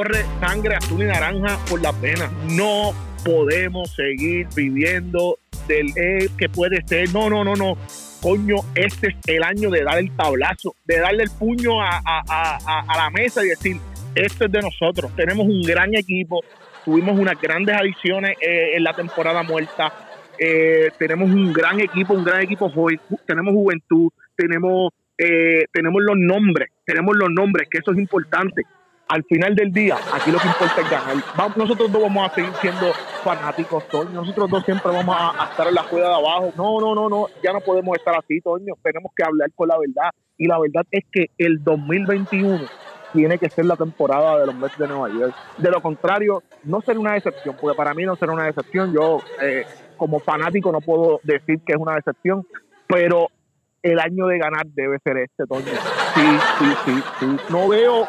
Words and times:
corre 0.00 0.24
sangre 0.40 0.76
azul 0.76 1.02
y 1.02 1.06
naranja 1.06 1.58
por 1.68 1.82
la 1.82 1.92
pena. 1.92 2.30
No 2.48 2.94
podemos 3.22 3.94
seguir 3.94 4.46
viviendo 4.56 5.38
del 5.68 5.88
eh, 5.94 6.26
que 6.38 6.48
puede 6.48 6.80
ser. 6.86 7.12
No, 7.12 7.28
no, 7.28 7.44
no, 7.44 7.54
no. 7.54 7.76
Coño, 8.22 8.56
este 8.74 9.08
es 9.08 9.14
el 9.26 9.42
año 9.42 9.68
de 9.68 9.82
dar 9.82 9.98
el 9.98 10.10
tablazo, 10.16 10.74
de 10.86 11.00
darle 11.00 11.24
el 11.24 11.30
puño 11.30 11.82
a, 11.82 12.00
la 12.96 13.10
mesa 13.10 13.44
y 13.44 13.48
decir, 13.48 13.76
esto 14.14 14.46
es 14.46 14.52
de 14.52 14.60
nosotros. 14.62 15.14
Tenemos 15.16 15.46
un 15.46 15.60
gran 15.62 15.94
equipo, 15.94 16.40
tuvimos 16.82 17.18
unas 17.18 17.38
grandes 17.38 17.76
adiciones 17.76 18.38
eh, 18.40 18.76
en 18.76 18.84
la 18.84 18.94
temporada 18.94 19.42
muerta. 19.42 19.92
Eh, 20.38 20.90
tenemos 20.98 21.28
un 21.28 21.52
gran 21.52 21.78
equipo, 21.78 22.14
un 22.14 22.24
gran 22.24 22.40
equipo 22.40 22.70
joven, 22.70 22.98
tenemos 23.26 23.52
juventud, 23.52 24.10
tenemos, 24.34 24.92
tenemos 25.72 26.02
los 26.02 26.16
nombres, 26.16 26.70
tenemos 26.86 27.14
los 27.14 27.28
nombres, 27.30 27.68
que 27.70 27.78
eso 27.78 27.92
es 27.92 27.98
importante 27.98 28.62
al 29.10 29.24
final 29.24 29.56
del 29.56 29.72
día, 29.72 29.96
aquí 30.12 30.30
lo 30.30 30.38
que 30.38 30.46
importa 30.46 30.80
es 30.80 30.88
ganar. 30.88 31.56
nosotros 31.56 31.90
dos 31.90 32.02
vamos 32.02 32.30
a 32.30 32.32
seguir 32.32 32.52
siendo 32.60 32.92
fanáticos, 33.24 33.86
Toño. 33.88 34.10
Nosotros 34.10 34.48
dos 34.48 34.64
siempre 34.64 34.92
vamos 34.92 35.16
a, 35.18 35.48
estar 35.50 35.66
en 35.66 35.74
la 35.74 35.82
juega 35.82 36.08
de 36.10 36.14
abajo. 36.14 36.52
No, 36.56 36.80
no, 36.80 36.94
no, 36.94 37.08
no. 37.08 37.26
Ya 37.42 37.52
no 37.52 37.60
podemos 37.60 37.98
estar 37.98 38.14
así, 38.16 38.40
Toño. 38.40 38.74
Tenemos 38.84 39.10
que 39.16 39.24
hablar 39.24 39.50
con 39.56 39.66
la 39.66 39.76
verdad. 39.78 40.10
Y 40.38 40.46
la 40.46 40.60
verdad 40.60 40.86
es 40.92 41.04
que 41.10 41.26
el 41.38 41.62
2021 41.64 42.60
tiene 43.12 43.36
que 43.38 43.50
ser 43.50 43.64
la 43.64 43.74
temporada 43.74 44.38
de 44.38 44.46
los 44.46 44.54
Mets 44.54 44.78
de 44.78 44.86
Nueva 44.86 45.08
York. 45.08 45.34
De 45.58 45.70
lo 45.72 45.82
contrario, 45.82 46.44
no 46.62 46.80
será 46.80 47.00
una 47.00 47.14
decepción, 47.14 47.56
porque 47.60 47.76
para 47.76 47.92
mí 47.94 48.04
no 48.04 48.14
será 48.14 48.32
una 48.32 48.44
decepción. 48.44 48.92
Yo, 48.92 49.18
eh, 49.42 49.66
como 49.96 50.20
fanático, 50.20 50.70
no 50.70 50.80
puedo 50.80 51.18
decir 51.24 51.58
que 51.66 51.72
es 51.72 51.78
una 51.78 51.96
decepción, 51.96 52.46
pero 52.86 53.26
el 53.82 53.98
año 53.98 54.26
de 54.26 54.38
ganar 54.38 54.66
debe 54.66 54.98
ser 55.02 55.18
este, 55.18 55.46
Toño. 55.46 55.64
Sí, 56.14 56.38
sí, 56.58 56.66
sí, 56.84 57.02
sí. 57.18 57.36
No 57.50 57.68
veo 57.68 58.02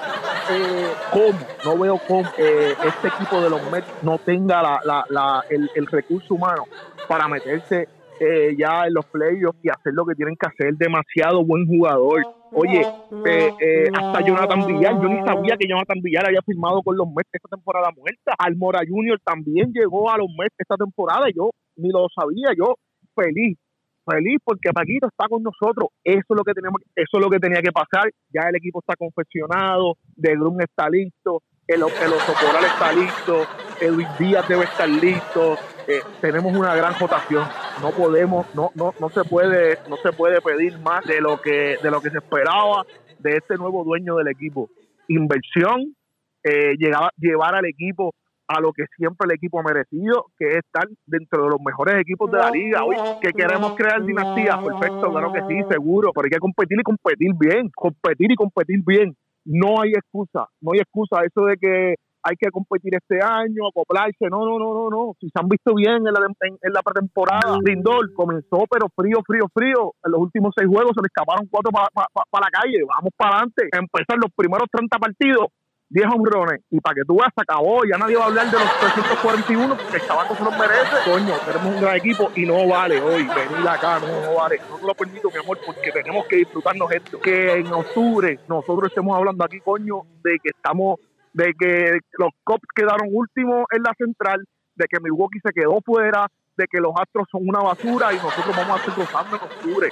eh, 0.50 0.92
cómo, 1.12 1.40
no 1.64 1.78
veo 1.78 2.00
cómo 2.08 2.30
eh, 2.38 2.74
este 2.86 3.08
equipo 3.08 3.40
de 3.42 3.50
los 3.50 3.72
Mets 3.72 3.88
no 4.04 4.18
tenga 4.18 4.62
la, 4.62 5.06
la, 5.10 5.44
el, 5.50 5.88
recurso 5.88 6.36
humano 6.36 6.66
para 7.08 7.28
meterse 7.28 7.88
eh, 8.20 8.56
ya 8.58 8.86
en 8.86 8.94
los 8.94 9.06
playoffs 9.06 9.60
y 9.64 9.70
hacer 9.70 9.94
lo 9.94 10.06
que 10.06 10.16
tienen 10.16 10.36
que 10.36 10.48
hacer. 10.48 10.74
Demasiado 10.76 11.46
buen 11.46 11.66
jugador. 11.68 12.22
Oye, 12.54 12.82
hasta 12.82 14.22
Jonathan 14.26 14.68
Villar, 14.68 15.02
yo 15.02 15.08
ni 15.08 15.24
sabía 15.24 15.56
que 15.58 15.68
Jonathan 15.70 16.02
Villar 16.02 16.28
había 16.28 16.42
firmado 16.42 16.82
con 16.84 16.98
los 16.98 17.08
Mets 17.08 17.30
esta 17.32 17.48
temporada 17.56 17.92
muerta. 17.96 18.36
Almora 18.38 18.82
Junior 18.86 19.20
también 19.24 19.72
llegó 19.72 20.12
a 20.12 20.18
los 20.18 20.28
Mets 20.38 20.56
esta 20.58 20.76
temporada 20.76 21.28
yo 21.34 21.52
ni 21.78 21.90
lo 21.90 22.08
sabía. 22.14 22.50
Yo 22.58 22.76
feliz 23.16 23.58
feliz 24.06 24.40
porque 24.44 24.72
Paquito 24.72 25.08
está 25.08 25.28
con 25.28 25.44
nosotros. 25.44 25.90
Eso 26.04 26.26
es 26.30 26.38
lo 26.38 26.44
que 26.44 26.54
tenemos, 26.54 26.82
eso 26.96 27.18
es 27.18 27.22
lo 27.22 27.30
que 27.30 27.40
tenía 27.40 27.62
que 27.62 27.72
pasar. 27.72 28.10
Ya 28.30 28.50
el 28.50 28.56
equipo 28.56 28.80
está 28.80 28.96
confeccionado, 28.96 29.98
De 30.16 30.36
Grun 30.36 30.62
está 30.62 30.90
listo, 30.90 31.44
el, 31.68 31.82
el 31.82 32.14
Osocoral 32.14 32.66
está 32.66 32.92
listo, 32.92 33.46
Edwin 33.80 34.08
Díaz 34.20 34.48
debe 34.48 34.66
estar 34.66 34.90
listo. 34.90 35.58
Eh, 35.88 36.02
tenemos 36.20 36.56
una 36.56 36.76
gran 36.76 36.94
votación. 37.00 37.48
No 37.82 37.92
podemos, 37.92 38.46
no, 38.56 38.72
no, 38.76 38.94
no 39.00 39.10
se 39.10 39.24
puede, 39.24 39.78
no 39.90 39.98
se 39.98 40.12
puede 40.12 40.42
pedir 40.42 40.78
más 40.80 41.06
de 41.06 41.22
lo 41.22 41.42
que, 41.42 41.78
de 41.82 41.92
lo 41.92 42.02
que 42.02 42.10
se 42.10 42.18
esperaba 42.18 42.86
de 43.20 43.38
este 43.38 43.56
nuevo 43.56 43.84
dueño 43.84 44.16
del 44.16 44.28
equipo. 44.28 44.70
Inversión, 45.08 45.96
eh, 46.44 46.76
llevar 46.78 47.56
al 47.56 47.66
equipo 47.66 48.14
a 48.48 48.60
lo 48.60 48.74
que 48.74 48.84
siempre 48.98 49.26
el 49.26 49.36
equipo 49.36 49.60
ha 49.60 49.64
merecido, 49.64 50.26
que 50.38 50.48
es 50.48 50.56
estar 50.58 50.88
dentro 51.06 51.44
de 51.44 51.50
los 51.50 51.62
mejores 51.62 51.96
equipos 52.00 52.30
de 52.32 52.38
la 52.38 52.52
liga. 52.52 52.84
Hoy, 52.84 52.96
que 53.22 53.32
queremos 53.32 53.76
crear 53.76 54.04
dinastía, 54.04 54.60
perfecto, 54.62 55.10
claro 55.12 55.32
que 55.32 55.42
sí, 55.48 55.62
seguro, 55.70 56.12
pero 56.14 56.26
hay 56.26 56.32
que 56.32 56.40
competir 56.40 56.80
y 56.80 56.84
competir 56.84 57.32
bien, 57.40 57.70
competir 57.74 58.32
y 58.32 58.36
competir 58.36 58.82
bien. 58.86 59.16
No 59.46 59.82
hay 59.82 59.92
excusa, 59.92 60.48
no 60.62 60.72
hay 60.74 60.80
excusa. 60.80 61.24
Eso 61.26 61.46
de 61.46 61.58
que 61.58 61.96
hay 62.24 62.36
que 62.38 62.52
competir 62.52 62.94
este 62.96 63.18
año, 63.24 63.68
acoplarse, 63.68 64.30
no, 64.30 64.46
no, 64.46 64.60
no, 64.60 64.74
no, 64.74 64.90
no. 64.90 65.14
Si 65.20 65.28
se 65.30 65.40
han 65.40 65.48
visto 65.50 65.74
bien 65.74 66.06
en 66.06 66.14
la, 66.14 66.22
en, 66.42 66.74
la 66.74 66.82
pretemporada, 66.84 67.58
Lindor 67.66 68.14
comenzó, 68.14 68.66
pero 68.70 68.88
frío, 68.96 69.24
frío, 69.26 69.46
frío. 69.54 69.94
En 70.04 70.12
los 70.12 70.22
últimos 70.22 70.54
seis 70.56 70.70
juegos 70.70 70.92
se 70.94 71.02
le 71.02 71.08
escaparon 71.08 71.48
cuatro 71.50 71.72
para 71.72 72.46
la 72.46 72.52
calle. 72.52 72.78
Vamos 72.86 73.12
para 73.18 73.38
adelante. 73.38 73.70
Empezar 73.74 74.18
los 74.22 74.32
primeros 74.36 74.68
30 74.72 74.98
partidos 75.00 75.48
10 75.92 76.08
hombrones 76.08 76.62
y 76.70 76.80
para 76.80 76.96
que 76.96 77.02
tú 77.06 77.18
veas, 77.18 77.32
se 77.36 77.42
acabó. 77.42 77.84
Ya 77.84 77.98
nadie 77.98 78.16
va 78.16 78.24
a 78.24 78.28
hablar 78.28 78.50
de 78.50 78.58
los 78.58 78.80
341 78.80 79.78
porque 79.78 79.98
el 79.98 80.08
chaval 80.08 80.28
se 80.28 80.44
los 80.44 80.58
merece. 80.58 80.96
Coño, 81.04 81.34
tenemos 81.46 81.76
un 81.76 81.82
gran 81.82 81.96
equipo 81.98 82.32
y 82.34 82.46
no 82.46 82.68
vale 82.68 83.02
hoy 83.02 83.24
venir 83.24 83.68
acá, 83.68 84.00
no, 84.00 84.08
no 84.08 84.36
vale. 84.36 84.60
No 84.70 84.78
te 84.78 84.86
lo 84.88 84.96
permito, 84.96 85.30
mi 85.30 85.38
amor, 85.38 85.60
porque 85.66 85.92
tenemos 85.92 86.26
que 86.28 86.38
disfrutarnos 86.38 86.92
esto. 86.92 87.20
Que 87.20 87.60
en 87.60 87.68
octubre 87.68 88.40
nosotros 88.48 88.90
estemos 88.90 89.18
hablando 89.18 89.44
aquí, 89.44 89.60
coño, 89.60 90.04
de 90.24 90.40
que 90.42 90.50
estamos, 90.56 91.00
de 91.34 91.54
que 91.60 92.00
los 92.18 92.32
Cops 92.46 92.68
quedaron 92.74 93.10
últimos 93.12 93.66
en 93.72 93.84
la 93.84 93.94
central, 93.98 94.46
de 94.76 94.86
que 94.90 95.00
Milwaukee 95.02 95.40
se 95.44 95.52
quedó 95.52 95.82
fuera, 95.86 96.26
de 96.56 96.68
que 96.72 96.80
los 96.80 96.94
Astros 96.96 97.28
son 97.30 97.48
una 97.48 97.60
basura 97.60 98.14
y 98.14 98.16
nosotros 98.16 98.56
vamos 98.56 98.78
a 98.78 98.80
estar 98.80 98.96
gozando 98.96 99.36
en 99.36 99.44
octubre. 99.44 99.90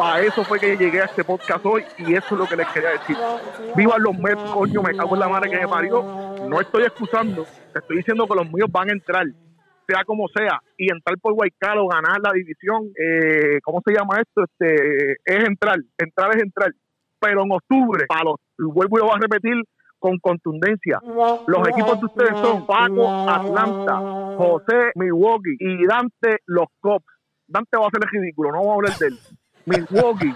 Para 0.00 0.22
eso 0.22 0.42
fue 0.44 0.58
que 0.58 0.78
llegué 0.78 1.02
a 1.02 1.04
este 1.04 1.22
podcast 1.22 1.62
hoy 1.66 1.84
y 1.98 2.14
eso 2.14 2.34
es 2.34 2.38
lo 2.40 2.46
que 2.46 2.56
les 2.56 2.66
quería 2.68 2.92
decir. 2.92 3.18
Viva 3.76 3.98
los 3.98 4.18
Mets, 4.18 4.42
coño, 4.50 4.80
me 4.82 4.96
cago 4.96 5.14
en 5.14 5.20
la 5.20 5.28
madre 5.28 5.50
que 5.50 5.58
me 5.58 5.68
parió. 5.68 6.02
No 6.48 6.58
estoy 6.58 6.84
excusando, 6.84 7.44
te 7.74 7.80
estoy 7.80 7.98
diciendo 7.98 8.26
que 8.26 8.34
los 8.34 8.50
míos 8.50 8.70
van 8.72 8.88
a 8.88 8.92
entrar, 8.94 9.26
sea 9.86 10.02
como 10.06 10.26
sea, 10.28 10.58
y 10.78 10.90
entrar 10.90 11.18
por 11.20 11.34
Guaycalo, 11.34 11.86
ganar 11.86 12.18
la 12.22 12.32
división, 12.32 12.90
eh, 12.98 13.58
¿cómo 13.62 13.82
se 13.84 13.92
llama 13.92 14.22
esto? 14.22 14.44
Este, 14.44 15.16
es 15.22 15.44
entrar, 15.46 15.76
entrar 15.98 16.34
es 16.34 16.44
entrar. 16.44 16.72
Pero 17.20 17.42
en 17.42 17.52
octubre, 17.52 18.06
para 18.08 18.24
los, 18.24 18.36
vuelvo 18.56 18.96
y 18.96 19.00
lo 19.00 19.06
voy 19.08 19.16
a 19.16 19.20
repetir, 19.20 19.62
con 19.98 20.18
contundencia. 20.18 20.98
Los 21.46 21.68
equipos 21.68 22.00
de 22.00 22.06
ustedes 22.06 22.38
son 22.40 22.66
Paco, 22.66 23.06
Atlanta, 23.28 23.98
José, 24.38 24.92
Milwaukee 24.94 25.56
y 25.58 25.84
Dante, 25.84 26.38
los 26.46 26.68
Cops. 26.80 27.04
Dante 27.46 27.76
va 27.76 27.86
a 27.86 27.90
ser 27.90 28.00
el 28.02 28.18
ridículo, 28.18 28.50
no 28.50 28.60
vamos 28.60 28.70
a 28.70 28.74
hablar 28.76 28.98
de 28.98 29.06
él. 29.08 29.18
Milwaukee 29.66 30.34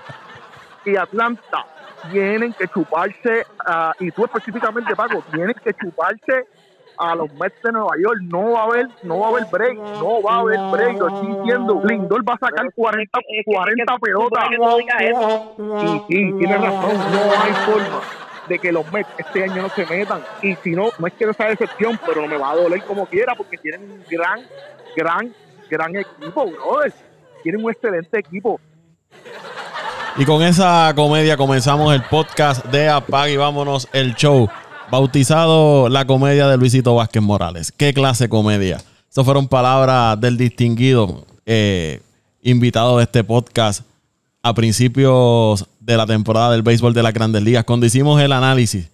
y 0.84 0.96
Atlanta 0.96 1.66
tienen 2.10 2.52
que 2.52 2.68
chuparse, 2.68 3.46
uh, 3.66 3.92
y 4.04 4.10
tú 4.10 4.24
específicamente, 4.24 4.94
Paco, 4.94 5.22
tienen 5.32 5.54
que 5.54 5.72
chuparse 5.74 6.46
a 6.98 7.14
los 7.14 7.32
Mets 7.34 7.60
de 7.62 7.72
Nueva 7.72 7.96
York. 7.98 8.20
No 8.22 8.52
va 8.52 8.60
a 8.60 8.64
haber, 8.64 8.88
no 9.02 9.20
va 9.20 9.26
a 9.26 9.30
haber 9.30 9.44
break, 9.50 9.76
no 9.76 10.22
va 10.22 10.34
a 10.34 10.38
haber 10.40 10.58
break. 10.70 10.98
Lo 10.98 11.08
estoy 11.08 11.34
diciendo. 11.34 11.82
Lindor 11.84 12.28
va 12.28 12.34
a 12.34 12.38
sacar 12.38 12.72
40, 12.74 13.18
40 13.44 13.98
pelotas. 13.98 14.44
Y 14.50 15.98
sí, 16.08 16.32
tiene 16.38 16.56
razón, 16.58 16.96
no 16.96 17.42
hay 17.42 17.52
forma 17.66 18.00
de 18.48 18.58
que 18.58 18.72
los 18.72 18.92
Mets 18.92 19.08
este 19.18 19.44
año 19.44 19.62
no 19.62 19.68
se 19.70 19.86
metan. 19.86 20.22
Y 20.42 20.54
si 20.56 20.70
no, 20.72 20.90
no 20.98 21.06
es 21.06 21.12
que 21.14 21.24
esa 21.24 21.46
decepción, 21.46 21.98
pero 22.06 22.22
no 22.22 22.28
me 22.28 22.36
va 22.36 22.50
a 22.50 22.56
doler 22.56 22.82
como 22.84 23.06
quiera 23.06 23.34
porque 23.34 23.56
tienen 23.56 23.90
un 23.90 24.04
gran, 24.08 24.40
gran, 24.96 25.34
gran 25.70 25.96
equipo, 25.96 26.46
brother. 26.46 26.92
Tienen 27.42 27.64
un 27.64 27.70
excelente 27.70 28.18
equipo. 28.18 28.60
Y 30.16 30.24
con 30.24 30.42
esa 30.42 30.92
comedia 30.94 31.36
comenzamos 31.36 31.92
el 31.92 32.02
podcast 32.04 32.64
de 32.66 32.88
Apag 32.88 33.30
y 33.30 33.36
vámonos 33.36 33.88
el 33.92 34.14
show, 34.14 34.48
bautizado 34.90 35.88
la 35.88 36.06
comedia 36.06 36.46
de 36.46 36.56
Luisito 36.56 36.94
Vázquez 36.94 37.22
Morales. 37.22 37.72
¿Qué 37.72 37.92
clase 37.92 38.24
de 38.24 38.28
comedia? 38.28 38.80
Estas 39.08 39.24
fueron 39.24 39.48
palabras 39.48 40.20
del 40.20 40.36
distinguido 40.36 41.24
eh, 41.46 42.00
invitado 42.42 42.98
de 42.98 43.04
este 43.04 43.24
podcast 43.24 43.82
a 44.42 44.54
principios 44.54 45.66
de 45.80 45.96
la 45.96 46.06
temporada 46.06 46.52
del 46.52 46.62
béisbol 46.62 46.94
de 46.94 47.02
las 47.02 47.14
grandes 47.14 47.42
ligas, 47.42 47.64
cuando 47.64 47.86
hicimos 47.86 48.20
el 48.20 48.32
análisis 48.32 48.90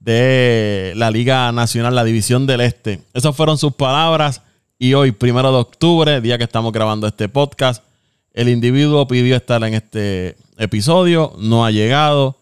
de 0.00 0.92
la 0.96 1.10
Liga 1.10 1.52
Nacional, 1.52 1.94
la 1.94 2.04
División 2.04 2.46
del 2.46 2.60
Este. 2.60 3.02
Esas 3.14 3.36
fueron 3.36 3.58
sus 3.58 3.74
palabras. 3.74 4.42
Y 4.78 4.94
hoy, 4.94 5.12
primero 5.12 5.50
de 5.50 5.58
octubre, 5.58 6.20
día 6.20 6.38
que 6.38 6.44
estamos 6.44 6.72
grabando 6.72 7.06
este 7.06 7.28
podcast, 7.28 7.82
el 8.32 8.48
individuo 8.48 9.06
pidió 9.08 9.36
estar 9.36 9.62
en 9.64 9.74
este 9.74 10.36
episodio, 10.58 11.32
no 11.38 11.64
ha 11.64 11.70
llegado. 11.70 12.36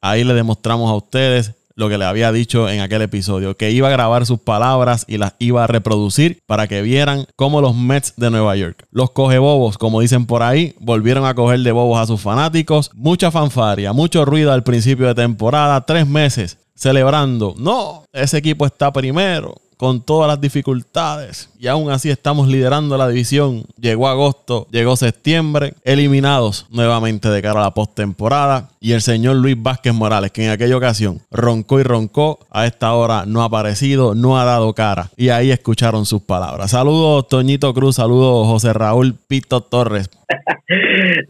Ahí 0.00 0.24
le 0.24 0.34
demostramos 0.34 0.90
a 0.90 0.94
ustedes 0.94 1.54
lo 1.76 1.88
que 1.88 1.98
le 1.98 2.04
había 2.04 2.30
dicho 2.30 2.68
en 2.68 2.80
aquel 2.80 3.02
episodio, 3.02 3.56
que 3.56 3.70
iba 3.72 3.88
a 3.88 3.90
grabar 3.90 4.26
sus 4.26 4.38
palabras 4.38 5.04
y 5.08 5.18
las 5.18 5.34
iba 5.38 5.64
a 5.64 5.66
reproducir 5.66 6.40
para 6.46 6.68
que 6.68 6.82
vieran 6.82 7.26
cómo 7.36 7.60
los 7.60 7.74
Mets 7.74 8.14
de 8.16 8.30
Nueva 8.30 8.54
York, 8.56 8.86
los 8.90 9.10
coge 9.10 9.38
bobos, 9.38 9.76
como 9.76 10.00
dicen 10.00 10.26
por 10.26 10.42
ahí, 10.42 10.74
volvieron 10.78 11.26
a 11.26 11.34
coger 11.34 11.60
de 11.60 11.72
bobos 11.72 11.98
a 11.98 12.06
sus 12.06 12.20
fanáticos. 12.20 12.90
Mucha 12.94 13.30
fanfaria, 13.30 13.92
mucho 13.92 14.24
ruido 14.24 14.52
al 14.52 14.62
principio 14.62 15.06
de 15.08 15.14
temporada, 15.14 15.84
tres 15.84 16.06
meses 16.06 16.58
celebrando. 16.76 17.54
No, 17.58 18.04
ese 18.12 18.38
equipo 18.38 18.66
está 18.66 18.92
primero 18.92 19.54
con 19.76 20.04
todas 20.04 20.28
las 20.28 20.40
dificultades 20.40 21.50
y 21.58 21.66
aún 21.66 21.90
así 21.90 22.10
estamos 22.10 22.48
liderando 22.48 22.96
la 22.96 23.08
división. 23.08 23.64
Llegó 23.78 24.08
agosto, 24.08 24.66
llegó 24.70 24.96
septiembre, 24.96 25.74
eliminados 25.84 26.66
nuevamente 26.70 27.28
de 27.28 27.42
cara 27.42 27.60
a 27.60 27.64
la 27.64 27.70
postemporada 27.74 28.70
y 28.80 28.92
el 28.92 29.00
señor 29.00 29.36
Luis 29.36 29.60
Vázquez 29.60 29.94
Morales, 29.94 30.30
que 30.30 30.44
en 30.44 30.50
aquella 30.50 30.76
ocasión 30.76 31.20
roncó 31.30 31.80
y 31.80 31.82
roncó, 31.82 32.38
a 32.50 32.66
esta 32.66 32.92
hora 32.94 33.24
no 33.26 33.42
ha 33.42 33.46
aparecido, 33.46 34.14
no 34.14 34.38
ha 34.38 34.44
dado 34.44 34.74
cara 34.74 35.10
y 35.16 35.30
ahí 35.30 35.50
escucharon 35.50 36.06
sus 36.06 36.22
palabras. 36.22 36.70
Saludos 36.70 37.28
Toñito 37.28 37.72
Cruz, 37.74 37.96
saludos 37.96 38.46
José 38.46 38.72
Raúl 38.72 39.14
Pito 39.26 39.60
Torres. 39.62 40.10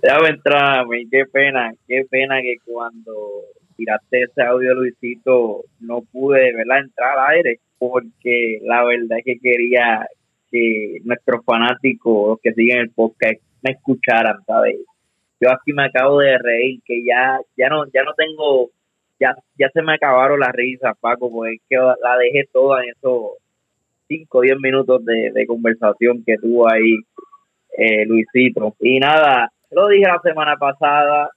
Ya 0.03 0.17
entrar 0.29 0.81
a 0.81 0.85
mí, 0.85 1.09
qué 1.11 1.25
pena, 1.31 1.73
qué 1.87 2.05
pena 2.11 2.41
que 2.41 2.57
cuando 2.65 3.13
tiraste 3.77 4.23
ese 4.23 4.43
audio, 4.43 4.75
Luisito, 4.75 5.65
no 5.81 6.03
pude, 6.13 6.55
¿verdad?, 6.55 6.81
entrar 6.81 7.19
al 7.19 7.37
aire 7.37 7.61
porque 7.79 8.61
la 8.63 8.85
verdad 8.85 9.19
es 9.19 9.25
que 9.25 9.39
quería 9.39 10.07
que 10.51 10.99
nuestros 11.05 11.45
fanáticos, 11.45 12.29
los 12.29 12.41
que 12.41 12.53
siguen 12.55 12.79
el 12.79 12.91
podcast, 12.91 13.41
me 13.63 13.73
escucharan, 13.73 14.39
¿sabes? 14.47 14.77
Yo 15.41 15.51
aquí 15.51 15.73
me 15.73 15.85
acabo 15.85 16.21
de 16.21 16.39
reír, 16.39 16.81
que 16.85 17.05
ya, 17.05 17.41
ya 17.57 17.69
no, 17.69 17.85
ya 17.93 18.05
no 18.05 18.13
tengo, 18.15 18.71
ya, 19.19 19.35
ya 19.59 19.69
se 19.71 19.83
me 19.83 19.95
acabaron 19.95 20.41
las 20.41 20.53
risas, 20.53 20.97
Paco, 21.01 21.31
porque 21.31 21.55
es 21.55 21.63
que 21.69 21.77
la 21.77 22.17
dejé 22.19 22.49
toda 22.53 22.83
en 22.83 22.91
esos 22.91 23.33
5 24.09 24.39
o 24.39 24.41
10 24.41 24.59
minutos 24.61 25.05
de, 25.05 25.33
de, 25.33 25.47
conversación 25.47 26.23
que 26.25 26.37
tuvo 26.37 26.71
ahí 26.71 26.97
eh, 27.77 28.07
Luisito. 28.07 28.77
Y 28.81 28.99
nada, 28.99 29.51
lo 29.71 29.89
dije 29.89 30.07
la 30.07 30.21
semana 30.23 30.57
pasada 30.57 31.31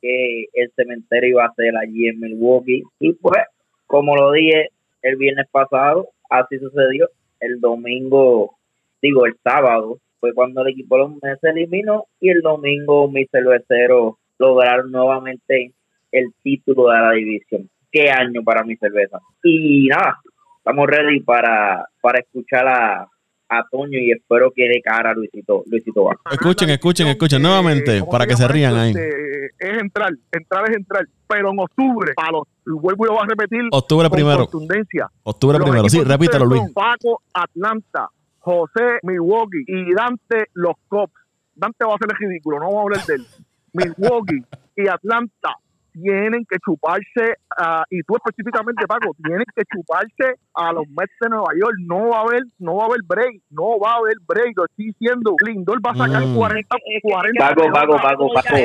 que 0.00 0.46
el 0.54 0.70
cementerio 0.76 1.30
iba 1.30 1.44
a 1.44 1.54
ser 1.54 1.76
allí 1.76 2.08
en 2.08 2.20
Milwaukee. 2.20 2.82
Y 2.98 3.12
pues, 3.14 3.42
como 3.86 4.16
lo 4.16 4.32
dije 4.32 4.68
el 5.02 5.16
viernes 5.16 5.46
pasado, 5.50 6.08
así 6.28 6.58
sucedió. 6.58 7.08
El 7.40 7.60
domingo, 7.60 8.56
digo, 9.00 9.26
el 9.26 9.34
sábado, 9.42 9.98
fue 10.20 10.34
cuando 10.34 10.60
el 10.60 10.68
equipo 10.68 10.98
los 10.98 11.12
se 11.40 11.48
eliminó 11.48 12.04
y 12.20 12.28
el 12.28 12.42
domingo 12.42 13.10
mis 13.10 13.28
cerveceros 13.30 14.16
lograron 14.38 14.92
nuevamente 14.92 15.72
el 16.12 16.32
título 16.42 16.90
de 16.90 16.98
la 16.98 17.12
división. 17.12 17.70
Qué 17.90 18.10
año 18.10 18.42
para 18.42 18.62
mi 18.62 18.76
cerveza. 18.76 19.18
Y 19.42 19.88
nada, 19.88 20.18
estamos 20.58 20.86
ready 20.86 21.20
para, 21.20 21.86
para 22.00 22.20
escuchar 22.20 22.68
a, 22.68 23.08
a 23.50 23.64
Toño 23.68 23.98
y 23.98 24.12
espero 24.12 24.52
que 24.54 24.62
dé 24.68 24.80
cara 24.80 25.10
a 25.10 25.14
Luisito, 25.14 25.64
Luisito 25.66 26.08
Escuchen, 26.30 26.70
escuchen, 26.70 27.08
escuchen 27.08 27.42
nuevamente 27.42 28.02
para 28.08 28.24
que 28.26 28.36
se 28.36 28.46
rían 28.46 28.76
ahí. 28.76 28.90
Este, 28.90 29.46
es 29.58 29.82
entrar, 29.82 30.12
entrar 30.30 30.70
es 30.70 30.76
entrar, 30.76 31.06
pero 31.26 31.50
en 31.50 31.58
octubre, 31.58 32.12
para 32.14 32.30
los, 32.30 32.44
vuelvo 32.64 33.04
y 33.04 33.08
lo 33.08 33.14
voy 33.14 33.22
a 33.24 33.26
repetir. 33.26 33.62
Octubre 33.72 34.08
primero. 34.08 34.46
Contundencia. 34.46 35.10
Octubre 35.24 35.58
primero, 35.58 35.88
sí, 35.88 36.02
repítelo 36.02 36.44
Luis. 36.44 36.62
Paco, 36.72 37.22
Atlanta, 37.34 38.08
José, 38.38 39.00
Milwaukee 39.02 39.64
y 39.66 39.92
Dante, 39.94 40.46
los 40.54 40.76
Cops. 40.88 41.12
Dante 41.56 41.84
va 41.84 41.94
a 41.94 41.98
ser 41.98 42.08
el 42.10 42.28
ridículo, 42.28 42.60
no 42.60 42.66
vamos 42.66 42.78
a 42.78 42.82
hablar 42.82 43.06
de 43.06 43.14
él. 43.14 43.26
Milwaukee 43.72 44.44
y 44.76 44.88
Atlanta 44.88 45.56
tienen 45.92 46.44
que 46.48 46.56
chuparse, 46.64 47.36
uh, 47.60 47.82
y 47.90 48.02
tú 48.02 48.16
específicamente, 48.16 48.86
Paco, 48.86 49.14
tienen 49.22 49.44
que 49.54 49.62
chuparse 49.72 50.38
a 50.54 50.72
los 50.72 50.88
Mets 50.88 51.12
de 51.20 51.28
Nueva 51.28 51.52
York. 51.58 51.76
No 51.80 52.08
va 52.08 52.18
a 52.18 52.20
haber, 52.22 52.42
no 52.58 52.76
va 52.76 52.84
a 52.84 52.86
haber 52.86 53.00
break, 53.06 53.42
no 53.50 53.78
va 53.78 53.92
a 53.92 53.96
haber 53.96 54.16
break. 54.26 54.56
Lo 54.56 54.64
estoy 54.66 54.86
diciendo, 54.86 55.34
Lindor 55.46 55.78
va 55.84 55.92
a 55.92 55.96
sacar 55.96 56.26
mm. 56.26 56.34
40, 56.36 56.76
40. 57.02 57.48
Paco, 57.48 57.72
Paco, 57.72 57.96
Paco, 57.96 58.28
Paco. 58.34 58.56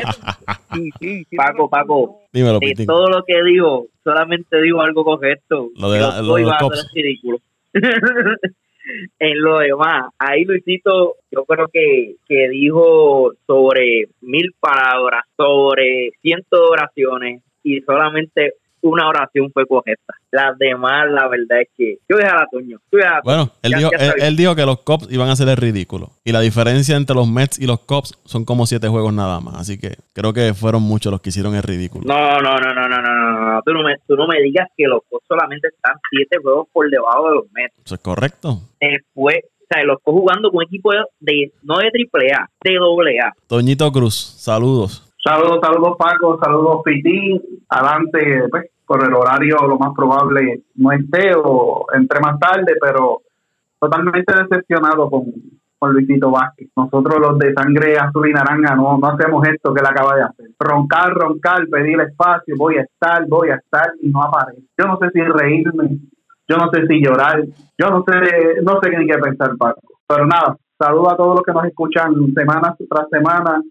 Sí, 0.74 0.92
sí, 1.00 1.26
sí, 1.30 1.36
Paco, 1.36 1.70
Paco. 1.70 2.20
Dímelo, 2.34 2.60
de 2.60 2.86
todo 2.86 3.10
lo 3.10 3.24
que 3.24 3.42
digo, 3.44 3.88
solamente 4.04 4.62
digo 4.62 4.82
algo 4.82 5.04
correcto. 5.04 5.70
Lo 5.76 5.92
de, 5.92 6.00
la, 6.00 6.22
lo 6.22 6.36
de 6.36 6.46
va 6.46 6.58
a 6.58 6.76
ser 6.76 6.86
ridículo. 6.94 7.38
en 9.20 9.42
lo 9.42 9.60
demás, 9.60 10.12
ahí 10.20 10.46
Luisito, 10.46 11.16
yo 11.32 11.46
creo 11.46 11.68
que, 11.72 12.16
que 12.28 12.50
dijo 12.50 13.34
sobre 13.48 14.06
mil 14.22 14.54
palabras, 14.60 15.24
sobre 15.36 16.12
cientos 16.22 16.60
de 16.60 16.68
oraciones 16.68 17.44
y 17.64 17.82
solamente 17.82 18.54
una 18.86 19.08
oración 19.08 19.52
fue 19.52 19.66
correcta. 19.66 20.14
Las 20.32 20.58
demás, 20.58 21.10
la 21.10 21.28
verdad 21.28 21.62
es 21.62 21.70
que 21.76 21.98
yo 22.08 22.18
dejé 22.18 22.30
a 22.30 22.36
la 22.36 22.48
Toño. 22.52 22.80
Bueno, 23.24 23.52
él, 23.64 23.74
dijo, 23.78 23.90
él, 24.18 24.36
dijo 24.36 24.56
que 24.56 24.66
los 24.66 24.80
Cops 24.82 25.08
iban 25.12 25.30
a 25.30 25.32
hacer 25.32 25.50
el 25.50 25.58
ridículo. 25.58 26.12
Y 26.24 26.32
la 26.32 26.42
diferencia 26.42 26.96
entre 26.96 27.16
los 27.16 27.28
Mets 27.28 27.60
y 27.60 27.66
los 27.66 27.80
Cops 27.80 28.14
son 28.26 28.46
como 28.46 28.66
siete 28.66 28.88
juegos 28.88 29.14
nada 29.14 29.40
más. 29.40 29.56
Así 29.56 29.80
que 29.80 29.96
creo 30.14 30.34
que 30.34 30.54
fueron 30.54 30.84
muchos 30.84 31.12
los 31.12 31.22
que 31.22 31.30
hicieron 31.30 31.56
el 31.56 31.64
ridículo. 31.64 32.04
No, 32.06 32.40
no, 32.42 32.58
no, 32.58 32.74
no, 32.74 32.88
no, 32.88 33.02
no, 33.02 33.54
no. 33.54 33.62
Tú 33.64 33.74
no 33.74 33.84
me, 33.84 33.96
tú 34.08 34.16
no 34.16 34.28
me 34.28 34.40
digas 34.42 34.68
que 34.78 34.86
los 34.86 35.00
Cops 35.10 35.26
solamente 35.28 35.70
están 35.70 35.96
siete 36.10 36.38
juegos 36.42 36.68
por 36.72 36.90
debajo 36.90 37.30
de 37.30 37.36
los 37.36 37.46
Mets. 37.54 37.74
Eso 37.84 37.96
es 37.96 38.02
correcto. 38.02 38.60
Después, 38.80 39.38
o 39.44 39.66
sea, 39.68 39.84
los 39.84 39.98
Cops 40.04 40.20
jugando 40.20 40.50
con 40.52 40.58
un 40.58 40.64
equipo 40.64 40.92
de, 41.20 41.52
no 41.64 41.80
de 41.80 41.90
triple 41.90 42.32
A, 42.34 42.48
de 42.64 42.76
doble 42.76 43.20
A. 43.20 43.34
Toñito 43.48 43.92
Cruz, 43.92 44.16
saludos. 44.16 45.02
Saludos, 45.26 45.58
saludos 45.60 45.98
Paco, 45.98 46.38
saludos 46.40 46.82
Piti. 46.86 47.42
Adelante, 47.70 48.44
pues, 48.52 48.66
por 48.86 49.04
el 49.04 49.14
horario 49.14 49.58
lo 49.68 49.78
más 49.78 49.94
probable 49.96 50.64
no 50.76 50.92
esté 50.92 51.32
o 51.36 51.86
entre 51.94 52.20
más 52.20 52.40
tarde, 52.40 52.76
pero 52.80 53.22
totalmente 53.80 54.34
decepcionado 54.34 55.10
con, 55.10 55.26
con 55.78 55.94
Luisito 55.94 56.32
Vázquez. 56.32 56.70
Nosotros 56.76 57.20
los 57.20 57.38
de 57.40 57.54
sangre 57.54 57.98
azul 57.98 58.30
y 58.30 58.34
naranja 58.34 58.76
no, 58.76 58.98
no 58.98 59.08
hacemos 59.08 59.48
esto 59.48 59.74
que 59.74 59.82
él 59.82 59.88
acaba 59.88 60.16
de 60.16 60.24
hacer. 60.24 60.48
Roncar, 60.60 61.14
roncar, 61.14 61.68
pedir 61.68 62.00
espacio, 62.02 62.56
voy 62.58 62.78
a 62.78 62.84
estar, 62.84 63.28
voy 63.28 63.50
a 63.50 63.56
estar 63.56 63.92
y 64.02 64.10
no 64.10 64.24
aparece. 64.24 64.64
Yo 64.78 64.86
no 64.88 64.98
sé 64.98 65.10
si 65.12 65.22
reírme, 65.22 65.98
yo 66.48 66.58
no 66.58 66.70
sé 66.72 66.86
si 66.88 67.02
llorar, 67.02 67.44
yo 67.78 67.90
no 67.90 68.04
sé, 68.08 68.62
no 68.64 68.80
sé 68.82 68.98
ni 68.98 69.08
qué 69.08 69.18
pensar, 69.18 69.56
Paco. 69.58 69.82
Pero 70.08 70.26
nada, 70.26 70.58
saludo 70.78 71.12
a 71.12 71.18
todos 71.18 71.36
los 71.36 71.44
que 71.44 71.54
nos 71.54 71.66
escuchan 71.66 72.14
semana 72.34 72.76
tras 72.90 73.10
semana 73.10 73.62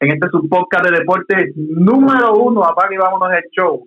en 0.00 0.10
este 0.10 0.28
subpodcast 0.30 0.86
de 0.86 0.98
deporte 0.98 1.52
número 1.56 2.34
uno, 2.34 2.64
apaga 2.64 2.92
y 2.92 2.98
vámonos 2.98 3.30
el 3.32 3.44
show 3.50 3.86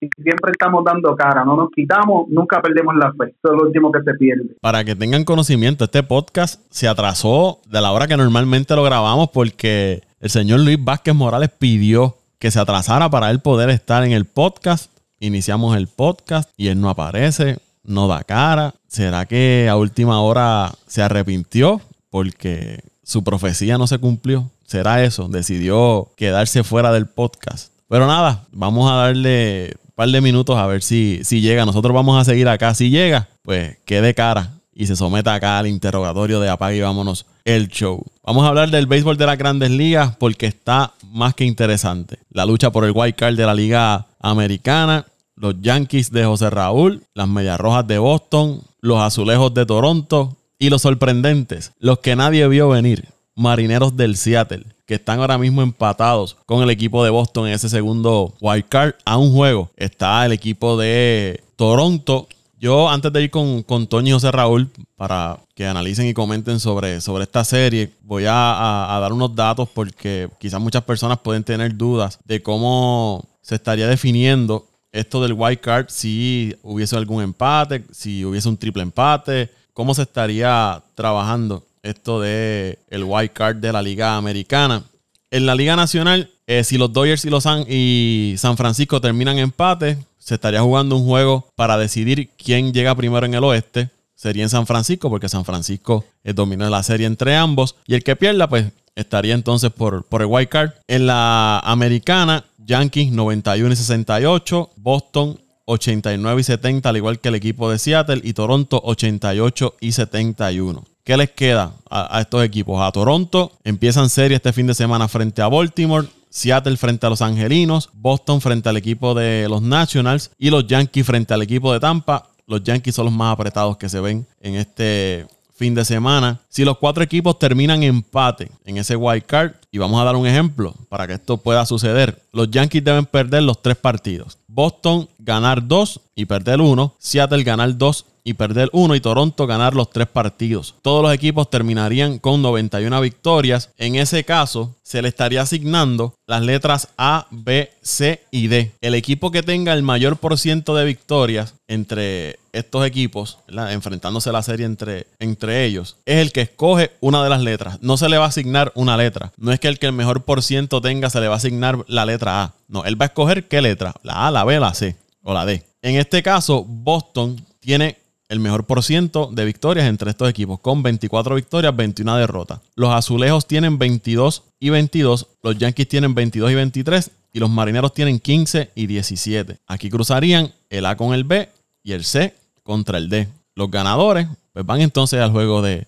siempre 0.00 0.52
estamos 0.52 0.84
dando 0.84 1.14
cara, 1.16 1.44
no 1.44 1.56
nos 1.56 1.70
quitamos, 1.70 2.28
nunca 2.28 2.60
perdemos 2.60 2.94
la 2.96 3.12
fe, 3.12 3.30
eso 3.30 3.52
es 3.52 3.58
lo 3.58 3.66
último 3.66 3.90
que 3.90 4.02
se 4.02 4.12
pierde. 4.14 4.56
Para 4.60 4.84
que 4.84 4.94
tengan 4.94 5.24
conocimiento, 5.24 5.84
este 5.84 6.02
podcast 6.02 6.60
se 6.70 6.88
atrasó 6.88 7.60
de 7.68 7.80
la 7.80 7.92
hora 7.92 8.06
que 8.06 8.16
normalmente 8.16 8.74
lo 8.76 8.82
grabamos 8.82 9.30
porque 9.30 10.02
el 10.20 10.30
señor 10.30 10.60
Luis 10.60 10.82
Vázquez 10.82 11.14
Morales 11.14 11.50
pidió 11.50 12.16
que 12.38 12.50
se 12.50 12.60
atrasara 12.60 13.10
para 13.10 13.30
él 13.30 13.40
poder 13.40 13.70
estar 13.70 14.04
en 14.04 14.12
el 14.12 14.24
podcast. 14.24 14.90
Iniciamos 15.20 15.76
el 15.76 15.86
podcast 15.86 16.50
y 16.56 16.68
él 16.68 16.80
no 16.80 16.90
aparece, 16.90 17.58
no 17.82 18.08
da 18.08 18.22
cara. 18.24 18.74
¿Será 18.86 19.26
que 19.26 19.68
a 19.70 19.76
última 19.76 20.20
hora 20.20 20.72
se 20.86 21.02
arrepintió 21.02 21.80
porque 22.10 22.80
su 23.02 23.24
profecía 23.24 23.78
no 23.78 23.86
se 23.86 23.98
cumplió? 23.98 24.50
¿Será 24.64 25.02
eso? 25.04 25.28
Decidió 25.28 26.08
quedarse 26.16 26.64
fuera 26.64 26.92
del 26.92 27.06
podcast. 27.06 27.72
Pero 27.88 28.06
nada, 28.06 28.44
vamos 28.52 28.90
a 28.90 28.96
darle 28.96 29.76
par 29.96 30.10
de 30.10 30.20
minutos 30.20 30.56
a 30.56 30.66
ver 30.66 30.82
si, 30.82 31.20
si 31.24 31.40
llega. 31.40 31.64
Nosotros 31.64 31.92
vamos 31.92 32.20
a 32.20 32.24
seguir 32.24 32.48
acá. 32.48 32.74
Si 32.74 32.90
llega, 32.90 33.28
pues 33.42 33.78
quede 33.84 34.14
cara 34.14 34.52
y 34.72 34.86
se 34.86 34.94
someta 34.94 35.34
acá 35.34 35.58
al 35.58 35.66
interrogatorio 35.66 36.38
de 36.38 36.50
apague 36.50 36.76
y 36.76 36.82
vámonos 36.82 37.24
el 37.44 37.68
show. 37.68 38.04
Vamos 38.22 38.44
a 38.44 38.48
hablar 38.48 38.70
del 38.70 38.86
béisbol 38.86 39.16
de 39.16 39.26
las 39.26 39.38
grandes 39.38 39.70
ligas 39.70 40.14
porque 40.16 40.46
está 40.46 40.92
más 41.10 41.34
que 41.34 41.44
interesante. 41.44 42.18
La 42.30 42.44
lucha 42.44 42.70
por 42.70 42.84
el 42.84 42.92
wild 42.94 43.14
card 43.14 43.36
de 43.36 43.46
la 43.46 43.54
liga 43.54 44.06
americana, 44.20 45.06
los 45.34 45.54
Yankees 45.62 46.10
de 46.12 46.26
José 46.26 46.50
Raúl, 46.50 47.02
las 47.14 47.26
Medias 47.26 47.58
Rojas 47.58 47.86
de 47.86 47.96
Boston, 47.96 48.60
los 48.82 49.00
Azulejos 49.00 49.54
de 49.54 49.64
Toronto 49.64 50.36
y 50.58 50.68
los 50.68 50.82
sorprendentes, 50.82 51.72
los 51.78 52.00
que 52.00 52.16
nadie 52.16 52.46
vio 52.48 52.68
venir, 52.68 53.08
Marineros 53.34 53.96
del 53.96 54.16
Seattle 54.16 54.75
que 54.86 54.94
están 54.94 55.20
ahora 55.20 55.36
mismo 55.36 55.62
empatados 55.62 56.36
con 56.46 56.62
el 56.62 56.70
equipo 56.70 57.04
de 57.04 57.10
Boston 57.10 57.48
en 57.48 57.54
ese 57.54 57.68
segundo 57.68 58.32
wild 58.40 58.68
card 58.68 58.94
a 59.04 59.18
un 59.18 59.32
juego. 59.32 59.70
Está 59.76 60.24
el 60.24 60.32
equipo 60.32 60.76
de 60.78 61.42
Toronto. 61.56 62.28
Yo, 62.58 62.88
antes 62.88 63.12
de 63.12 63.22
ir 63.22 63.30
con, 63.30 63.62
con 63.64 63.86
Toño 63.86 64.08
y 64.08 64.12
José 64.12 64.30
Raúl, 64.30 64.70
para 64.96 65.40
que 65.54 65.66
analicen 65.66 66.06
y 66.06 66.14
comenten 66.14 66.58
sobre, 66.58 67.00
sobre 67.00 67.24
esta 67.24 67.44
serie, 67.44 67.92
voy 68.02 68.24
a, 68.26 68.98
dar 69.00 69.12
unos 69.12 69.34
datos 69.34 69.68
porque 69.68 70.28
quizás 70.38 70.60
muchas 70.60 70.84
personas 70.84 71.18
pueden 71.18 71.44
tener 71.44 71.76
dudas 71.76 72.18
de 72.24 72.42
cómo 72.42 73.28
se 73.42 73.56
estaría 73.56 73.88
definiendo 73.88 74.66
esto 74.90 75.22
del 75.22 75.34
wild 75.34 75.60
card 75.60 75.86
si 75.88 76.56
hubiese 76.62 76.96
algún 76.96 77.22
empate, 77.22 77.84
si 77.90 78.24
hubiese 78.24 78.48
un 78.48 78.56
triple 78.56 78.82
empate, 78.82 79.50
cómo 79.74 79.94
se 79.94 80.02
estaría 80.02 80.82
trabajando 80.94 81.65
esto 81.86 82.20
de 82.20 82.78
el 82.90 83.04
wild 83.04 83.32
card 83.32 83.56
de 83.56 83.72
la 83.72 83.82
Liga 83.82 84.16
Americana. 84.16 84.84
En 85.30 85.46
la 85.46 85.54
Liga 85.54 85.76
Nacional, 85.76 86.30
eh, 86.46 86.64
si 86.64 86.78
los 86.78 86.92
Dodgers 86.92 87.24
y, 87.24 87.30
los 87.30 87.42
San, 87.42 88.56
Francisco 88.56 89.00
terminan 89.00 89.38
empate, 89.38 89.98
se 90.18 90.34
estaría 90.34 90.60
jugando 90.60 90.96
un 90.96 91.04
juego 91.04 91.48
para 91.56 91.76
decidir 91.76 92.30
quién 92.36 92.72
llega 92.72 92.94
primero 92.94 93.26
en 93.26 93.34
el 93.34 93.44
oeste. 93.44 93.90
Sería 94.14 94.44
en 94.44 94.48
San 94.48 94.66
Francisco, 94.66 95.10
porque 95.10 95.28
San 95.28 95.44
Francisco 95.44 96.04
dominó 96.24 96.68
la 96.70 96.82
serie 96.82 97.06
entre 97.06 97.36
ambos. 97.36 97.76
Y 97.86 97.94
el 97.94 98.02
que 98.02 98.16
pierda, 98.16 98.48
pues 98.48 98.66
estaría 98.94 99.34
entonces 99.34 99.70
por, 99.70 100.04
por 100.04 100.22
el 100.22 100.28
wild 100.28 100.48
card. 100.48 100.70
En 100.88 101.06
la 101.06 101.58
americana, 101.60 102.44
Yankees 102.58 103.12
91 103.12 103.72
y 103.72 103.76
68, 103.76 104.70
Boston 104.76 105.38
89 105.66 106.40
y 106.40 106.44
70, 106.44 106.88
al 106.88 106.96
igual 106.96 107.18
que 107.20 107.28
el 107.28 107.34
equipo 107.34 107.70
de 107.70 107.78
Seattle, 107.78 108.20
y 108.24 108.32
Toronto 108.32 108.80
88 108.84 109.74
y 109.80 109.92
71. 109.92 110.84
¿Qué 111.06 111.16
les 111.16 111.30
queda 111.30 111.72
a, 111.88 112.20
estos 112.20 112.42
equipos? 112.42 112.82
A 112.82 112.90
Toronto 112.90 113.52
empiezan 113.62 114.10
serie 114.10 114.38
este 114.38 114.52
fin 114.52 114.66
de 114.66 114.74
semana 114.74 115.06
frente 115.06 115.40
a 115.40 115.46
Baltimore. 115.46 116.08
Seattle 116.30 116.76
frente 116.76 117.06
a 117.06 117.10
los 117.10 117.22
Angelinos, 117.22 117.90
Boston 117.92 118.40
frente 118.40 118.68
al 118.68 118.76
equipo 118.76 119.14
de 119.14 119.46
los 119.48 119.62
Nationals 119.62 120.32
y 120.36 120.50
los 120.50 120.66
Yankees 120.66 121.06
frente 121.06 121.32
al 121.32 121.42
equipo 121.42 121.72
de 121.72 121.78
Tampa. 121.78 122.28
Los 122.48 122.64
Yankees 122.64 122.96
son 122.96 123.04
los 123.04 123.14
más 123.14 123.32
apretados 123.32 123.76
que 123.76 123.88
se 123.88 124.00
ven 124.00 124.26
en 124.40 124.56
este 124.56 125.28
fin 125.54 125.76
de 125.76 125.84
semana. 125.84 126.40
Si 126.48 126.64
los 126.64 126.76
cuatro 126.78 127.04
equipos 127.04 127.38
terminan 127.38 127.84
empate 127.84 128.50
en 128.64 128.76
ese 128.76 128.96
wild 128.96 129.26
card, 129.26 129.52
y 129.70 129.78
vamos 129.78 130.00
a 130.00 130.04
dar 130.04 130.16
un 130.16 130.26
ejemplo 130.26 130.74
para 130.88 131.06
que 131.06 131.12
esto 131.12 131.36
pueda 131.36 131.64
suceder, 131.66 132.20
los 132.32 132.50
Yankees 132.50 132.82
deben 132.82 133.06
perder 133.06 133.44
los 133.44 133.62
tres 133.62 133.76
partidos. 133.76 134.38
Boston 134.48 135.08
ganar 135.20 135.68
dos 135.68 136.00
y 136.16 136.24
perder 136.24 136.60
uno. 136.60 136.96
Seattle 136.98 137.44
ganar 137.44 137.78
dos 137.78 138.06
y 138.26 138.34
perder 138.34 138.68
uno 138.72 138.96
y 138.96 139.00
Toronto 139.00 139.46
ganar 139.46 139.74
los 139.74 139.88
tres 139.88 140.08
partidos. 140.08 140.74
Todos 140.82 141.00
los 141.00 141.14
equipos 141.14 141.48
terminarían 141.48 142.18
con 142.18 142.42
91 142.42 143.00
victorias. 143.00 143.70
En 143.78 143.94
ese 143.94 144.24
caso, 144.24 144.74
se 144.82 145.00
le 145.00 145.06
estaría 145.06 145.42
asignando 145.42 146.12
las 146.26 146.42
letras 146.42 146.88
A, 146.98 147.28
B, 147.30 147.70
C 147.82 148.24
y 148.32 148.48
D. 148.48 148.72
El 148.80 148.96
equipo 148.96 149.30
que 149.30 149.44
tenga 149.44 149.72
el 149.74 149.84
mayor 149.84 150.16
por 150.16 150.36
ciento 150.38 150.74
de 150.74 150.84
victorias 150.84 151.54
entre 151.68 152.40
estos 152.52 152.84
equipos, 152.84 153.38
enfrentándose 153.48 154.32
la 154.32 154.42
serie 154.42 154.66
entre, 154.66 155.06
entre 155.20 155.64
ellos, 155.64 155.96
es 156.04 156.16
el 156.16 156.32
que 156.32 156.40
escoge 156.40 156.90
una 156.98 157.22
de 157.22 157.30
las 157.30 157.42
letras. 157.42 157.78
No 157.80 157.96
se 157.96 158.08
le 158.08 158.18
va 158.18 158.24
a 158.24 158.28
asignar 158.28 158.72
una 158.74 158.96
letra. 158.96 159.30
No 159.36 159.52
es 159.52 159.60
que 159.60 159.68
el 159.68 159.78
que 159.78 159.86
el 159.86 159.92
mejor 159.92 160.24
por 160.24 160.42
ciento 160.42 160.80
tenga 160.80 161.10
se 161.10 161.20
le 161.20 161.28
va 161.28 161.34
a 161.34 161.38
asignar 161.38 161.84
la 161.86 162.04
letra 162.04 162.42
A. 162.42 162.54
No, 162.66 162.84
él 162.84 163.00
va 163.00 163.04
a 163.04 163.08
escoger 163.08 163.46
qué 163.46 163.62
letra. 163.62 163.94
La 164.02 164.26
A, 164.26 164.32
la 164.32 164.42
B, 164.42 164.58
la 164.58 164.74
C 164.74 164.96
o 165.22 165.32
la 165.32 165.46
D. 165.46 165.62
En 165.80 165.94
este 165.94 166.24
caso, 166.24 166.64
Boston 166.64 167.40
tiene 167.60 167.98
el 168.28 168.40
mejor 168.40 168.64
por 168.64 168.82
ciento 168.82 169.30
de 169.32 169.44
victorias 169.44 169.86
entre 169.86 170.10
estos 170.10 170.28
equipos, 170.28 170.60
con 170.60 170.82
24 170.82 171.34
victorias, 171.34 171.74
21 171.74 172.16
derrotas. 172.16 172.60
Los 172.74 172.92
azulejos 172.92 173.46
tienen 173.46 173.78
22 173.78 174.42
y 174.58 174.70
22, 174.70 175.26
los 175.42 175.58
Yankees 175.58 175.88
tienen 175.88 176.14
22 176.14 176.50
y 176.50 176.54
23 176.54 177.10
y 177.32 177.38
los 177.38 177.50
marineros 177.50 177.92
tienen 177.94 178.18
15 178.18 178.70
y 178.74 178.86
17. 178.86 179.58
Aquí 179.66 179.90
cruzarían 179.90 180.52
el 180.70 180.86
A 180.86 180.96
con 180.96 181.14
el 181.14 181.24
B 181.24 181.48
y 181.82 181.92
el 181.92 182.04
C 182.04 182.34
contra 182.62 182.98
el 182.98 183.08
D. 183.08 183.28
Los 183.54 183.70
ganadores 183.70 184.26
pues 184.52 184.64
van 184.64 184.80
entonces 184.80 185.20
al 185.20 185.30
juego 185.30 185.62
de, 185.62 185.86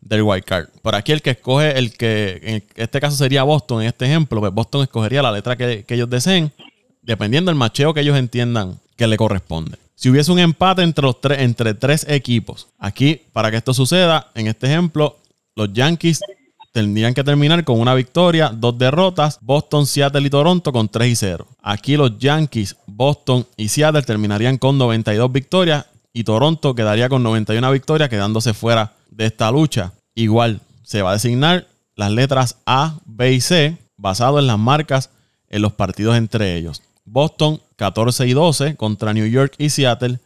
del 0.00 0.22
wild 0.22 0.44
card. 0.44 0.68
Por 0.82 0.94
aquí 0.94 1.12
el 1.12 1.22
que 1.22 1.30
escoge, 1.30 1.76
el 1.78 1.96
que 1.96 2.40
en 2.42 2.64
este 2.76 3.00
caso 3.00 3.16
sería 3.16 3.42
Boston, 3.42 3.82
en 3.82 3.88
este 3.88 4.06
ejemplo, 4.06 4.40
pues 4.40 4.52
Boston 4.52 4.82
escogería 4.82 5.22
la 5.22 5.32
letra 5.32 5.56
que 5.56 5.84
ellos 5.88 6.08
deseen, 6.08 6.52
dependiendo 7.02 7.50
del 7.50 7.58
macheo 7.58 7.94
que 7.94 8.00
ellos 8.00 8.16
entiendan 8.16 8.78
que 8.96 9.06
le 9.06 9.16
corresponde. 9.16 9.78
Si 10.00 10.08
hubiese 10.08 10.32
un 10.32 10.38
empate 10.38 10.80
entre, 10.82 11.04
los 11.04 11.20
tres, 11.20 12.06
equipos, 12.08 12.68
aquí, 12.78 13.20
para 13.34 13.50
que 13.50 13.58
esto 13.58 13.74
suceda, 13.74 14.30
en 14.34 14.46
este 14.46 14.66
ejemplo, 14.66 15.18
los 15.54 15.74
Yankees 15.74 16.22
tendrían 16.72 17.12
que 17.12 17.22
terminar 17.22 17.62
con 17.64 17.78
una 17.78 17.92
victoria, 17.92 18.48
dos 18.48 18.78
derrotas, 18.78 19.38
Boston, 19.42 19.84
Seattle 19.84 20.26
y 20.26 20.30
Toronto 20.30 20.72
con 20.72 20.88
3 20.88 21.06
y 21.06 21.16
0. 21.16 21.46
Aquí 21.60 21.98
los 21.98 22.18
Yankees, 22.18 22.76
Boston 22.86 23.46
y 23.58 23.68
Seattle 23.68 24.00
terminarían 24.00 24.56
con 24.56 24.78
92 24.78 25.30
victorias 25.30 25.84
y 26.14 26.24
Toronto 26.24 26.74
quedaría 26.74 27.10
con 27.10 27.22
91 27.22 27.70
victorias, 27.70 28.08
quedándose 28.08 28.54
fuera 28.54 28.94
de 29.10 29.26
esta 29.26 29.50
lucha. 29.50 29.92
Igual 30.14 30.62
se 30.82 31.02
va 31.02 31.10
a 31.10 31.12
designar 31.12 31.66
las 31.94 32.10
letras 32.10 32.56
A, 32.64 32.94
B 33.04 33.34
y 33.34 33.42
C 33.42 33.76
basado 33.98 34.38
en 34.38 34.46
las 34.46 34.58
marcas 34.58 35.10
en 35.50 35.60
los 35.60 35.74
partidos 35.74 36.16
entre 36.16 36.56
ellos. 36.56 36.80
Boston 37.04 37.60
14 37.80 38.26
y 38.26 38.34
12 38.34 38.76
contra 38.76 39.14
New 39.14 39.26
York 39.26 39.54
y 39.56 39.70
Seattle. 39.70 40.18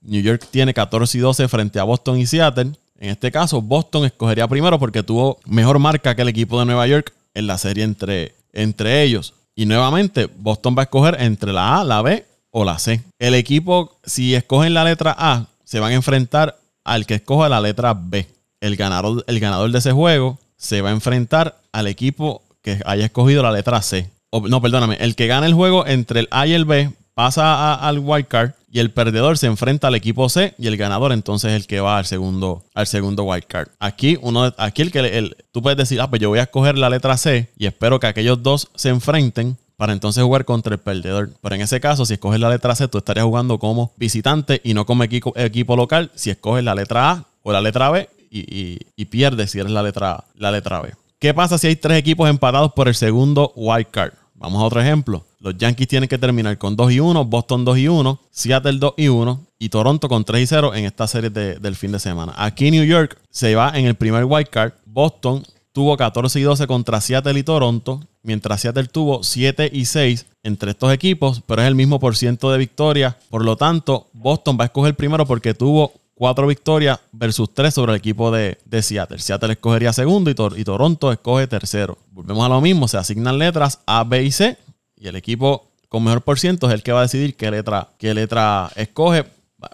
New 0.00 0.22
York 0.22 0.48
tiene 0.50 0.72
14 0.72 1.18
y 1.18 1.20
12 1.20 1.46
frente 1.46 1.78
a 1.78 1.84
Boston 1.84 2.18
y 2.18 2.26
Seattle. 2.26 2.72
En 2.98 3.10
este 3.10 3.30
caso, 3.30 3.60
Boston 3.60 4.06
escogería 4.06 4.48
primero 4.48 4.78
porque 4.78 5.02
tuvo 5.02 5.38
mejor 5.44 5.78
marca 5.78 6.14
que 6.14 6.22
el 6.22 6.28
equipo 6.28 6.58
de 6.58 6.64
Nueva 6.64 6.86
York 6.86 7.12
en 7.34 7.46
la 7.46 7.58
serie 7.58 7.84
entre, 7.84 8.34
entre 8.54 9.02
ellos. 9.02 9.34
Y 9.54 9.66
nuevamente, 9.66 10.26
Boston 10.38 10.74
va 10.74 10.80
a 10.80 10.84
escoger 10.84 11.18
entre 11.20 11.52
la 11.52 11.80
A, 11.80 11.84
la 11.84 12.00
B 12.00 12.24
o 12.50 12.64
la 12.64 12.78
C. 12.78 13.02
El 13.18 13.34
equipo, 13.34 13.98
si 14.04 14.34
escogen 14.34 14.72
la 14.72 14.82
letra 14.82 15.14
A, 15.18 15.48
se 15.64 15.80
van 15.80 15.92
a 15.92 15.96
enfrentar 15.96 16.56
al 16.82 17.04
que 17.04 17.16
escoja 17.16 17.50
la 17.50 17.60
letra 17.60 17.92
B. 17.92 18.26
El 18.62 18.76
ganador, 18.76 19.22
el 19.26 19.38
ganador 19.38 19.70
de 19.70 19.80
ese 19.80 19.92
juego 19.92 20.38
se 20.56 20.80
va 20.80 20.88
a 20.88 20.92
enfrentar 20.92 21.58
al 21.72 21.88
equipo 21.88 22.40
que 22.62 22.80
haya 22.86 23.04
escogido 23.04 23.42
la 23.42 23.52
letra 23.52 23.82
C. 23.82 24.08
no, 24.32 24.62
perdóname. 24.62 24.96
El 24.98 25.14
que 25.14 25.26
gane 25.26 25.46
el 25.46 25.52
juego 25.52 25.86
entre 25.86 26.20
el 26.20 26.28
A 26.30 26.46
y 26.46 26.54
el 26.54 26.64
B 26.64 26.90
pasa 27.14 27.74
al 27.74 27.98
wild 27.98 28.26
card 28.26 28.52
y 28.70 28.78
el 28.78 28.90
perdedor 28.90 29.36
se 29.36 29.46
enfrenta 29.46 29.88
al 29.88 29.94
equipo 29.94 30.28
C 30.28 30.54
y 30.58 30.66
el 30.66 30.76
ganador 30.76 31.12
entonces 31.12 31.50
es 31.50 31.56
el 31.56 31.66
que 31.66 31.80
va 31.80 31.98
al 31.98 32.06
segundo, 32.06 32.64
al 32.74 32.86
segundo 32.86 33.24
wild 33.24 33.44
card. 33.44 33.68
Aquí, 33.78 34.18
uno, 34.22 34.52
aquí 34.56 34.82
el 34.82 34.90
que 34.90 35.00
el, 35.00 35.36
tú 35.52 35.60
puedes 35.60 35.76
decir, 35.76 36.00
ah, 36.00 36.08
pues 36.08 36.22
yo 36.22 36.30
voy 36.30 36.38
a 36.38 36.44
escoger 36.44 36.78
la 36.78 36.88
letra 36.88 37.16
C 37.16 37.50
y 37.58 37.66
espero 37.66 38.00
que 38.00 38.06
aquellos 38.06 38.42
dos 38.42 38.70
se 38.74 38.88
enfrenten 38.88 39.58
para 39.76 39.92
entonces 39.92 40.22
jugar 40.22 40.44
contra 40.44 40.74
el 40.74 40.80
perdedor. 40.80 41.30
Pero 41.42 41.54
en 41.56 41.60
ese 41.60 41.80
caso, 41.80 42.06
si 42.06 42.14
escoges 42.14 42.38
la 42.40 42.48
letra 42.48 42.74
C, 42.74 42.88
tú 42.88 42.98
estarías 42.98 43.26
jugando 43.26 43.58
como 43.58 43.92
visitante 43.96 44.60
y 44.62 44.74
no 44.74 44.86
como 44.86 45.02
equipo, 45.02 45.32
equipo 45.36 45.76
local. 45.76 46.10
Si 46.14 46.30
escoges 46.30 46.64
la 46.64 46.74
letra 46.74 47.10
A 47.10 47.24
o 47.42 47.52
la 47.52 47.60
letra 47.60 47.90
B 47.90 48.08
y, 48.30 49.04
pierdes 49.06 49.50
si 49.50 49.58
eres 49.58 49.72
la 49.72 49.82
letra, 49.82 50.24
la 50.36 50.50
letra 50.50 50.80
B. 50.80 50.94
¿Qué 51.18 51.34
pasa 51.34 51.58
si 51.58 51.66
hay 51.66 51.76
tres 51.76 51.98
equipos 51.98 52.30
empatados 52.30 52.72
por 52.72 52.88
el 52.88 52.94
segundo 52.94 53.52
wild 53.56 53.88
card? 53.90 54.12
Vamos 54.34 54.62
a 54.62 54.64
otro 54.64 54.80
ejemplo. 54.80 55.24
Los 55.42 55.58
Yankees 55.58 55.88
tienen 55.88 56.08
que 56.08 56.18
terminar 56.18 56.56
con 56.56 56.76
2 56.76 56.92
y 56.92 57.00
1, 57.00 57.24
Boston 57.24 57.64
2 57.64 57.78
y 57.78 57.88
1, 57.88 58.20
Seattle 58.30 58.78
2 58.78 58.94
y 58.96 59.08
1 59.08 59.40
y 59.58 59.68
Toronto 59.70 60.08
con 60.08 60.24
3 60.24 60.40
y 60.40 60.46
0 60.46 60.72
en 60.76 60.84
esta 60.84 61.08
serie 61.08 61.30
del 61.30 61.74
fin 61.74 61.90
de 61.90 61.98
semana. 61.98 62.32
Aquí 62.36 62.70
New 62.70 62.84
York 62.84 63.18
se 63.28 63.56
va 63.56 63.76
en 63.76 63.86
el 63.86 63.96
primer 63.96 64.24
wild 64.24 64.48
card. 64.48 64.74
Boston 64.86 65.42
tuvo 65.72 65.96
14 65.96 66.38
y 66.38 66.42
12 66.44 66.68
contra 66.68 67.00
Seattle 67.00 67.36
y 67.36 67.42
Toronto, 67.42 68.00
mientras 68.22 68.60
Seattle 68.60 68.86
tuvo 68.86 69.24
7 69.24 69.68
y 69.72 69.86
6 69.86 70.26
entre 70.44 70.70
estos 70.70 70.92
equipos, 70.92 71.42
pero 71.44 71.60
es 71.60 71.66
el 71.66 71.74
mismo 71.74 71.98
por 71.98 72.14
ciento 72.14 72.52
de 72.52 72.58
victoria. 72.58 73.18
Por 73.28 73.44
lo 73.44 73.56
tanto, 73.56 74.06
Boston 74.12 74.56
va 74.60 74.62
a 74.62 74.66
escoger 74.66 74.94
primero 74.94 75.26
porque 75.26 75.54
tuvo 75.54 75.92
4 76.14 76.46
victorias 76.46 77.00
versus 77.10 77.52
3 77.52 77.74
sobre 77.74 77.90
el 77.94 77.98
equipo 77.98 78.30
de, 78.30 78.58
Seattle. 78.80 79.18
Seattle 79.18 79.54
escogería 79.54 79.92
segundo 79.92 80.30
y, 80.30 80.60
y, 80.60 80.62
Toronto 80.62 81.10
escoge 81.10 81.48
tercero. 81.48 81.98
Volvemos 82.12 82.46
a 82.46 82.48
lo 82.48 82.60
mismo, 82.60 82.86
se 82.86 82.96
asignan 82.96 83.38
letras 83.38 83.80
A, 83.86 84.04
B 84.04 84.22
y 84.22 84.30
C 84.30 84.56
y 85.02 85.08
el 85.08 85.16
equipo 85.16 85.68
con 85.88 86.04
mejor 86.04 86.22
por 86.22 86.38
ciento 86.38 86.68
es 86.68 86.74
el 86.74 86.82
que 86.82 86.92
va 86.92 87.00
a 87.00 87.02
decidir 87.02 87.34
qué 87.36 87.50
letra, 87.50 87.88
qué 87.98 88.14
letra 88.14 88.70
escoge 88.76 89.24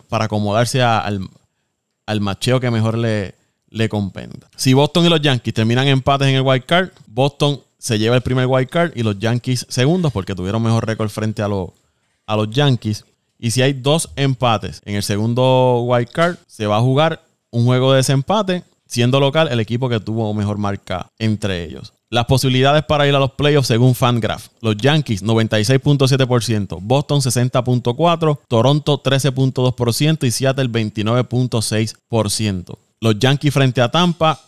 para 0.09 0.25
acomodarse 0.25 0.83
al, 0.83 1.29
al 2.07 2.21
macheo 2.21 2.59
que 2.59 2.71
mejor 2.71 2.97
le, 2.97 3.35
le. 3.69 3.89
Si 4.57 4.73
Boston 4.73 5.05
y 5.05 5.09
los 5.11 5.21
Yankees 5.21 5.55
terminan 5.55 5.87
empates 5.87 6.29
en 6.29 6.35
el 6.35 6.43
wild 6.43 6.65
card, 6.65 6.91
Boston 7.07 7.61
se 7.79 7.99
lleva 7.99 8.17
el 8.17 8.23
primer 8.23 8.47
wild 8.47 8.69
card 8.69 8.93
y 8.97 9.03
los 9.03 9.19
Yankees 9.19 9.67
segundos 9.69 10.13
porque 10.13 10.35
tuvieron 10.35 10.63
mejor 10.63 10.87
récord 10.87 11.11
frente 11.11 11.43
a, 11.43 11.49
los 11.49 11.71
a 12.27 12.35
los 12.35 12.51
Yankees. 12.51 13.05
Y 13.39 13.51
si 13.53 13.63
hay 13.63 13.75
dos 13.75 14.09
empates 14.17 14.81
en 14.85 14.97
el 14.97 15.03
segundo 15.03 15.83
wild 15.83 16.11
card, 16.11 16.37
se 16.47 16.67
va 16.67 16.79
a 16.79 16.81
jugar 16.81 17.23
un 17.51 17.67
juego 17.67 17.93
de 17.93 17.99
desempate, 17.99 18.65
siendo 18.89 19.21
local 19.21 19.47
el 19.53 19.61
equipo 19.61 19.89
que 19.89 20.01
tuvo 20.01 20.35
mejor 20.35 20.59
marca 20.59 21.13
entre 21.21 21.65
ellos. 21.65 21.93
Las 22.11 22.25
posibilidades 22.25 22.83
para 22.85 23.07
ir 23.07 23.15
a 23.15 23.21
los 23.21 23.33
playoffs 23.33 23.69
según 23.69 23.95
Fangraph. 23.95 24.49
Los 24.61 24.77
Yankees 24.79 25.23
96.7%, 25.23 26.79
Boston 26.81 27.21
60.4%, 27.21 28.41
Toronto 28.49 29.01
13.2% 29.01 30.27
y 30.27 30.33
Seattle 30.33 30.71
29.6%. 30.71 32.79
Los 33.01 33.17
Yankees 33.21 33.55
frente 33.55 33.81
a 33.81 33.91
Tampa 33.91 34.41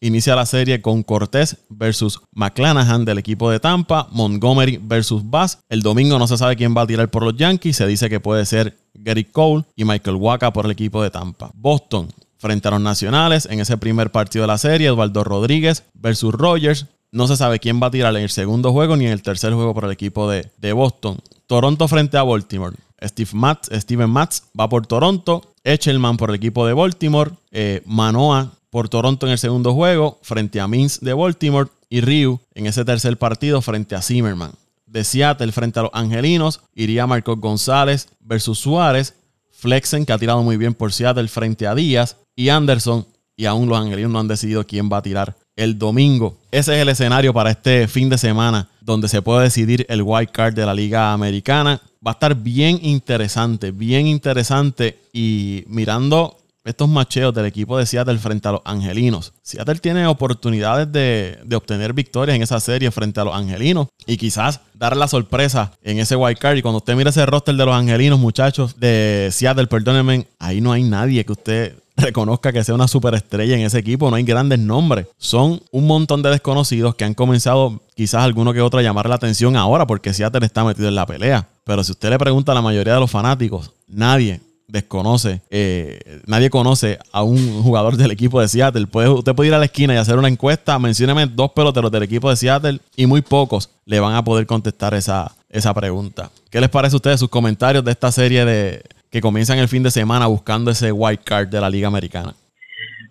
Inicia 0.00 0.36
la 0.36 0.46
serie 0.46 0.80
con 0.80 1.02
Cortés 1.02 1.56
versus 1.68 2.20
McClanahan 2.32 3.04
del 3.04 3.18
equipo 3.18 3.50
de 3.50 3.58
Tampa, 3.58 4.06
Montgomery 4.12 4.78
versus 4.80 5.28
Bass. 5.28 5.58
El 5.68 5.82
domingo 5.82 6.20
no 6.20 6.28
se 6.28 6.38
sabe 6.38 6.54
quién 6.54 6.74
va 6.76 6.82
a 6.82 6.86
tirar 6.86 7.10
por 7.10 7.24
los 7.24 7.36
Yankees. 7.36 7.76
Se 7.76 7.86
dice 7.86 8.08
que 8.08 8.20
puede 8.20 8.46
ser 8.46 8.78
Gary 8.94 9.24
Cole 9.24 9.64
y 9.74 9.84
Michael 9.84 10.16
Waka 10.16 10.52
por 10.52 10.66
el 10.66 10.70
equipo 10.70 11.02
de 11.02 11.10
Tampa. 11.10 11.50
Boston 11.52 12.08
frente 12.38 12.68
a 12.68 12.70
los 12.70 12.80
Nacionales 12.80 13.46
en 13.50 13.60
ese 13.60 13.76
primer 13.76 14.10
partido 14.10 14.44
de 14.44 14.48
la 14.48 14.58
serie. 14.58 14.88
Eduardo 14.88 15.24
Rodríguez 15.24 15.84
versus 15.94 16.32
Rogers. 16.32 16.86
No 17.10 17.26
se 17.26 17.36
sabe 17.36 17.58
quién 17.58 17.80
va 17.82 17.88
a 17.88 17.90
tirar 17.90 18.14
en 18.16 18.22
el 18.22 18.30
segundo 18.30 18.72
juego 18.72 18.96
ni 18.96 19.06
en 19.06 19.12
el 19.12 19.22
tercer 19.22 19.52
juego 19.52 19.74
por 19.74 19.84
el 19.84 19.90
equipo 19.90 20.30
de, 20.30 20.72
Boston. 20.72 21.18
Toronto 21.46 21.88
frente 21.88 22.16
a 22.16 22.22
Baltimore. 22.22 22.76
Steve 23.02 23.30
Matz, 23.32 23.68
Steven 23.72 24.10
Matz 24.10 24.42
va 24.58 24.68
por 24.68 24.86
Toronto. 24.86 25.42
Echelman 25.64 26.16
por 26.16 26.30
el 26.30 26.36
equipo 26.36 26.66
de 26.66 26.74
Baltimore. 26.74 27.30
Eh, 27.50 27.82
Manoa 27.86 28.52
por 28.70 28.88
Toronto 28.88 29.26
en 29.26 29.32
el 29.32 29.38
segundo 29.38 29.74
juego 29.74 30.18
frente 30.22 30.60
a 30.60 30.68
Mins 30.68 31.00
de 31.00 31.14
Baltimore 31.14 31.70
y 31.88 32.00
Ryu 32.00 32.40
en 32.54 32.66
ese 32.66 32.84
tercer 32.84 33.16
partido 33.16 33.62
frente 33.62 33.94
a 33.94 34.02
Zimmerman. 34.02 34.52
De 34.86 35.04
Seattle 35.04 35.52
frente 35.52 35.80
a 35.80 35.84
los 35.84 35.90
Angelinos 35.94 36.60
iría 36.74 37.06
Marcos 37.06 37.38
González 37.40 38.08
versus 38.20 38.58
Suárez, 38.58 39.14
Flexen 39.50 40.06
que 40.06 40.12
ha 40.12 40.18
tirado 40.18 40.42
muy 40.42 40.56
bien 40.56 40.74
por 40.74 40.92
Seattle 40.92 41.28
frente 41.28 41.66
a 41.66 41.74
Díaz 41.74 42.16
y 42.38 42.50
Anderson 42.50 43.04
y 43.36 43.46
aún 43.46 43.68
los 43.68 43.76
Angelinos 43.76 44.12
no 44.12 44.20
han 44.20 44.28
decidido 44.28 44.64
quién 44.64 44.88
va 44.90 44.98
a 44.98 45.02
tirar 45.02 45.34
el 45.56 45.76
domingo. 45.76 46.36
Ese 46.52 46.76
es 46.76 46.82
el 46.82 46.88
escenario 46.88 47.34
para 47.34 47.50
este 47.50 47.88
fin 47.88 48.08
de 48.08 48.16
semana 48.16 48.68
donde 48.80 49.08
se 49.08 49.22
puede 49.22 49.42
decidir 49.42 49.84
el 49.88 50.02
wild 50.02 50.30
card 50.30 50.54
de 50.54 50.64
la 50.64 50.72
Liga 50.72 51.12
Americana. 51.12 51.80
Va 52.06 52.12
a 52.12 52.14
estar 52.14 52.36
bien 52.36 52.78
interesante, 52.82 53.72
bien 53.72 54.06
interesante 54.06 55.00
y 55.12 55.64
mirando 55.66 56.36
estos 56.64 56.88
macheos 56.88 57.34
del 57.34 57.46
equipo 57.46 57.76
de 57.76 57.86
Seattle 57.86 58.18
frente 58.18 58.46
a 58.46 58.52
los 58.52 58.60
Angelinos. 58.64 59.32
Seattle 59.42 59.80
tiene 59.80 60.06
oportunidades 60.06 60.92
de, 60.92 61.40
obtener 61.56 61.92
victorias 61.92 62.36
en 62.36 62.42
esa 62.42 62.60
serie 62.60 62.92
frente 62.92 63.18
a 63.18 63.24
los 63.24 63.34
Angelinos 63.34 63.88
y 64.06 64.16
quizás 64.16 64.60
dar 64.74 64.96
la 64.96 65.08
sorpresa 65.08 65.72
en 65.82 65.98
ese 65.98 66.14
wild 66.14 66.38
card. 66.38 66.58
Y 66.58 66.62
cuando 66.62 66.78
usted 66.78 66.94
mira 66.94 67.10
ese 67.10 67.26
roster 67.26 67.56
de 67.56 67.66
los 67.66 67.74
Angelinos, 67.74 68.20
muchachos, 68.20 68.78
de 68.78 69.28
Seattle, 69.32 69.66
perdónenme, 69.66 70.28
ahí 70.38 70.60
no 70.60 70.70
hay 70.70 70.84
nadie 70.84 71.24
que 71.24 71.32
usted 71.32 71.74
reconozca 71.98 72.52
que 72.52 72.64
sea 72.64 72.74
una 72.74 72.88
superestrella 72.88 73.56
en 73.56 73.62
ese 73.62 73.78
equipo. 73.78 74.08
No 74.08 74.16
hay 74.16 74.24
grandes 74.24 74.58
nombres. 74.58 75.06
Son 75.18 75.60
un 75.70 75.86
montón 75.86 76.22
de 76.22 76.30
desconocidos 76.30 76.94
que 76.94 77.04
han 77.04 77.14
comenzado 77.14 77.80
quizás 77.94 78.22
alguno 78.22 78.52
que 78.52 78.60
otro 78.60 78.80
a 78.80 78.82
llamar 78.82 79.08
la 79.08 79.16
atención 79.16 79.56
ahora 79.56 79.86
porque 79.86 80.14
Seattle 80.14 80.46
está 80.46 80.64
metido 80.64 80.88
en 80.88 80.94
la 80.94 81.06
pelea. 81.06 81.48
Pero 81.64 81.84
si 81.84 81.92
usted 81.92 82.10
le 82.10 82.18
pregunta 82.18 82.52
a 82.52 82.54
la 82.54 82.62
mayoría 82.62 82.94
de 82.94 83.00
los 83.00 83.10
fanáticos, 83.10 83.72
nadie 83.86 84.40
desconoce, 84.68 85.40
eh, 85.50 86.20
nadie 86.26 86.50
conoce 86.50 86.98
a 87.10 87.22
un 87.22 87.62
jugador 87.62 87.96
del 87.96 88.10
equipo 88.10 88.40
de 88.40 88.48
Seattle. 88.48 88.86
Puede, 88.86 89.08
usted 89.08 89.34
puede 89.34 89.48
ir 89.48 89.54
a 89.54 89.58
la 89.58 89.64
esquina 89.64 89.94
y 89.94 89.96
hacer 89.96 90.18
una 90.18 90.28
encuesta, 90.28 90.78
mencióneme 90.78 91.26
dos 91.26 91.52
peloteros 91.52 91.90
del 91.90 92.02
equipo 92.02 92.30
de 92.30 92.36
Seattle 92.36 92.80
y 92.94 93.06
muy 93.06 93.22
pocos 93.22 93.70
le 93.86 93.98
van 93.98 94.14
a 94.14 94.22
poder 94.22 94.46
contestar 94.46 94.94
esa, 94.94 95.34
esa 95.48 95.72
pregunta. 95.72 96.30
¿Qué 96.50 96.60
les 96.60 96.68
parece 96.68 96.94
a 96.94 96.98
ustedes 96.98 97.18
sus 97.18 97.30
comentarios 97.30 97.82
de 97.84 97.92
esta 97.92 98.12
serie 98.12 98.44
de 98.44 98.82
que 99.10 99.20
comienzan 99.20 99.58
el 99.58 99.68
fin 99.68 99.82
de 99.82 99.90
semana 99.90 100.26
buscando 100.26 100.70
ese 100.70 100.92
white 100.92 101.22
card 101.24 101.48
de 101.48 101.60
la 101.60 101.70
Liga 101.70 101.88
Americana? 101.88 102.34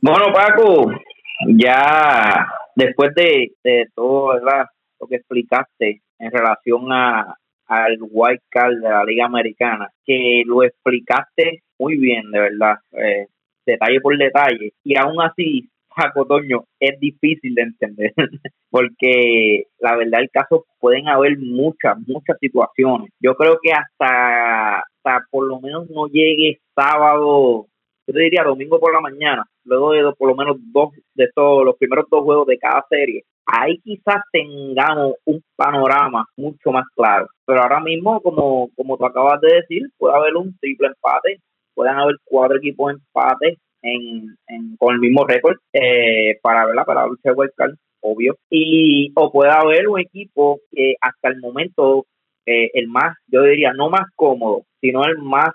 Bueno, 0.01 0.25
Paco, 0.33 0.91
ya 1.47 2.47
después 2.75 3.13
de, 3.15 3.51
todo 3.95 4.33
lo 4.39 5.07
que 5.07 5.15
explicaste 5.15 6.01
en 6.19 6.31
relación 6.31 6.91
a, 6.91 7.35
al 7.67 7.97
white 8.01 8.43
card 8.49 8.75
de 8.75 8.89
la 8.89 9.03
Liga 9.03 9.25
Americana, 9.25 9.89
que 10.05 10.43
lo 10.45 10.63
explicaste 10.63 11.63
muy 11.79 11.97
bien, 11.97 12.31
de 12.31 12.39
verdad, 12.39 12.75
eh, 12.91 13.27
detalle 13.65 13.99
por 14.01 14.17
detalle, 14.17 14.73
y 14.83 14.97
aún 14.97 15.21
así, 15.21 15.69
Paco 15.95 16.25
Toño, 16.25 16.65
es 16.79 16.99
difícil 16.99 17.55
de 17.55 17.61
entender, 17.63 18.13
porque 18.69 19.63
la 19.79 19.95
verdad 19.95 20.21
el 20.21 20.29
caso 20.29 20.65
pueden 20.79 21.07
haber 21.07 21.37
muchas, 21.39 21.97
muchas 22.05 22.37
situaciones. 22.39 23.09
Yo 23.19 23.35
creo 23.35 23.59
que 23.61 23.71
hasta, 23.71 24.83
por 25.29 25.47
lo 25.47 25.59
menos 25.59 25.89
no 25.89 26.07
llegue 26.07 26.59
sábado, 26.75 27.67
yo 28.07 28.13
diría 28.13 28.43
domingo 28.43 28.79
por 28.79 28.93
la 28.93 29.01
mañana, 29.01 29.45
luego 29.65 29.91
de 29.91 30.11
por 30.13 30.29
lo 30.29 30.35
menos 30.35 30.57
dos 30.73 30.91
de 31.13 31.25
estos, 31.25 31.63
los 31.65 31.75
primeros 31.77 32.05
dos 32.09 32.23
juegos 32.23 32.47
de 32.47 32.57
cada 32.57 32.85
serie, 32.89 33.23
ahí 33.45 33.79
quizás 33.79 34.21
tengamos 34.31 35.15
un 35.25 35.41
panorama 35.55 36.25
mucho 36.35 36.71
más 36.71 36.85
claro. 36.95 37.27
Pero 37.45 37.61
ahora 37.61 37.79
mismo, 37.79 38.21
como, 38.21 38.69
como 38.75 38.97
tú 38.97 39.05
acabas 39.05 39.39
de 39.41 39.55
decir, 39.55 39.83
puede 39.97 40.15
haber 40.15 40.35
un 40.35 40.57
triple 40.59 40.87
empate, 40.87 41.39
pueden 41.73 41.95
haber 41.95 42.15
cuatro 42.25 42.57
equipos 42.57 42.93
empates 42.93 43.57
en, 43.81 44.35
en, 44.47 44.75
con 44.77 44.95
el 44.95 44.99
mismo 44.99 45.25
récord 45.25 45.57
eh, 45.73 46.37
para, 46.41 46.65
para 46.85 47.01
la 47.01 47.07
lucha 47.07 47.31
de 47.31 47.75
obvio. 48.01 48.35
Y, 48.49 49.11
o 49.15 49.31
puede 49.31 49.51
haber 49.51 49.87
un 49.87 49.99
equipo 49.99 50.59
que 50.71 50.95
hasta 51.01 51.29
el 51.29 51.39
momento, 51.39 52.05
eh, 52.47 52.71
el 52.73 52.87
más, 52.87 53.15
yo 53.27 53.43
diría, 53.43 53.73
no 53.73 53.89
más 53.89 54.09
cómodo, 54.15 54.63
sino 54.81 55.05
el 55.05 55.17
más 55.19 55.49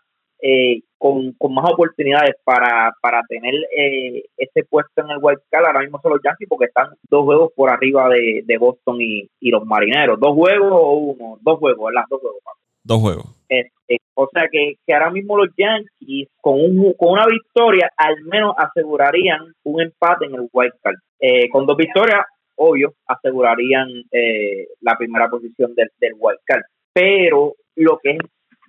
eh, 0.45 0.81
con, 0.99 1.33
con, 1.39 1.55
más 1.55 1.71
oportunidades 1.71 2.35
para, 2.45 2.93
para 3.01 3.23
tener 3.29 3.55
eh, 3.77 4.25
ese 4.37 4.65
puesto 4.69 5.03
en 5.03 5.11
el 5.11 5.19
White 5.21 5.43
Card. 5.51 5.67
Ahora 5.67 5.81
mismo 5.81 6.01
son 6.03 6.13
los 6.13 6.21
Yankees 6.23 6.49
porque 6.49 6.67
están 6.67 6.89
dos 7.09 7.25
juegos 7.25 7.53
por 7.55 7.71
arriba 7.71 8.09
de, 8.09 8.57
Boston 8.59 8.99
y, 9.01 9.29
los 9.41 9.65
Marineros. 9.65 10.21
¿Dos 10.21 10.35
juegos 10.35 10.71
o 10.73 10.93
uno? 10.93 11.39
Dos 11.41 11.59
juegos, 11.59 11.93
las 11.93 12.05
Dos 12.09 12.21
juegos. 12.21 12.43
Dos 12.85 13.01
juegos. 13.01 13.25
Este, 13.49 13.99
o 14.15 14.29
sea 14.33 14.49
que, 14.51 14.75
que, 14.85 14.93
ahora 14.93 15.11
mismo 15.11 15.37
los 15.37 15.49
Yankees 15.57 16.29
con, 16.41 16.55
un, 16.55 16.93
con 16.95 17.11
una 17.11 17.27
victoria 17.27 17.91
al 17.97 18.21
menos 18.25 18.55
asegurarían 18.57 19.41
un 19.63 19.81
empate 19.81 20.27
en 20.27 20.35
el 20.35 20.49
White 20.53 20.77
Card. 20.83 20.97
Eh, 21.21 21.49
con 21.51 21.67
dos 21.67 21.77
victorias, 21.77 22.25
obvio, 22.57 22.95
asegurarían 23.07 23.89
eh, 24.11 24.67
la 24.81 24.97
primera 24.97 25.29
posición 25.29 25.75
del, 25.75 25.89
del 26.01 26.15
White 26.19 26.43
Card. 26.45 26.63
Pero 26.93 27.55
lo 27.77 27.99
que 28.03 28.13
es 28.13 28.19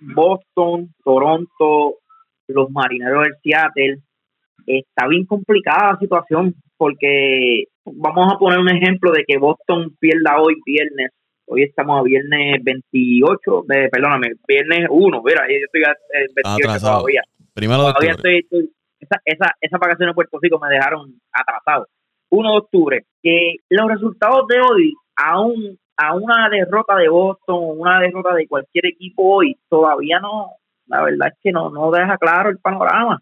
Boston, 0.00 0.94
Toronto, 1.04 1.98
los 2.48 2.70
marineros 2.70 3.24
del 3.24 3.36
Seattle, 3.42 3.98
está 4.66 5.06
bien 5.08 5.26
complicada 5.26 5.92
la 5.92 5.98
situación 5.98 6.54
porque 6.76 7.64
vamos 7.84 8.32
a 8.32 8.38
poner 8.38 8.58
un 8.58 8.70
ejemplo 8.70 9.12
de 9.12 9.24
que 9.26 9.38
Boston 9.38 9.94
pierda 10.00 10.40
hoy 10.40 10.56
viernes. 10.64 11.10
Hoy 11.46 11.62
estamos 11.62 12.00
a 12.00 12.02
viernes 12.02 12.62
28, 12.62 13.64
de, 13.68 13.88
perdóname, 13.90 14.32
viernes 14.48 14.86
1, 14.88 15.22
mira, 15.22 15.46
yo 15.46 15.54
estoy 15.62 15.82
a 15.84 15.94
28 16.56 16.80
todavía. 16.80 17.22
Primero 17.52 17.86
de 17.86 17.92
todavía 17.92 18.12
estoy, 18.12 18.70
esa, 18.98 19.20
esa, 19.26 19.54
esa 19.60 19.78
vacación 19.78 20.08
en 20.08 20.14
Puerto 20.14 20.38
Rico 20.40 20.58
me 20.58 20.74
dejaron 20.74 21.20
atrasado. 21.30 21.86
1 22.30 22.50
de 22.50 22.56
octubre, 22.56 23.04
que 23.22 23.56
los 23.68 23.88
resultados 23.88 24.46
de 24.48 24.60
hoy 24.60 24.94
aún 25.16 25.78
a 25.96 26.14
una 26.14 26.48
derrota 26.48 26.96
de 26.96 27.08
Boston, 27.08 27.78
una 27.78 28.00
derrota 28.00 28.34
de 28.34 28.48
cualquier 28.48 28.86
equipo 28.86 29.36
hoy, 29.36 29.56
todavía 29.68 30.18
no, 30.20 30.56
la 30.86 31.02
verdad 31.02 31.28
es 31.28 31.38
que 31.42 31.52
no, 31.52 31.70
no 31.70 31.90
deja 31.90 32.18
claro 32.18 32.50
el 32.50 32.58
panorama. 32.58 33.20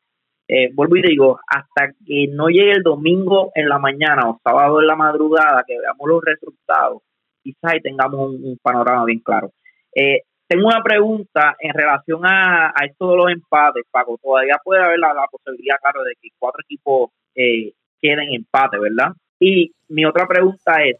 Eh, 0.49 0.71
vuelvo 0.75 0.97
y 0.97 1.03
digo, 1.03 1.41
hasta 1.47 1.93
que 2.07 2.27
no 2.31 2.49
llegue 2.49 2.73
el 2.73 2.83
domingo 2.83 3.53
en 3.55 3.69
la 3.69 3.79
mañana 3.79 4.29
o 4.29 4.41
sábado 4.43 4.81
en 4.81 4.87
la 4.87 4.97
madrugada, 4.97 5.65
que 5.67 5.79
veamos 5.79 6.09
los 6.09 6.23
resultados, 6.23 7.03
quizás 7.43 7.73
ahí 7.73 7.81
tengamos 7.81 8.31
un, 8.31 8.59
panorama 8.63 9.05
bien 9.05 9.21
claro. 9.21 9.53
Eh, 9.95 10.23
tengo 10.47 10.67
una 10.67 10.83
pregunta 10.83 11.57
en 11.59 11.73
relación 11.73 12.27
a, 12.27 12.69
a 12.69 12.85
esto 12.85 13.11
de 13.11 13.17
los 13.17 13.31
empates, 13.31 13.85
Paco. 13.91 14.19
Todavía 14.23 14.57
puede 14.63 14.83
haber 14.83 14.99
la, 14.99 15.15
posibilidad, 15.31 15.77
claro, 15.81 16.03
de 16.05 16.15
que 16.21 16.29
cuatro 16.39 16.61
equipos 16.63 17.11
eh, 17.35 17.73
queden 18.01 18.21
en 18.21 18.35
empate, 18.35 18.79
¿verdad? 18.79 19.13
Y 19.41 19.73
mi 19.89 20.05
otra 20.05 20.27
pregunta 20.27 20.83
es, 20.85 20.97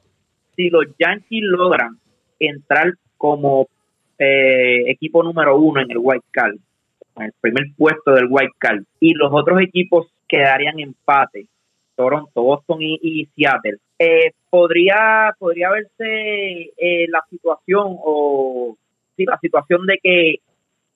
si 0.57 0.71
los 0.71 0.87
Yankees 0.99 1.43
logran 1.43 1.99
entrar 2.39 2.95
como 3.17 3.69
eh, 4.19 4.91
equipo 4.91 5.23
número 5.23 5.57
uno 5.57 5.81
en 5.81 5.91
el 5.91 5.99
White 5.99 6.27
Card, 6.31 6.57
en 7.17 7.23
el 7.25 7.33
primer 7.41 7.67
puesto 7.77 8.13
del 8.13 8.27
White 8.29 8.55
Card, 8.59 8.83
y 9.01 9.15
los 9.15 9.31
otros 9.33 9.61
equipos 9.61 10.07
quedarían 10.29 10.81
empate, 10.81 11.47
Toronto, 11.95 12.43
Boston 12.43 12.79
y, 12.81 13.29
Seattle, 13.37 13.79
eh, 13.99 14.33
podría 14.51 15.35
podría 15.39 15.71
verse 15.71 16.73
eh, 16.77 17.07
la 17.09 17.23
situación 17.31 17.97
o 18.03 18.77
sí, 19.17 19.25
la 19.25 19.39
situación 19.39 19.87
de 19.87 19.99
que 20.03 20.37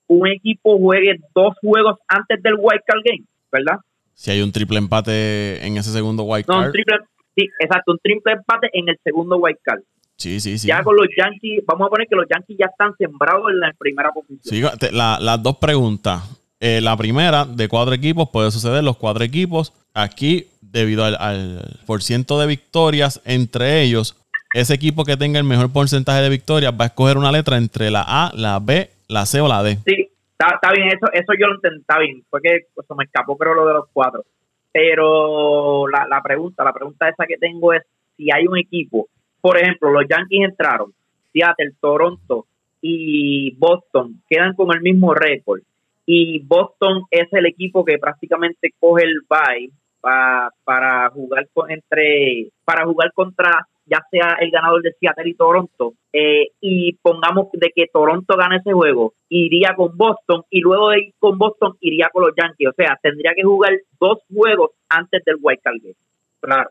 un 0.07 0.27
equipo 0.27 0.77
juegue 0.77 1.19
dos 1.35 1.55
juegos 1.61 1.99
antes 2.07 2.41
del 2.41 2.55
White 2.57 2.83
Card 2.85 3.01
Game, 3.05 3.23
¿verdad? 3.51 3.79
Si 4.13 4.31
hay 4.31 4.41
un 4.41 4.51
triple 4.51 4.79
empate 4.79 5.65
en 5.65 5.77
ese 5.77 5.91
segundo 5.91 6.23
White 6.23 6.47
Card. 6.47 6.59
No, 6.59 6.65
un 6.65 6.71
triple, 6.71 6.97
Sí, 7.37 7.47
exacto, 7.59 7.91
un 7.91 7.99
triple 7.99 8.33
empate 8.33 8.69
en 8.73 8.89
el 8.89 8.97
segundo 9.03 9.37
wild 9.37 9.59
card. 9.61 9.81
Sí, 10.15 10.39
sí, 10.39 10.57
sí. 10.57 10.67
Ya 10.67 10.81
con 10.81 10.95
los 10.95 11.07
Yankees, 11.15 11.63
vamos 11.67 11.85
a 11.85 11.89
poner 11.91 12.07
que 12.07 12.15
los 12.15 12.25
Yankees 12.27 12.57
ya 12.57 12.65
están 12.65 12.95
sembrados 12.97 13.51
en 13.51 13.59
la 13.59 13.71
primera 13.77 14.11
posición. 14.11 14.41
Sí, 14.41 14.89
las 14.91 15.43
dos 15.43 15.57
preguntas. 15.57 16.23
Eh, 16.59 16.81
la 16.81 16.97
primera, 16.97 17.45
de 17.45 17.67
cuatro 17.67 17.93
equipos, 17.93 18.27
puede 18.29 18.49
suceder 18.49 18.83
los 18.83 18.97
cuatro 18.97 19.23
equipos. 19.23 19.73
Aquí, 19.93 20.47
debido 20.61 21.05
al, 21.05 21.15
al 21.19 21.79
por 21.85 22.01
ciento 22.01 22.39
de 22.39 22.47
victorias 22.47 23.21
entre 23.25 23.83
ellos, 23.83 24.17
ese 24.53 24.73
equipo 24.73 25.03
que 25.05 25.17
tenga 25.17 25.37
el 25.37 25.45
mejor 25.45 25.71
porcentaje 25.71 26.23
de 26.23 26.29
victorias 26.29 26.73
va 26.73 26.85
a 26.85 26.87
escoger 26.87 27.17
una 27.17 27.31
letra 27.31 27.57
entre 27.57 27.91
la 27.91 28.03
A, 28.07 28.31
la 28.33 28.59
B, 28.59 28.89
la 29.07 29.25
C 29.27 29.39
o 29.41 29.47
la 29.47 29.61
D. 29.61 29.77
Sí, 29.85 30.09
está, 30.39 30.71
bien, 30.71 30.87
eso, 30.87 31.11
eso 31.13 31.33
yo 31.39 31.47
lo 31.47 31.55
entendí, 31.55 31.81
está 31.81 31.99
bien, 31.99 32.23
fue 32.29 32.41
que 32.41 32.61
pues, 32.73 32.87
me 32.97 33.03
escapó 33.03 33.37
pero 33.37 33.53
lo 33.53 33.67
de 33.67 33.73
los 33.73 33.85
cuatro. 33.93 34.23
Pero 34.71 35.87
la, 35.87 36.05
la 36.07 36.21
pregunta, 36.21 36.63
la 36.63 36.73
pregunta 36.73 37.09
esa 37.09 37.25
que 37.25 37.37
tengo 37.37 37.73
es 37.73 37.83
si 38.15 38.29
hay 38.31 38.47
un 38.47 38.57
equipo, 38.57 39.07
por 39.41 39.57
ejemplo, 39.57 39.91
los 39.91 40.05
Yankees 40.09 40.49
entraron, 40.49 40.93
Seattle, 41.31 41.73
Toronto 41.79 42.45
y 42.81 43.55
Boston 43.55 44.21
quedan 44.29 44.53
con 44.53 44.75
el 44.75 44.81
mismo 44.81 45.13
récord. 45.13 45.61
Y 46.05 46.39
Boston 46.39 47.03
es 47.11 47.27
el 47.31 47.45
equipo 47.45 47.83
que 47.83 47.97
prácticamente 47.97 48.73
coge 48.79 49.03
el 49.03 49.21
bye 49.29 49.71
para 50.01 51.09
jugar 51.09 51.47
con, 51.53 51.69
entre 51.69 52.49
para 52.63 52.85
jugar 52.85 53.11
contra 53.13 53.67
ya 53.89 53.99
sea 54.11 54.37
el 54.39 54.51
ganador 54.51 54.81
de 54.81 54.93
Seattle 54.99 55.29
y 55.29 55.33
Toronto, 55.33 55.93
eh, 56.13 56.49
y 56.61 56.93
pongamos 57.01 57.47
de 57.53 57.71
que 57.75 57.87
Toronto 57.91 58.35
gane 58.35 58.57
ese 58.57 58.73
juego, 58.73 59.13
iría 59.29 59.73
con 59.75 59.95
Boston 59.97 60.43
y 60.49 60.61
luego 60.61 60.89
de 60.89 60.99
ir 60.99 61.13
con 61.19 61.37
Boston 61.37 61.75
iría 61.79 62.09
con 62.11 62.23
los 62.23 62.33
Yankees. 62.35 62.69
O 62.69 62.73
sea, 62.75 62.99
tendría 63.01 63.31
que 63.35 63.43
jugar 63.43 63.71
dos 63.99 64.19
juegos 64.33 64.71
antes 64.89 65.23
del 65.25 65.37
White 65.41 65.61
Card 65.63 65.77
Game. 65.81 65.95
Claro. 66.39 66.69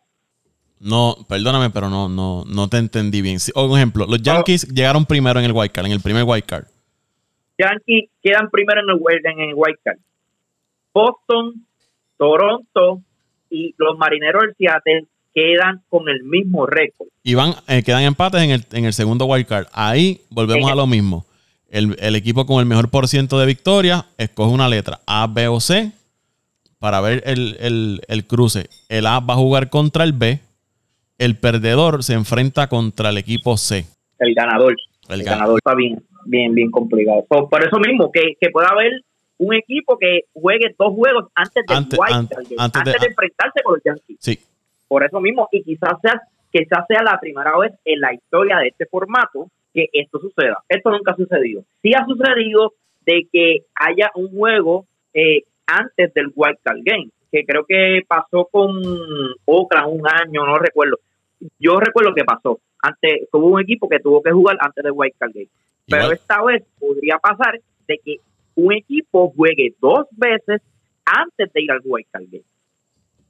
No, 0.79 1.17
perdóname, 1.29 1.71
pero 1.71 1.89
no, 1.89 2.09
no, 2.09 2.45
no 2.45 2.69
te 2.69 2.77
entendí 2.77 3.23
bien. 3.23 3.39
Un 3.55 3.77
ejemplo, 3.77 4.05
los 4.07 4.21
Yankees 4.21 4.69
llegaron 4.69 5.07
primero 5.07 5.39
en 5.39 5.47
el 5.47 5.53
White 5.53 5.73
Card, 5.73 5.87
en 5.87 5.93
el 5.93 6.01
primer 6.01 6.25
White 6.27 6.47
Card. 6.47 6.67
Yankees 7.59 8.11
quedan 8.23 8.51
primero 8.51 8.83
en 8.83 8.91
el, 8.91 9.27
en 9.33 9.49
el 9.49 9.55
White 9.57 9.81
Card. 9.83 9.99
Boston, 10.93 11.67
Toronto 12.19 13.03
y 13.51 13.75
los 13.79 13.97
Marineros 13.97 14.43
del 14.43 14.55
Seattle 14.57 15.07
quedan 15.37 15.83
con 15.91 16.09
el 16.09 16.25
mismo 16.25 16.65
récord. 16.67 17.09
Y 17.23 17.35
van, 17.35 17.53
eh, 17.69 17.83
quedan 17.83 18.05
empates 18.05 18.41
en 18.41 18.51
el, 18.53 18.65
en 18.73 18.87
el 18.87 18.95
segundo 18.95 19.27
wildcard. 19.27 19.67
Ahí 19.71 20.23
volvemos 20.31 20.73
a 20.73 20.75
lo 20.75 20.87
mismo. 20.87 21.27
El, 21.69 22.17
equipo 22.17 22.47
con 22.47 22.61
el 22.61 22.65
mejor 22.67 22.89
por 22.89 23.07
ciento 23.07 23.39
de 23.39 23.45
victoria 23.45 24.07
escoge 24.17 24.55
una 24.55 24.67
letra 24.67 25.01
A, 25.07 25.27
B 25.27 25.47
o 25.49 25.61
C 25.61 25.93
para 26.79 27.03
ver 27.03 27.23
el, 27.27 28.25
cruce. 28.27 28.71
El 28.89 29.07
A 29.07 29.21
va 29.21 29.35
a 29.35 29.37
jugar 29.37 29.69
contra 29.69 30.05
el 30.05 30.15
B. 30.15 30.41
El 31.19 31.37
perdedor 31.37 32.03
se 32.03 32.15
enfrenta 32.15 32.69
contra 32.69 33.11
el 33.11 33.19
equipo 33.19 33.59
C. 33.59 33.85
El 34.19 34.35
ganador. 34.35 34.75
El, 35.11 35.23
ganador 35.23 35.59
está 35.59 35.75
bien, 35.75 36.03
bien, 36.25 36.55
bien 36.55 36.71
complicado. 36.71 37.27
Por, 37.29 37.63
eso 37.63 37.79
mismo, 37.79 38.11
que, 38.11 38.23
que 38.41 38.49
pueda 38.49 38.69
haber 38.69 38.93
un 39.37 39.55
equipo 39.55 39.99
que 39.99 40.21
juegue 40.33 40.75
dos 40.79 40.95
juegos 40.95 41.27
antes 41.35 41.63
del 41.69 41.77
Antes- 41.77 41.99
White 41.99 42.15
an- 42.15 42.29
antes 42.31 42.59
antes, 42.59 42.85
de- 42.85 42.91
de, 43.01 43.07
enfrentarse 43.07 43.61
con 43.63 43.75
los 43.75 43.83
Yankees. 43.85 44.17
Sí. 44.21 44.39
Por 44.89 45.05
eso 45.05 45.21
mismo, 45.21 45.49
y 45.53 45.63
quizás 45.63 46.01
sea, 46.01 46.21
quizás 46.51 46.87
sea 46.89 47.03
la 47.03 47.19
primera 47.21 47.57
vez 47.59 47.73
en 47.85 48.01
la 48.01 48.15
historia 48.15 48.59
de 48.59 48.69
este 48.69 48.87
formato 48.87 49.49
que 49.75 49.89
esto 49.93 50.19
suceda. 50.21 50.63
Esto 50.69 50.91
nunca 50.91 51.13
ha 51.13 51.17
sucedido. 51.17 51.65
Sí 51.83 51.93
ha 51.95 52.05
sucedido 52.07 52.73
de 53.05 53.27
que 53.33 53.65
haya 53.75 54.11
un 54.15 54.29
juego 54.29 54.87
eh, 55.13 55.45
antes 55.67 56.13
del 56.15 56.33
Wild 56.35 56.59
Card 56.63 56.81
Game, 56.83 57.09
que 57.31 57.45
creo 57.45 57.65
que 57.67 58.03
pasó 58.07 58.49
con 58.51 58.83
Oakland 59.45 60.01
un 60.01 60.07
año, 60.07 60.47
no 60.47 60.57
recuerdo. 60.57 60.99
Yo 61.59 61.79
recuerdo 61.79 62.15
que 62.15 62.25
pasó. 62.25 62.61
Antes, 62.81 63.29
hubo 63.33 63.49
un 63.49 63.61
equipo 63.61 63.89
que 63.89 64.01
tuvo 64.01 64.23
que 64.23 64.31
jugar 64.31 64.57
antes 64.61 64.83
del 64.83 64.93
Wild 64.95 65.15
Card 65.19 65.33
Game. 65.35 65.49
Pero 65.89 66.13
esta 66.13 66.43
vez 66.43 66.65
podría 66.79 67.19
pasar 67.19 67.61
de 67.87 67.99
que 68.05 68.17
un 68.57 68.73
equipo 68.73 69.33
juegue 69.37 69.75
dos 69.81 70.07
veces 70.13 70.63
antes 71.05 71.53
de 71.53 71.63
ir 71.63 71.71
al 71.71 71.81
Wild 71.85 72.07
Card 72.11 72.25
Game. 72.31 72.45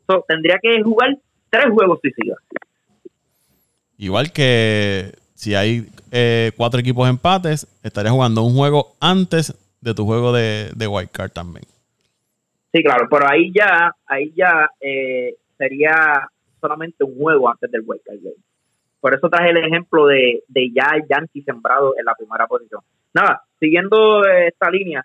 So, 0.06 0.24
tendría 0.26 0.58
que 0.62 0.82
jugar 0.82 1.16
tres 1.56 1.72
juegos 1.72 1.98
suicidas. 2.00 2.38
Igual 3.98 4.32
que 4.32 5.12
si 5.34 5.54
hay 5.54 5.86
eh, 6.10 6.52
cuatro 6.56 6.80
equipos 6.80 7.08
empates, 7.08 7.66
estarías 7.82 8.12
jugando 8.12 8.42
un 8.42 8.54
juego 8.54 8.94
antes 9.00 9.54
de 9.80 9.94
tu 9.94 10.04
juego 10.04 10.32
de, 10.32 10.70
de 10.74 10.86
White 10.86 11.12
Card 11.12 11.30
también. 11.30 11.64
Sí, 12.72 12.82
claro, 12.82 13.06
pero 13.10 13.26
ahí 13.30 13.52
ya, 13.54 13.92
ahí 14.06 14.32
ya 14.36 14.70
eh, 14.80 15.36
sería 15.56 16.28
solamente 16.60 17.04
un 17.04 17.16
juego 17.16 17.48
antes 17.48 17.70
del 17.70 17.82
Wild 17.86 18.02
Card 18.04 18.18
Game. 18.22 18.36
Por 19.00 19.14
eso 19.14 19.28
traje 19.28 19.50
el 19.50 19.58
ejemplo 19.58 20.06
de, 20.06 20.42
de 20.48 20.70
ya 20.74 20.90
el 20.96 21.04
Yankee 21.08 21.42
sembrado 21.42 21.94
en 21.98 22.04
la 22.04 22.14
primera 22.14 22.46
posición. 22.46 22.82
Nada, 23.14 23.42
siguiendo 23.58 24.26
eh, 24.26 24.48
esta 24.48 24.70
línea, 24.70 25.02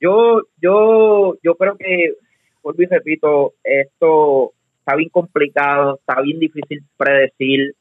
yo, 0.00 0.42
yo, 0.60 1.36
yo 1.42 1.54
creo 1.54 1.76
que, 1.76 2.14
vuelvo 2.62 2.82
y 2.82 2.86
repito, 2.86 3.54
esto 3.62 4.52
está 4.88 4.96
bien 4.96 5.10
complicado, 5.10 5.96
está 5.96 6.22
bien 6.22 6.38
difícil 6.38 6.82
predecir. 6.96 7.74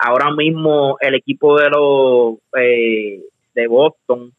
Ahora 0.00 0.30
mismo 0.34 0.96
el 1.00 1.14
equipo 1.14 1.58
de 1.58 1.68
los 1.68 2.38
eh, 2.58 3.20
de 3.54 3.66
Boston 3.66 4.32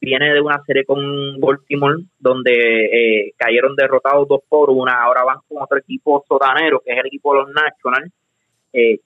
viene 0.00 0.32
de 0.32 0.40
una 0.40 0.62
serie 0.64 0.84
con 0.84 1.40
Baltimore 1.40 2.04
donde 2.20 2.52
eh, 2.52 3.32
cayeron 3.36 3.74
derrotados 3.74 4.28
dos 4.28 4.42
por 4.48 4.70
una. 4.70 5.02
Ahora 5.02 5.24
van 5.24 5.38
con 5.48 5.60
otro 5.60 5.78
equipo 5.78 6.24
sotanero 6.28 6.80
que 6.84 6.92
es 6.92 6.98
el 6.98 7.06
equipo 7.06 7.34
de 7.34 7.40
los 7.40 7.50
Nationals. 7.50 8.12
Eh, 8.72 9.00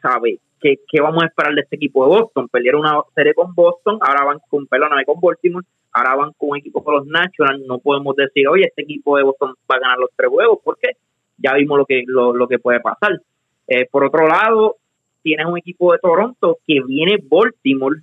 ¿Sabe 0.00 0.40
qué, 0.60 0.78
qué 0.90 1.00
vamos 1.00 1.22
a 1.22 1.26
esperar 1.26 1.54
de 1.54 1.60
este 1.60 1.76
equipo 1.76 2.04
de 2.04 2.18
Boston? 2.18 2.48
Perdieron 2.48 2.80
una 2.80 3.00
serie 3.14 3.32
con 3.32 3.54
Boston, 3.54 3.98
ahora 4.00 4.24
van 4.24 4.38
con, 4.48 4.66
perdóname, 4.66 5.04
con 5.04 5.20
Baltimore, 5.20 5.64
ahora 5.92 6.16
van 6.16 6.32
con 6.36 6.50
un 6.50 6.56
equipo 6.56 6.82
de 6.84 6.96
los 6.96 7.06
Nationals. 7.06 7.62
No 7.64 7.78
podemos 7.78 8.16
decir, 8.16 8.48
oye, 8.48 8.64
este 8.64 8.82
equipo 8.82 9.16
de 9.16 9.22
Boston 9.22 9.54
va 9.70 9.76
a 9.76 9.78
ganar 9.78 9.98
los 9.98 10.10
tres 10.16 10.30
juegos 10.30 10.58
porque 10.64 10.96
ya 11.38 11.54
vimos 11.54 11.78
lo 11.78 11.86
que, 11.86 12.04
lo, 12.06 12.34
lo 12.34 12.46
que 12.48 12.58
puede 12.58 12.80
pasar. 12.80 13.20
Eh, 13.66 13.86
por 13.90 14.04
otro 14.04 14.26
lado, 14.26 14.76
tienes 15.22 15.46
un 15.46 15.58
equipo 15.58 15.92
de 15.92 15.98
Toronto 15.98 16.58
que 16.66 16.80
viene 16.86 17.18
Baltimore 17.22 18.00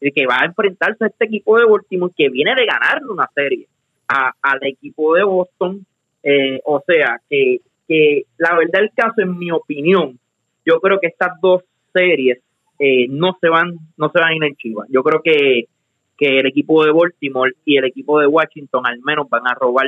y 0.00 0.10
que 0.12 0.26
va 0.26 0.38
a 0.40 0.46
enfrentarse 0.46 1.04
a 1.04 1.08
este 1.08 1.24
equipo 1.26 1.58
de 1.58 1.64
Baltimore 1.66 2.12
que 2.16 2.28
viene 2.28 2.54
de 2.54 2.66
ganarle 2.66 3.08
una 3.10 3.28
serie 3.34 3.66
a- 4.08 4.32
al 4.42 4.58
equipo 4.62 5.14
de 5.14 5.24
Boston. 5.24 5.84
Eh, 6.22 6.60
o 6.64 6.82
sea, 6.86 7.18
que, 7.28 7.58
que 7.88 8.22
la 8.38 8.56
verdad 8.56 8.80
del 8.80 8.90
caso, 8.94 9.22
en 9.22 9.38
mi 9.38 9.50
opinión, 9.50 10.18
yo 10.64 10.80
creo 10.80 10.98
que 11.00 11.08
estas 11.08 11.32
dos 11.40 11.62
series 11.92 12.38
eh, 12.78 13.06
no 13.08 13.36
se 13.40 13.48
van 13.48 13.74
no 13.96 14.08
se 14.10 14.18
van 14.18 14.28
a 14.30 14.34
ir 14.34 14.42
en 14.44 14.54
Chivas. 14.56 14.88
Yo 14.90 15.02
creo 15.02 15.20
que, 15.22 15.66
que 16.16 16.38
el 16.40 16.46
equipo 16.46 16.84
de 16.84 16.92
Baltimore 16.92 17.52
y 17.64 17.76
el 17.76 17.84
equipo 17.84 18.18
de 18.20 18.26
Washington 18.26 18.86
al 18.86 18.98
menos 19.00 19.28
van 19.28 19.46
a 19.46 19.54
robar 19.54 19.86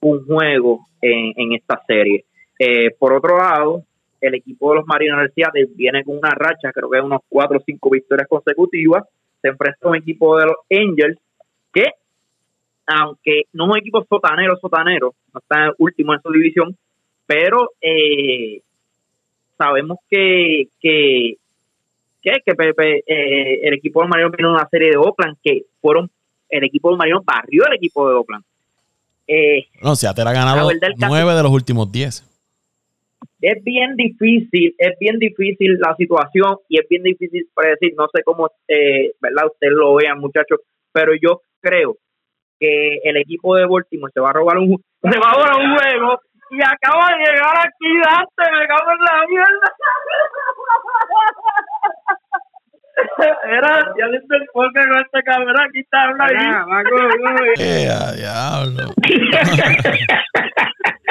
un 0.00 0.24
juego 0.24 0.86
en, 1.00 1.32
en 1.36 1.52
esta 1.54 1.82
serie. 1.86 2.24
Eh, 2.58 2.90
por 2.98 3.12
otro 3.12 3.38
lado, 3.38 3.84
el 4.20 4.34
equipo 4.34 4.70
de 4.70 4.76
los 4.76 4.86
Marinos 4.86 5.22
de 5.22 5.30
Seattle 5.30 5.68
viene 5.74 6.04
con 6.04 6.18
una 6.18 6.30
racha, 6.30 6.72
creo 6.72 6.90
que 6.90 7.00
unos 7.00 7.20
cuatro 7.28 7.58
o 7.58 7.62
cinco 7.64 7.90
victorias 7.90 8.28
consecutivas. 8.28 9.04
Se 9.40 9.48
enfrenta 9.48 9.78
a 9.82 9.88
un 9.90 9.96
equipo 9.96 10.36
de 10.36 10.46
los 10.46 10.56
Angels 10.68 11.18
que, 11.72 11.84
aunque 12.86 13.42
no 13.52 13.66
es 13.66 13.70
un 13.70 13.78
equipo 13.78 14.04
sotanero, 14.08 14.56
sotanero, 14.56 15.14
no 15.32 15.40
está 15.40 15.72
último 15.78 16.14
en 16.14 16.20
su 16.20 16.32
división, 16.32 16.76
pero 17.26 17.70
eh, 17.80 18.62
sabemos 19.56 19.98
que, 20.10 20.68
que, 20.80 21.36
que, 22.22 22.32
que 22.44 23.02
eh, 23.06 23.60
el 23.62 23.74
equipo 23.74 24.00
de 24.00 24.04
los 24.04 24.10
Marinos 24.10 24.32
viene 24.32 24.48
de 24.48 24.54
una 24.54 24.68
serie 24.68 24.90
de 24.90 24.96
Oakland 24.96 25.36
que 25.42 25.66
fueron, 25.80 26.10
el 26.48 26.64
equipo 26.64 26.88
de 26.88 26.92
los 26.92 26.98
Marinos 26.98 27.24
barrió 27.24 27.64
el 27.66 27.74
equipo 27.74 28.08
de 28.08 28.16
Oakland. 28.16 28.44
Eh, 29.28 29.66
No, 29.82 29.94
Seattle 29.94 30.24
ha 30.28 30.32
ganado 30.32 30.70
nueve 30.96 31.34
de 31.34 31.42
los 31.42 31.52
últimos 31.52 31.92
diez. 31.92 32.24
es 33.40 33.62
bien 33.62 33.94
difícil, 33.94 34.74
es 34.78 34.98
bien 34.98 35.18
difícil 35.18 35.78
la 35.78 35.94
situación 35.96 36.56
y 36.68 36.80
es 36.80 36.88
bien 36.88 37.02
difícil 37.02 37.46
predecir, 37.54 37.94
no 37.96 38.08
sé 38.12 38.22
cómo, 38.24 38.48
eh, 38.66 39.12
¿verdad? 39.20 39.46
Ustedes 39.46 39.74
lo 39.74 39.94
vean, 39.94 40.18
muchachos, 40.18 40.60
pero 40.92 41.12
yo 41.14 41.42
creo 41.60 41.96
que 42.58 42.96
el 43.04 43.16
equipo 43.18 43.54
de 43.54 43.66
Baltimore 43.66 44.12
se 44.12 44.20
va 44.20 44.30
a 44.30 44.32
robar 44.32 44.58
un, 44.58 44.82
se 45.02 45.18
va 45.18 45.30
a 45.30 45.34
robar 45.34 45.54
un 45.56 45.76
juego 45.76 46.20
y 46.50 46.60
acaba 46.62 47.10
de 47.10 47.18
llegar 47.18 47.56
aquí 47.58 47.90
Dante, 48.02 48.52
me 48.58 48.66
cago 48.66 48.90
en 48.90 49.04
la 49.04 49.26
mierda. 49.28 49.72
Era, 53.48 53.94
ya 53.98 54.06
viste 54.08 54.36
el 54.36 54.46
podcast 54.52 54.88
con 54.88 54.98
este 54.98 55.22
cabrón, 55.22 55.56
aquí 55.60 55.80
está 55.80 56.02
hablando. 56.04 56.34
¡Eh, 57.58 57.88
a 57.88 58.12
diablo! 58.12 58.92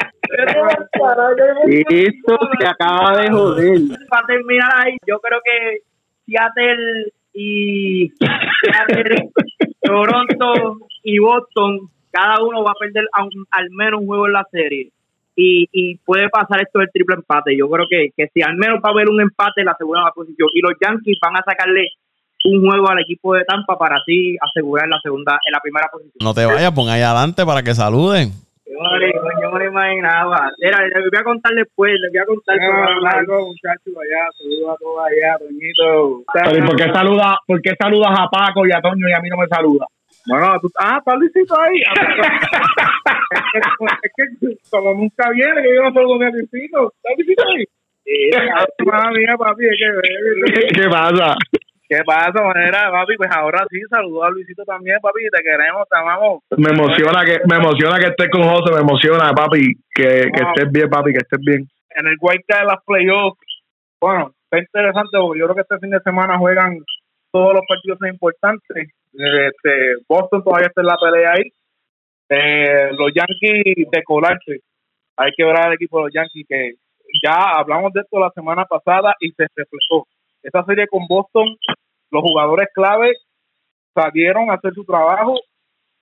Esto 1.89 2.37
se 2.59 2.67
acaba 2.67 3.17
de 3.21 3.29
joder. 3.31 3.79
para 4.09 4.27
terminar 4.27 4.69
ahí, 4.85 4.97
yo 5.07 5.19
creo 5.19 5.39
que 5.43 5.79
Seattle 6.25 7.11
y 7.33 8.09
Seattle, 8.19 9.29
Toronto 9.81 10.77
y 11.03 11.19
Boston, 11.19 11.79
cada 12.11 12.41
uno 12.43 12.63
va 12.63 12.71
a 12.71 12.79
perder 12.79 13.05
a 13.13 13.23
un- 13.23 13.45
al 13.51 13.69
menos 13.71 14.01
un 14.01 14.07
juego 14.07 14.27
en 14.27 14.33
la 14.33 14.45
serie. 14.51 14.91
Y, 15.39 15.69
y 15.71 15.97
puede 15.97 16.29
pasar 16.29 16.61
esto 16.61 16.79
del 16.79 16.89
triple 16.91 17.15
empate. 17.15 17.55
Yo 17.55 17.69
creo 17.69 17.85
que, 17.87 18.09
que 18.17 18.27
si 18.33 18.41
al 18.41 18.57
menos 18.57 18.79
va 18.83 18.89
a 18.89 18.91
haber 18.91 19.07
un 19.07 19.21
empate 19.21 19.63
la 19.63 19.75
segunda 19.77 20.11
posición. 20.11 20.49
Y 20.53 20.61
los 20.61 20.73
Yankees 20.81 21.19
van 21.21 21.37
a 21.37 21.43
sacarle 21.45 21.91
un 22.45 22.65
juego 22.65 22.89
al 22.89 22.99
equipo 22.99 23.35
de 23.35 23.43
Tampa 23.45 23.77
para 23.77 23.97
así 23.97 24.35
asegurar 24.41 24.87
la 24.87 24.99
segunda, 25.01 25.37
en 25.45 25.51
la 25.51 25.59
primera 25.59 25.87
posición. 25.91 26.17
No 26.21 26.33
te 26.33 26.45
vayas, 26.45 26.71
pon 26.71 26.89
ahí 26.89 27.01
adelante 27.01 27.45
para 27.45 27.61
que 27.61 27.75
saluden. 27.75 28.31
Yo 28.65 28.83
no 28.83 28.99
yo 28.99 29.51
no 29.51 29.57
me 29.57 29.65
imaginaba. 29.65 30.51
Mira, 30.59 30.81
les 30.81 31.09
voy 31.09 31.19
a 31.19 31.23
contar 31.23 31.53
después, 31.53 31.93
les 32.01 32.11
voy 32.11 32.19
a 32.19 32.25
contar. 32.25 32.57
muchachos, 32.57 33.93
allá, 33.95 34.27
saludos 34.37 34.69
a 34.69 34.77
todos 34.77 35.05
allá, 35.05 35.37
Toñito. 35.39 36.23
Pero 36.33 36.57
¿y 36.57 36.67
por 36.67 36.75
qué, 36.75 36.91
saluda, 36.91 37.39
por 37.45 37.61
qué 37.61 37.75
saludas 37.79 38.11
a 38.19 38.27
Paco 38.27 38.67
y 38.67 38.71
a 38.71 38.81
Toño 38.81 39.07
y 39.07 39.13
a 39.13 39.21
mí 39.21 39.29
no 39.29 39.37
me 39.37 39.47
saluda? 39.47 39.85
Bueno, 40.27 40.59
tú, 40.61 40.69
ah, 40.79 40.97
está 40.99 41.15
Luisito 41.15 41.59
ahí. 41.59 41.81
es, 43.31 44.11
que, 44.15 44.57
como 44.69 44.93
nunca 44.93 45.29
viene, 45.31 45.61
que 45.61 45.75
yo 45.75 45.83
no 45.83 45.93
saludo 45.93 46.25
a 46.25 46.29
Luisito. 46.29 46.93
¿Está 46.95 47.09
Luisito 47.15 47.43
ahí? 47.47 47.65
Madre 48.85 49.19
mía, 49.19 49.35
papi, 49.37 49.65
es 49.65 49.77
que... 49.77 50.81
¿Qué 50.81 50.89
pasa? 50.89 51.35
¿Qué 51.89 51.99
pasa, 52.05 52.43
manera, 52.43 52.91
papi? 52.91 53.15
Pues 53.15 53.29
ahora 53.31 53.65
sí, 53.69 53.79
saludo 53.89 54.23
a 54.23 54.31
Luisito 54.31 54.63
también, 54.63 54.97
papi. 55.01 55.23
Te 55.31 55.43
queremos, 55.43 55.87
te 55.89 55.97
amamos. 55.97 56.43
Me 56.57 56.71
emociona 56.71 57.23
que 57.23 57.39
me 57.49 57.55
emociona 57.57 57.99
que 57.99 58.07
estés 58.07 58.29
con 58.29 58.43
José, 58.43 58.73
me 58.73 58.81
emociona, 58.81 59.33
papi, 59.33 59.73
que, 59.95 60.29
que 60.31 60.43
estés 60.43 60.71
bien, 60.71 60.89
papi, 60.89 61.13
que 61.13 61.19
estés 61.19 61.39
bien. 61.39 61.67
En 61.95 62.07
el 62.07 62.17
White 62.19 62.43
de 62.47 62.65
las 62.65 62.83
playoffs, 62.85 63.39
bueno, 64.01 64.31
está 64.43 64.59
interesante 64.59 65.17
porque 65.17 65.39
yo 65.39 65.45
creo 65.45 65.55
que 65.55 65.61
este 65.61 65.79
fin 65.79 65.89
de 65.89 65.99
semana 66.01 66.37
juegan 66.37 66.77
todos 67.31 67.53
los 67.53 67.63
partidos 67.67 67.99
importantes. 68.11 68.91
Este, 69.13 69.95
Boston 70.07 70.43
todavía 70.43 70.67
está 70.67 70.81
en 70.81 70.87
la 70.87 70.97
pelea 70.97 71.31
ahí. 71.33 71.51
Eh, 72.29 72.89
los 72.91 73.11
Yankees 73.13 73.87
de 73.91 74.03
colarse. 74.03 74.61
Hay 75.15 75.31
que 75.35 75.43
ver 75.43 75.57
al 75.57 75.73
equipo 75.73 75.97
de 75.97 76.03
los 76.05 76.13
Yankees 76.13 76.45
que 76.47 76.73
ya 77.23 77.57
hablamos 77.57 77.93
de 77.93 78.01
esto 78.01 78.19
la 78.19 78.31
semana 78.31 78.65
pasada 78.65 79.15
y 79.19 79.31
se 79.31 79.45
reflejó. 79.55 80.07
Esta 80.43 80.63
serie 80.65 80.87
con 80.87 81.07
Boston, 81.07 81.55
los 82.11 82.21
jugadores 82.21 82.67
clave 82.73 83.13
salieron 83.93 84.51
a 84.51 84.55
hacer 84.55 84.73
su 84.73 84.85
trabajo 84.85 85.35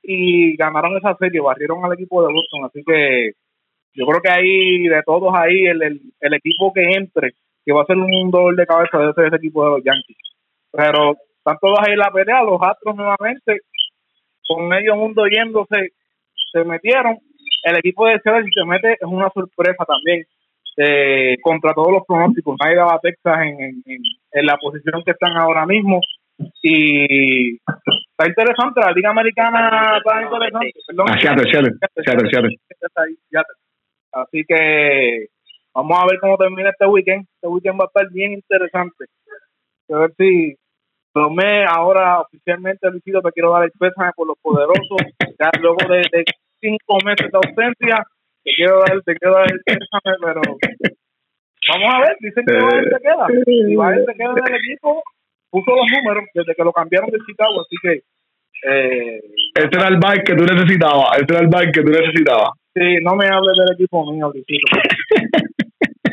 y 0.01 0.55
ganaron 0.57 0.97
esa 0.97 1.15
serie, 1.17 1.39
barrieron 1.39 1.83
al 1.83 1.93
equipo 1.93 2.25
de 2.25 2.33
Boston. 2.33 2.65
Así 2.65 2.83
que 2.83 3.31
yo 3.93 4.05
creo 4.05 4.21
que 4.21 4.31
ahí, 4.31 4.88
de 4.88 5.01
todos 5.03 5.33
ahí, 5.33 5.65
el, 5.65 5.81
el, 5.81 6.33
equipo 6.33 6.73
que 6.73 6.81
entre, 6.81 7.33
que 7.65 7.73
va 7.73 7.83
a 7.83 7.85
ser 7.85 7.97
un 7.97 8.29
dolor 8.29 8.55
de 8.55 8.65
cabeza, 8.65 8.97
debe 8.97 9.13
ser 9.13 9.27
ese 9.27 9.38
equipo 9.38 9.63
de 9.63 9.71
los 9.71 9.83
Yankees. 9.83 10.17
Pero 10.71 11.15
están 11.38 11.57
todos 11.61 11.79
ahí 11.79 11.93
en 11.93 11.99
la 11.99 12.11
pelea, 12.11 12.43
los 12.43 12.61
Astros 12.61 12.95
nuevamente, 12.95 13.61
con 14.47 14.67
medio 14.67 14.95
mundo 14.95 15.25
yéndose, 15.27 15.93
se 16.55 16.63
metieron. 16.63 17.17
El 17.63 17.77
equipo 17.77 18.05
de 18.07 18.19
Seattle, 18.19 18.45
si 18.45 18.51
se 18.51 18.65
mete, 18.65 18.93
es 18.93 19.07
una 19.07 19.29
sorpresa 19.29 19.83
también. 19.85 20.25
Eh, 20.77 21.37
contra 21.41 21.73
todos 21.73 21.91
los 21.91 22.03
pronósticos, 22.05 22.57
nadie 22.61 22.75
daba 22.75 22.95
a 22.95 22.99
Texas 22.99 23.37
en, 23.43 23.61
en, 23.61 23.81
en, 23.85 24.45
la 24.45 24.57
posición 24.57 25.03
que 25.05 25.11
están 25.11 25.37
ahora 25.37 25.65
mismo. 25.65 26.01
Y 26.61 27.55
está 27.55 28.27
interesante, 28.27 28.81
la 28.81 28.91
Liga 28.91 29.09
Americana 29.09 29.97
está 29.97 30.21
interesante. 30.21 30.73
Perdón. 30.85 31.05
Ah, 31.09 31.17
Seattle, 31.21 31.49
Seattle, 31.49 31.71
Seattle, 32.03 32.29
Seattle. 32.29 33.55
Así 34.11 34.43
que 34.45 35.27
vamos 35.73 35.97
a 35.97 36.05
ver 36.07 36.19
cómo 36.19 36.37
termina 36.37 36.69
este 36.69 36.85
weekend. 36.87 37.25
Este 37.35 37.47
weekend 37.47 37.79
va 37.79 37.85
a 37.85 37.87
estar 37.87 38.11
bien 38.11 38.33
interesante. 38.33 39.05
A 39.93 39.99
ver 39.99 40.13
si 40.17 40.57
tomé 41.13 41.63
ahora 41.65 42.19
oficialmente, 42.19 42.89
Luisito, 42.91 43.21
te 43.21 43.31
quiero 43.31 43.51
dar 43.51 43.63
el 43.63 43.71
pésame 43.71 44.11
por 44.15 44.27
los 44.27 44.37
poderosos. 44.39 44.97
Ya 45.37 45.51
luego 45.59 45.79
de, 45.89 45.97
de 45.97 46.23
cinco 46.65 46.97
meses 47.06 47.30
de 47.30 47.38
ausencia, 47.38 47.95
te 48.43 48.51
quiero 48.58 48.80
dar, 48.80 48.97
te 49.06 49.15
quiero 49.15 49.36
dar 49.36 49.45
el 49.51 49.62
pésame, 49.62 50.13
pero 50.25 50.41
vamos 51.69 51.89
a 51.93 51.99
ver, 52.01 52.17
dicen 52.19 52.45
que 52.45 52.58
Biden 52.58 52.89
se 52.89 52.99
queda. 53.06 53.25
Y 53.45 53.75
Biden 53.78 54.06
se 54.06 54.13
queda 54.17 54.34
en 54.34 54.47
el 54.49 54.60
equipo, 54.62 55.04
puso 55.49 55.71
los 55.75 55.88
números 55.93 56.25
desde 56.34 56.56
que 56.56 56.63
lo 56.63 56.73
cambiaron 56.73 57.10
de 57.10 57.19
Chicago, 57.25 57.62
así 57.62 57.75
que 57.82 58.01
eh, 58.65 59.21
Este 59.56 59.78
era 59.78 59.89
el 59.89 59.97
bike 59.97 60.25
que 60.25 60.36
tú 60.36 60.43
necesitabas. 60.45 61.19
Este 61.19 61.34
era 61.34 61.43
el 61.43 61.49
bike 61.49 61.73
que 61.73 61.84
tú 61.84 61.91
necesitabas. 61.91 62.51
sí, 62.73 62.97
no 63.04 63.15
me 63.15 63.28
hables 63.28 63.54
del 63.58 63.75
equipo 63.75 64.12
mío, 64.12 64.32
Luisito. 64.34 64.67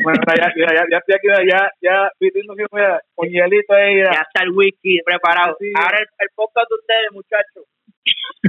bueno, 0.03 0.19
ya, 0.37 0.51
ya, 0.53 0.67
ya, 0.75 0.83
ya 0.91 0.97
estoy 0.97 1.15
aquí, 1.15 1.27
ya, 1.49 1.71
ya, 1.81 2.09
pidiendo 2.19 2.53
que 2.55 2.65
me 2.71 2.83
con 3.15 3.27
hielito 3.29 3.73
ahí, 3.73 3.97
ya. 3.97 4.11
Ya 4.11 4.21
está 4.27 4.43
el 4.43 4.51
whisky 4.51 4.99
preparado. 5.05 5.55
Sí. 5.59 5.71
Ahora 5.75 5.97
el, 5.99 6.07
el 6.19 6.29
podcast 6.35 6.69
de 6.69 6.75
ustedes, 6.75 7.09
muchachos. 7.13 7.63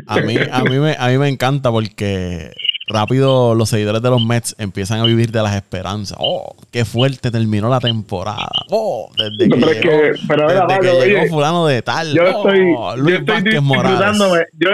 A 0.07 0.21
mí, 0.21 0.37
a 0.51 0.63
mí 0.65 0.79
me, 0.79 0.97
a 0.99 1.09
mí 1.09 1.19
me 1.19 1.29
encanta 1.29 1.71
porque 1.71 2.51
rápido 2.89 3.55
los 3.55 3.69
seguidores 3.71 4.03
de 4.03 4.11
los 4.11 4.23
Mets 4.25 4.55
empiezan 4.59 5.01
a 5.01 5.07
vivir 5.07 5.31
de 5.31 5.43
las 5.43 5.55
esperanzas. 5.55 6.19
Oh, 6.21 6.55
qué 6.73 6.85
fuerte 6.85 7.31
terminó 7.31 7.69
la 7.69 7.81
temporada. 7.81 8.49
Oh, 8.71 9.09
desde 9.17 9.49
que 9.49 9.57
Pero 9.61 9.71
es 9.71 9.83
llegó, 9.83 9.91
que- 10.03 10.13
pero 10.29 10.49
desde 10.49 10.81
que 10.81 11.07
llegó 11.07 11.21
oye, 11.21 11.29
fulano 11.31 11.67
de 11.67 11.83
tal. 11.83 12.13
Yo 12.13 12.23
Oh, 12.25 12.27
estoy, 12.49 12.59
yo 12.75 12.97
Luis 12.97 13.15
estoy 13.21 13.61
Morales. 13.61 14.01
disfrutándome, 14.01 14.45
yo, 14.59 14.71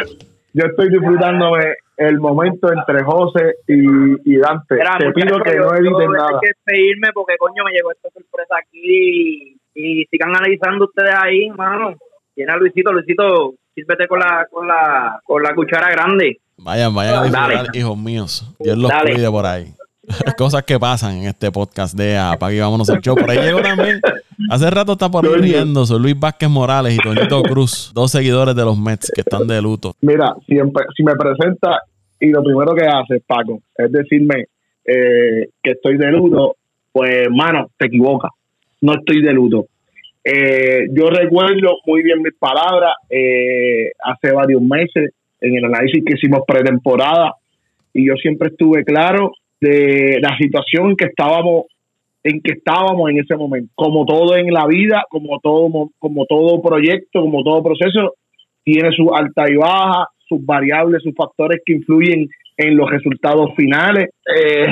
yo 0.54 0.64
estoy 0.66 0.88
disfrutándome 0.90 1.64
el 1.98 2.18
momento 2.18 2.72
entre 2.72 3.04
José 3.04 3.54
y, 3.68 4.32
y 4.32 4.36
Dante. 4.38 4.74
Mira, 4.74 4.96
Te 4.98 5.12
pido 5.12 5.38
que 5.42 5.50
yo- 5.54 5.60
no 5.64 5.68
yo 5.68 5.74
editen 5.76 6.12
nada. 6.12 6.26
tener 6.28 6.40
que 6.40 6.48
despedirme 6.48 7.08
porque 7.12 7.36
coño 7.38 7.62
me 7.64 7.72
llegó 7.72 7.92
esta 7.92 8.08
sorpresa 8.10 8.54
aquí 8.58 9.56
y, 9.74 10.00
y 10.00 10.04
sigan 10.06 10.30
analizando 10.34 10.86
ustedes 10.86 11.14
ahí, 11.14 11.50
mano. 11.50 11.94
Tiene 12.34 12.52
a 12.52 12.56
Luisito, 12.56 12.90
Luisito, 12.92 13.52
sírvete 13.74 14.06
con 14.06 14.18
la, 14.18 14.46
con 14.50 14.66
la, 14.66 15.20
con 15.24 15.42
la 15.42 15.54
cuchara 15.54 15.90
grande. 15.90 16.38
Vayan, 16.56 16.94
vayan 16.94 17.14
a 17.14 17.22
disfrutar, 17.22 17.66
Dale. 17.66 17.78
hijos 17.78 17.98
míos. 17.98 18.54
Dios 18.58 18.76
los 18.76 18.90
Dale. 18.90 19.14
cuide 19.14 19.30
por 19.30 19.46
ahí. 19.46 19.74
Cosas 20.36 20.64
que 20.64 20.78
pasan 20.78 21.18
en 21.18 21.24
este 21.24 21.50
podcast 21.50 21.96
de 21.96 22.16
Apague 22.18 22.56
y 22.56 22.60
Vámonos 22.60 22.88
el 22.88 23.00
Show. 23.00 23.16
Por 23.16 23.30
ahí 23.30 23.38
llegó 23.38 23.60
también. 23.60 24.00
Hace 24.50 24.70
rato 24.70 24.92
está 24.92 25.08
por 25.10 25.26
ahí 25.26 25.34
riendo. 25.34 25.86
Soy 25.86 26.00
Luis 26.00 26.18
Vázquez 26.18 26.48
Morales 26.48 26.94
y 26.94 26.98
Toñito 26.98 27.42
Cruz, 27.42 27.92
dos 27.94 28.10
seguidores 28.10 28.54
de 28.54 28.64
los 28.64 28.78
Mets 28.78 29.10
que 29.14 29.20
están 29.20 29.46
de 29.46 29.60
luto. 29.62 29.94
Mira, 30.00 30.34
si, 30.46 30.54
me 30.54 31.14
presenta 31.14 31.82
y 32.18 32.30
lo 32.30 32.42
primero 32.42 32.74
que 32.74 32.86
hace, 32.86 33.22
Paco, 33.26 33.60
es 33.76 33.92
decirme 33.92 34.46
eh, 34.84 35.48
que 35.62 35.70
estoy 35.72 35.96
de 35.96 36.10
luto, 36.10 36.56
pues, 36.92 37.28
mano, 37.30 37.70
te 37.78 37.86
equivocas. 37.86 38.30
No 38.80 38.94
estoy 38.94 39.22
de 39.22 39.32
luto. 39.32 39.66
Eh, 40.24 40.86
yo 40.92 41.06
recuerdo 41.08 41.78
muy 41.86 42.02
bien 42.02 42.20
mis 42.22 42.34
palabras 42.38 42.94
eh, 43.08 43.90
hace 44.04 44.32
varios 44.34 44.60
meses 44.60 45.14
en 45.40 45.56
el 45.56 45.64
análisis 45.64 46.04
que 46.04 46.14
hicimos 46.14 46.40
pretemporada 46.46 47.34
y 47.94 48.06
yo 48.06 48.14
siempre 48.16 48.48
estuve 48.48 48.84
claro 48.84 49.32
de 49.60 50.18
la 50.20 50.36
situación 50.36 50.90
en 50.90 50.96
que 50.96 51.06
estábamos 51.06 51.64
en 52.22 52.42
que 52.42 52.52
estábamos 52.52 53.08
en 53.10 53.18
ese 53.20 53.34
momento. 53.34 53.70
Como 53.74 54.04
todo 54.04 54.36
en 54.36 54.52
la 54.52 54.66
vida 54.66 55.04
como 55.08 55.40
todo 55.40 55.68
mo- 55.70 55.90
como 55.98 56.26
todo 56.26 56.60
proyecto 56.60 57.22
como 57.22 57.42
todo 57.42 57.62
proceso 57.62 58.14
tiene 58.62 58.90
su 58.92 59.14
alta 59.14 59.44
y 59.50 59.56
baja 59.56 60.06
sus 60.28 60.44
variables 60.44 61.02
sus 61.02 61.14
factores 61.14 61.62
que 61.64 61.72
influyen 61.72 62.28
en 62.58 62.76
los 62.76 62.90
resultados 62.90 63.52
finales. 63.56 64.10
Eh, 64.36 64.66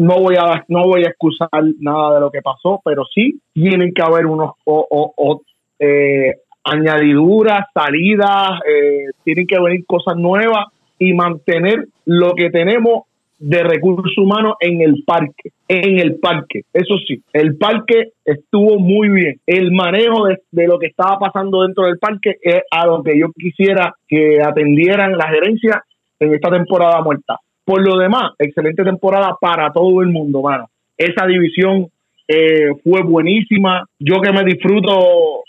no 0.00 0.18
voy 0.18 0.36
a 0.36 0.64
no 0.68 0.84
voy 0.84 1.04
a 1.04 1.08
excusar 1.08 1.48
nada 1.78 2.14
de 2.14 2.20
lo 2.20 2.30
que 2.30 2.40
pasó 2.40 2.80
pero 2.84 3.04
sí 3.14 3.38
tienen 3.52 3.92
que 3.92 4.02
haber 4.02 4.26
unos 4.26 4.52
o, 4.64 5.42
eh, 5.78 6.36
añadiduras 6.64 7.66
salidas 7.74 8.60
eh, 8.66 9.10
tienen 9.24 9.46
que 9.46 9.60
venir 9.60 9.84
cosas 9.86 10.16
nuevas 10.16 10.66
y 10.98 11.12
mantener 11.12 11.86
lo 12.06 12.34
que 12.34 12.50
tenemos 12.50 13.04
de 13.38 13.62
recursos 13.62 14.12
humanos 14.18 14.56
en 14.60 14.82
el 14.82 15.02
parque, 15.06 15.52
en 15.66 15.98
el 15.98 16.20
parque. 16.20 16.60
Eso 16.74 16.94
sí, 17.08 17.22
el 17.32 17.56
parque 17.56 18.12
estuvo 18.22 18.78
muy 18.78 19.08
bien. 19.08 19.40
El 19.46 19.72
manejo 19.72 20.26
de, 20.26 20.42
de 20.50 20.66
lo 20.66 20.78
que 20.78 20.88
estaba 20.88 21.18
pasando 21.18 21.62
dentro 21.62 21.86
del 21.86 21.98
parque 21.98 22.36
es 22.42 22.60
a 22.70 22.86
lo 22.86 23.02
que 23.02 23.18
yo 23.18 23.28
quisiera 23.32 23.94
que 24.06 24.42
atendieran 24.42 25.16
la 25.16 25.28
gerencia 25.28 25.82
en 26.18 26.34
esta 26.34 26.50
temporada 26.50 27.00
muerta. 27.00 27.38
Por 27.70 27.86
lo 27.86 27.96
demás, 27.98 28.32
excelente 28.36 28.82
temporada 28.82 29.36
para 29.40 29.72
todo 29.72 30.02
el 30.02 30.08
mundo, 30.08 30.42
mano. 30.42 30.68
Esa 30.98 31.24
división 31.24 31.86
eh, 32.26 32.70
fue 32.82 33.00
buenísima. 33.04 33.84
Yo 33.96 34.20
que 34.20 34.32
me 34.32 34.42
disfruto, 34.42 35.44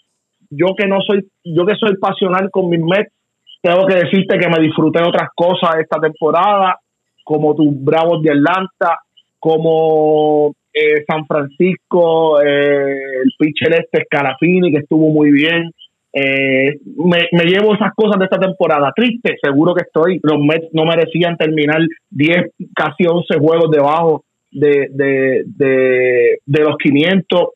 yo 0.52 0.76
que 0.78 0.86
no 0.86 1.02
soy, 1.02 1.28
yo 1.44 1.66
que 1.66 1.74
soy 1.78 1.98
pasional 1.98 2.52
con 2.52 2.70
mis 2.70 2.80
Mets, 2.80 3.12
tengo 3.60 3.88
que 3.88 3.96
decirte 3.96 4.38
que 4.38 4.50
me 4.50 4.62
disfruté 4.62 5.02
otras 5.02 5.30
cosas 5.34 5.80
esta 5.80 6.00
temporada, 6.00 6.78
como 7.24 7.56
tus 7.56 7.70
Bravos 7.84 8.22
de 8.22 8.30
Atlanta, 8.30 9.00
como 9.40 10.54
eh, 10.72 11.04
San 11.08 11.26
Francisco, 11.26 12.40
eh, 12.40 13.22
el 13.24 13.32
pitcher 13.40 13.74
este 13.74 14.04
Scalafini, 14.06 14.72
que 14.72 14.78
estuvo 14.78 15.10
muy 15.10 15.32
bien. 15.32 15.72
Eh, 16.14 16.78
me, 16.98 17.28
me 17.32 17.44
llevo 17.46 17.74
esas 17.74 17.94
cosas 17.96 18.20
de 18.20 18.26
esta 18.26 18.40
temporada. 18.40 18.92
Triste, 18.96 19.38
seguro 19.42 19.74
que 19.74 19.84
estoy. 19.84 20.20
Los 20.24 20.40
Mets 20.40 20.68
no 20.74 20.86
merecían 20.86 21.38
terminar 21.38 21.80
10, 22.10 22.52
casi 22.76 23.06
11 23.08 23.38
juegos 23.40 23.72
debajo 23.72 24.24
de, 24.52 24.90
de, 24.92 25.44
de, 25.46 26.40
de 26.46 26.64
los 26.64 26.76
500, 26.78 27.50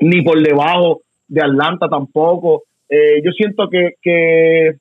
ni 0.00 0.22
por 0.22 0.42
debajo 0.42 1.02
de 1.28 1.42
Atlanta 1.42 1.88
tampoco. 1.88 2.64
Eh, 2.88 3.22
yo 3.24 3.30
siento 3.32 3.68
que, 3.68 3.94
que 4.02 4.76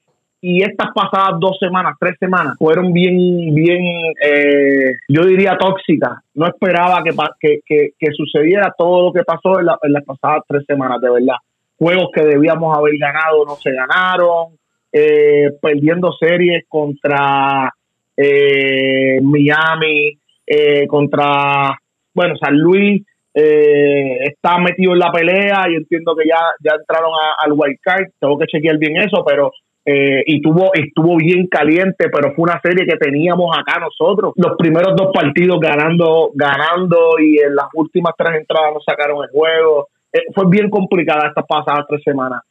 y 0.47 0.61
estas 0.61 0.89
pasadas 0.93 1.39
dos 1.39 1.57
semanas, 1.59 1.95
tres 1.99 2.17
semanas, 2.19 2.55
fueron 2.59 2.93
bien, 2.93 3.17
bien, 3.55 3.83
eh, 4.23 4.93
yo 5.07 5.23
diría 5.23 5.57
tóxicas. 5.57 6.19
No 6.35 6.45
esperaba 6.45 7.01
que, 7.03 7.61
que, 7.65 7.89
que, 7.97 8.11
sucediera 8.11 8.71
todo 8.77 9.07
lo 9.07 9.11
que 9.13 9.23
pasó 9.23 9.59
en 9.59 9.91
las 9.91 10.03
pasadas 10.05 10.43
tres 10.47 10.63
semanas, 10.67 11.01
de 11.01 11.09
verdad. 11.09 11.37
Juegos 11.77 12.09
que 12.13 12.21
debíamos 12.23 12.77
haber 12.77 12.93
ganado 12.97 13.45
no 13.45 13.55
se 13.55 13.71
ganaron, 13.71 14.57
eh, 14.91 15.51
perdiendo 15.61 16.11
series 16.13 16.63
contra 16.69 17.73
eh, 18.17 19.19
Miami, 19.21 20.17
eh, 20.47 20.87
contra, 20.87 21.77
bueno, 22.13 22.35
San 22.37 22.57
Luis, 22.57 23.03
eh, 23.33 24.19
está 24.23 24.57
metido 24.59 24.93
en 24.93 24.99
la 24.99 25.11
pelea 25.11 25.65
y 25.69 25.75
entiendo 25.75 26.15
que 26.15 26.25
ya, 26.27 26.39
ya 26.63 26.75
entraron 26.79 27.11
a- 27.13 27.43
al 27.43 27.51
wild 27.51 27.77
card, 27.81 28.05
tengo 28.19 28.37
que 28.37 28.45
chequear 28.47 28.77
bien 28.77 28.95
eso, 28.97 29.23
pero 29.25 29.51
eh, 29.87 30.23
y 30.25 30.41
tuvo, 30.41 30.71
estuvo 30.73 31.15
bien 31.17 31.45
caliente, 31.45 32.09
pero 32.09 32.33
fue 32.33 32.43
una 32.43 32.59
serie 32.63 32.87
que 32.87 32.97
teníamos 32.97 33.55
acá 33.55 33.79
nosotros. 33.79 34.33
Los 34.35 34.55
primeros 34.57 34.95
dos 34.95 35.11
partidos 35.13 35.59
ganando, 35.59 36.31
ganando 36.33 37.19
y 37.19 37.37
en 37.39 37.53
las 37.55 37.67
últimas 37.75 38.13
tres 38.17 38.39
entradas 38.39 38.73
nos 38.73 38.83
sacaron 38.83 39.23
el 39.23 39.29
juego. 39.29 39.89
Eh, 40.15 40.31
fue 40.33 40.45
bien 40.47 40.69
complicada 40.69 41.27
estas 41.27 41.45
pasadas 41.45 41.85
tres 41.89 42.01
semanas. 42.03 42.41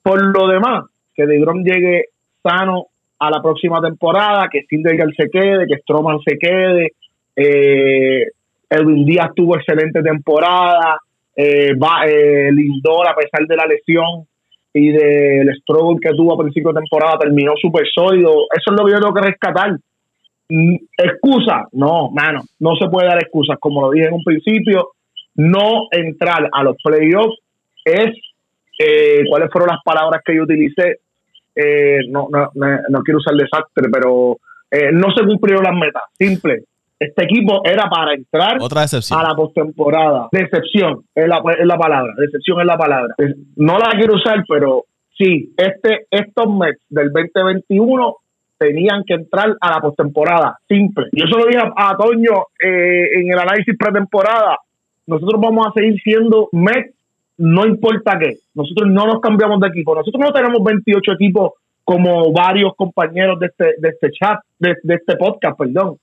Por 0.00 0.22
lo 0.22 0.46
demás, 0.46 0.84
que 1.14 1.26
DeGrom 1.26 1.64
llegue 1.64 2.04
sano 2.40 2.86
a 3.18 3.28
la 3.28 3.42
próxima 3.42 3.80
temporada, 3.80 4.48
que 4.48 4.62
Syndergaard 4.68 5.12
se 5.16 5.28
quede, 5.28 5.66
que 5.66 5.78
Stroman 5.78 6.20
se 6.20 6.38
quede, 6.38 6.92
eh, 7.34 8.22
Edwin 8.70 9.04
Díaz 9.04 9.30
tuvo 9.34 9.56
excelente 9.56 10.00
temporada, 10.00 11.00
eh, 11.34 11.72
eh, 11.72 12.52
Lindor 12.52 13.08
a 13.08 13.16
pesar 13.16 13.48
de 13.48 13.56
la 13.56 13.64
lesión 13.66 14.26
y 14.72 14.90
del 14.90 15.52
struggle 15.60 15.98
que 16.00 16.14
tuvo 16.14 16.34
a 16.34 16.38
principio 16.38 16.72
de 16.72 16.80
temporada 16.80 17.18
terminó 17.18 17.54
súper 17.60 17.84
sólido, 17.92 18.30
eso 18.56 18.70
es 18.70 18.76
lo 18.78 18.86
que 18.86 18.92
yo 18.92 19.00
tengo 19.00 19.14
que 19.14 19.26
rescatar. 19.26 19.72
Mm, 20.50 20.76
Excusa, 20.96 21.66
no, 21.72 22.10
mano, 22.10 22.42
no 22.60 22.76
se 22.76 22.88
puede 22.88 23.08
dar 23.08 23.18
excusas, 23.18 23.58
como 23.58 23.80
lo 23.80 23.90
dije 23.90 24.06
en 24.06 24.14
un 24.14 24.22
principio, 24.22 24.90
no 25.38 25.86
entrar 25.90 26.48
a 26.52 26.62
los 26.62 26.76
playoffs 26.82 27.38
es, 27.84 28.10
eh, 28.78 29.22
¿cuáles 29.28 29.50
fueron 29.50 29.68
las 29.68 29.82
palabras 29.84 30.20
que 30.24 30.36
yo 30.36 30.42
utilicé? 30.42 30.98
Eh, 31.54 32.00
no, 32.08 32.28
no, 32.30 32.50
no, 32.54 32.66
no 32.88 33.02
quiero 33.02 33.18
usar 33.18 33.34
desastre, 33.34 33.88
pero 33.90 34.36
eh, 34.70 34.90
no 34.92 35.10
se 35.12 35.24
cumplieron 35.24 35.64
las 35.64 35.74
metas, 35.74 36.02
simple. 36.18 36.64
Este 36.98 37.24
equipo 37.24 37.62
era 37.64 37.88
para 37.88 38.14
entrar 38.14 38.58
Otra 38.60 38.82
a 38.82 39.22
la 39.22 39.34
postemporada. 39.36 40.28
Decepción 40.32 41.04
es 41.14 41.28
la, 41.28 41.40
es 41.56 41.66
la 41.66 41.78
palabra. 41.78 42.12
Decepción 42.16 42.60
es 42.60 42.66
la 42.66 42.76
palabra. 42.76 43.14
No 43.56 43.78
la 43.78 43.90
quiero 43.96 44.14
usar, 44.14 44.42
pero 44.48 44.84
sí, 45.16 45.54
este, 45.56 46.06
estos 46.10 46.46
Mets 46.52 46.82
del 46.88 47.12
2021 47.12 48.16
tenían 48.58 49.04
que 49.06 49.14
entrar 49.14 49.56
a 49.60 49.70
la 49.70 49.80
postemporada. 49.80 50.58
Simple. 50.66 51.06
Yo 51.12 51.26
se 51.26 51.38
lo 51.38 51.46
dije 51.46 51.60
a, 51.60 51.90
a 51.90 51.96
Toño 51.96 52.32
eh, 52.60 53.20
en 53.20 53.30
el 53.32 53.38
análisis 53.38 53.76
pretemporada. 53.78 54.56
Nosotros 55.08 55.40
vamos 55.40 55.66
a 55.66 55.72
seguir 55.72 56.00
siendo 56.02 56.48
Mets 56.52 56.94
no 57.38 57.64
importa 57.66 58.18
qué, 58.18 58.36
nosotros 58.54 58.90
no 58.90 59.06
nos 59.06 59.20
cambiamos 59.20 59.60
de 59.60 59.68
equipo. 59.68 59.94
Nosotros 59.94 60.20
no 60.24 60.32
tenemos 60.32 60.62
28 60.62 61.12
equipos 61.12 61.52
como 61.84 62.32
varios 62.32 62.74
compañeros 62.76 63.38
de 63.38 63.46
este, 63.46 63.64
de 63.78 63.88
este 63.90 64.10
chat, 64.10 64.40
de, 64.58 64.74
de 64.82 64.94
este 64.94 65.16
podcast, 65.16 65.56
perdón. 65.56 65.96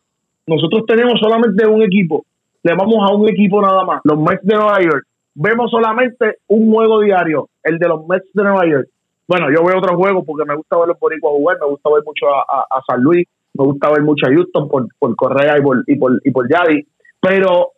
Nosotros 0.48 0.84
tenemos 0.88 1.20
solamente 1.20 1.68
un 1.68 1.82
equipo. 1.84 2.24
Le 2.64 2.74
vamos 2.74 2.96
a 3.08 3.14
un 3.14 3.28
equipo 3.28 3.62
nada 3.62 3.84
más, 3.84 4.00
los 4.06 4.18
Mets 4.18 4.44
de 4.44 4.56
Nueva 4.56 4.82
York. 4.82 5.04
Vemos 5.36 5.70
solamente 5.70 6.38
un 6.48 6.72
juego 6.74 7.02
diario, 7.02 7.50
el 7.64 7.78
de 7.80 7.88
los 7.90 8.08
Mets 8.08 8.30
de 8.34 8.44
Nueva 8.44 8.66
York. 8.66 8.88
Bueno, 9.28 9.48
yo 9.54 9.62
veo 9.66 9.78
otros 9.80 9.98
juegos 9.98 10.24
porque 10.26 10.46
me 10.48 10.56
gusta 10.56 10.78
ver 10.78 10.88
los 10.88 11.00
boricuas 11.00 11.34
jugar, 11.34 11.58
me 11.60 11.68
gusta 11.68 11.90
ver 11.94 12.04
mucho 12.06 12.28
a, 12.34 12.40
a- 12.40 12.66
a 12.78 12.82
San 12.88 13.02
Luis, 13.02 13.28
me 13.56 13.66
gusta 13.66 13.90
ver 13.92 14.04
mucho 14.04 14.26
a 14.26 14.34
Houston 14.34 14.70
por, 14.70 14.88
por 14.98 15.14
Correa 15.18 15.58
y 15.58 15.62
por, 15.62 15.84
y 15.86 15.96
por, 15.98 16.22
y 16.24 16.32
por 16.32 16.48
Yadi. 16.50 16.88
Pero 17.20 17.72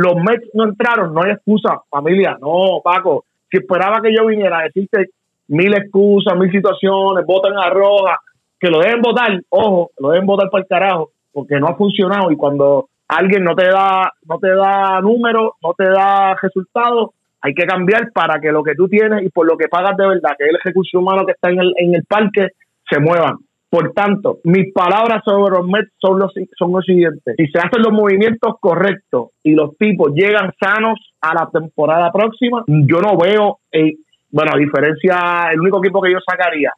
los 0.00 0.14
Mets 0.16 0.48
no 0.54 0.64
entraron, 0.64 1.12
no 1.12 1.22
hay 1.22 1.32
excusa, 1.32 1.80
familia. 1.90 2.36
No, 2.40 2.80
Paco, 2.82 3.24
si 3.50 3.58
esperaba 3.58 4.00
que 4.00 4.14
yo 4.16 4.26
viniera 4.26 4.60
a 4.60 4.62
decirte 4.64 5.10
mil 5.48 5.74
excusas, 5.74 6.36
mil 6.38 6.50
situaciones, 6.50 7.26
votan 7.26 7.58
a 7.58 7.68
roja, 7.70 8.18
que 8.58 8.68
lo 8.68 8.80
deben 8.80 9.02
votar, 9.02 9.40
ojo, 9.48 9.90
lo 9.98 10.10
deben 10.10 10.26
votar 10.26 10.48
para 10.50 10.62
el 10.62 10.68
carajo, 10.68 11.10
porque 11.32 11.58
no 11.58 11.68
ha 11.68 11.76
funcionado 11.76 12.30
y 12.30 12.36
cuando 12.36 12.88
alguien 13.08 13.44
no 13.44 13.54
te 13.54 13.66
da, 13.66 14.12
no 14.26 14.38
te 14.38 14.54
da 14.54 15.00
números, 15.00 15.52
no 15.62 15.74
te 15.74 15.84
da 15.84 16.36
resultados, 16.40 17.10
hay 17.42 17.54
que 17.54 17.66
cambiar 17.66 18.12
para 18.12 18.40
que 18.40 18.52
lo 18.52 18.62
que 18.62 18.74
tú 18.74 18.88
tienes 18.88 19.22
y 19.24 19.30
por 19.30 19.46
lo 19.46 19.56
que 19.56 19.68
pagas 19.68 19.96
de 19.96 20.06
verdad, 20.06 20.36
que 20.38 20.44
es 20.44 20.50
el 20.50 20.60
recurso 20.62 20.98
humano 20.98 21.24
que 21.26 21.32
está 21.32 21.50
en 21.50 21.60
el, 21.60 21.74
en 21.76 21.94
el 21.94 22.04
parque, 22.04 22.48
se 22.88 23.00
muevan. 23.00 23.36
Por 23.70 23.92
tanto, 23.92 24.38
mis 24.44 24.72
palabras 24.72 25.22
sobre 25.24 25.56
los 25.56 25.66
Mets 25.66 25.92
son 25.98 26.18
los, 26.18 26.32
son 26.58 26.72
los 26.72 26.84
siguientes. 26.84 27.36
Si 27.38 27.46
se 27.46 27.58
hacen 27.60 27.82
los 27.82 27.92
movimientos 27.92 28.54
correctos 28.60 29.28
y 29.44 29.52
los 29.54 29.76
tipos 29.78 30.12
llegan 30.12 30.52
sanos 30.60 30.98
a 31.20 31.34
la 31.34 31.48
temporada 31.52 32.10
próxima, 32.10 32.64
yo 32.66 33.00
no 33.00 33.16
veo, 33.16 33.58
eh, 33.70 33.94
bueno, 34.30 34.52
a 34.54 34.58
diferencia, 34.58 35.50
el 35.52 35.60
único 35.60 35.78
equipo 35.78 36.02
que 36.02 36.12
yo 36.12 36.18
sacaría 36.28 36.72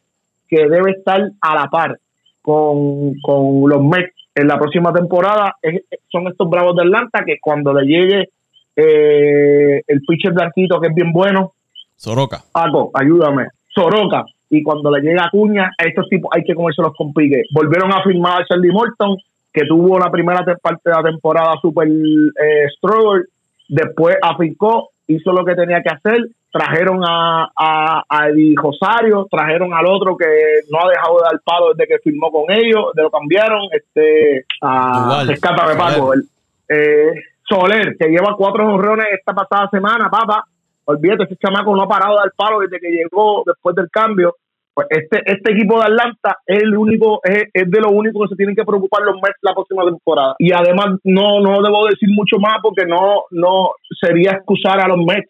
que 0.49 0.69
debe 0.69 0.91
estar 0.91 1.19
a 1.41 1.55
la 1.55 1.67
par 1.69 1.99
con, 2.43 3.15
con 3.23 3.69
los 3.71 3.83
Mets 3.83 4.13
en 4.35 4.49
la 4.49 4.59
próxima 4.59 4.93
temporada 4.93 5.57
es- 5.63 5.83
son 6.11 6.29
estos 6.29 6.49
Bravos 6.51 6.77
de 6.77 6.83
Atlanta 6.83 7.23
que 7.25 7.37
cuando 7.41 7.73
le 7.73 7.87
llegue 7.87 8.29
eh, 8.77 9.83
el 9.87 10.01
pitcher 10.07 10.33
blanquito 10.33 10.81
que 10.81 10.89
es 10.89 10.95
bien 10.95 11.13
bueno, 11.13 11.53
Soroka. 11.97 12.43
Paco, 12.53 12.91
ayúdame, 12.95 13.47
Soroka, 13.75 14.25
y 14.55 14.63
cuando 14.63 14.91
le 14.91 15.01
llega 15.01 15.31
Cuña, 15.31 15.71
a 15.79 15.85
estos 15.89 16.07
tipos 16.11 16.31
hay 16.35 16.45
que 16.45 16.55
comérselos 16.55 16.93
con 16.95 17.13
pique. 17.15 17.43
Volvieron 17.55 17.91
a 17.93 18.03
firmar 18.03 18.43
a 18.43 18.47
Charlie 18.47 18.71
Morton, 18.71 19.17
que 19.53 19.65
tuvo 19.67 19.99
la 19.99 20.11
primera 20.11 20.45
te- 20.45 20.57
parte 20.57 20.91
de 20.91 20.95
la 20.95 21.03
temporada 21.03 21.55
super 21.63 21.89
eh, 21.89 22.67
struggle, 22.77 23.25
después 23.69 24.17
afincó, 24.23 24.91
hizo 25.07 25.33
lo 25.33 25.43
que 25.45 25.55
tenía 25.55 25.83
que 25.83 25.89
hacer, 25.89 26.27
trajeron 26.51 27.01
a, 27.03 27.49
a, 27.57 28.03
a 28.07 28.29
Eddie 28.29 28.55
Rosario, 28.55 29.27
trajeron 29.31 29.73
al 29.73 29.87
otro 29.87 30.17
que 30.19 30.27
no 30.71 30.81
ha 30.81 30.91
dejado 30.91 31.17
de 31.17 31.25
dar 31.31 31.41
palo 31.45 31.73
desde 31.73 31.87
que 31.89 31.99
firmó 32.05 32.31
con 32.31 32.45
ellos, 32.51 32.93
de 32.95 33.03
lo 33.05 33.11
cambiaron, 33.11 33.61
este, 33.73 34.45
a, 34.61 35.01
Duval. 35.05 35.29
rescátame 35.29 35.77
Paco, 35.77 36.13
el- 36.13 36.25
eh, 36.69 37.13
Soler, 37.49 37.97
que 37.99 38.09
lleva 38.09 38.35
cuatro 38.37 38.67
honrones 38.67 39.07
esta 39.19 39.33
pasada 39.33 39.69
semana, 39.71 40.11
papá, 40.11 40.45
olvídate, 40.85 41.25
ese 41.25 41.37
chamaco 41.37 41.75
no 41.75 41.83
ha 41.83 41.89
parado 41.89 42.13
de 42.17 42.21
dar 42.21 42.33
palo 42.37 42.61
desde 42.61 42.79
que 42.81 42.91
llegó 42.91 43.43
después 43.47 43.75
del 43.77 43.89
cambio. 43.91 44.37
Pues 44.75 44.87
este, 44.91 45.21
este 45.27 45.53
equipo 45.53 45.79
de 45.79 45.85
Atlanta 45.85 46.37
es 46.47 46.63
el 46.63 46.77
único, 46.77 47.21
es, 47.25 47.45
es 47.53 47.71
de 47.71 47.81
lo 47.81 47.91
único 47.91 48.23
que 48.23 48.29
se 48.29 48.37
tienen 48.37 48.57
que 48.57 48.65
preocupar 48.65 49.03
los 49.03 49.17
Mets 49.17 49.37
la 49.43 49.53
próxima 49.55 49.85
temporada. 49.85 50.35
Y 50.39 50.51
además 50.53 50.99
no, 51.05 51.41
no 51.41 51.61
debo 51.63 51.87
decir 51.87 52.09
mucho 52.11 52.39
más 52.39 52.57
porque 52.63 52.87
no, 52.87 53.25
no 53.33 53.71
sería 54.01 54.33
excusar 54.33 54.81
a 54.81 54.89
los 54.89 54.99
Mets. 55.05 55.29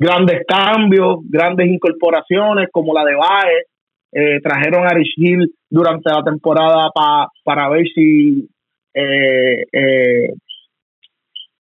Grandes 0.00 0.42
cambios, 0.46 1.18
grandes 1.28 1.66
incorporaciones 1.66 2.68
como 2.72 2.94
la 2.94 3.04
de 3.04 3.14
Baez, 3.14 3.66
eh, 4.12 4.40
trajeron 4.42 4.86
a 4.86 4.94
Rich 4.94 5.14
Hill 5.16 5.52
durante 5.68 6.08
la 6.10 6.22
temporada 6.22 6.88
pa- 6.94 7.28
para 7.44 7.68
ver 7.68 7.84
si 7.94 8.48
eh, 8.94 9.64
eh, 9.70 10.32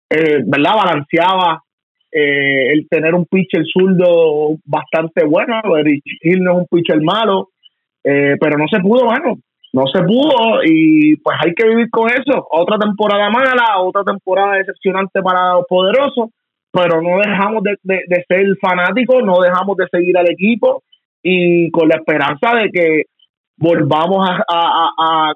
eh, 0.10 0.44
¿verdad? 0.46 0.76
balanceaba 0.76 1.64
eh, 2.20 2.72
el 2.74 2.88
tener 2.90 3.14
un 3.14 3.26
pitcher 3.26 3.64
zurdo 3.66 4.58
bastante 4.66 5.26
bueno. 5.26 5.62
Rich 5.84 6.04
no 6.40 6.52
es 6.54 6.58
un 6.60 6.68
pitcher 6.72 7.02
malo, 7.02 7.50
eh, 8.04 8.36
pero 8.40 8.58
no 8.58 8.68
se 8.68 8.80
pudo, 8.80 9.06
mano. 9.06 9.36
No 9.74 9.86
se 9.94 10.02
pudo 10.02 10.64
y 10.64 11.18
pues 11.18 11.38
hay 11.44 11.54
que 11.54 11.68
vivir 11.68 11.90
con 11.92 12.10
eso. 12.10 12.48
Otra 12.52 12.78
temporada 12.80 13.30
mala, 13.30 13.80
otra 13.82 14.04
temporada 14.04 14.56
decepcionante 14.56 15.22
para 15.22 15.54
los 15.56 15.66
poderosos, 15.68 16.30
pero 16.72 17.02
no 17.02 17.18
dejamos 17.20 17.62
de, 17.64 17.76
de- 17.84 18.26
ser 18.28 18.46
fanáticos, 18.62 19.24
no 19.24 19.40
dejamos 19.42 19.76
de 19.78 19.86
seguir 19.92 20.18
al 20.18 20.30
equipo 20.32 20.84
y 21.22 21.70
con 21.72 21.90
la 21.90 21.96
esperanza 21.98 22.56
de 22.56 22.70
que 22.72 23.04
volvamos 23.58 24.28
a, 24.30 24.42
a- 24.48 24.92
a- 24.98 25.34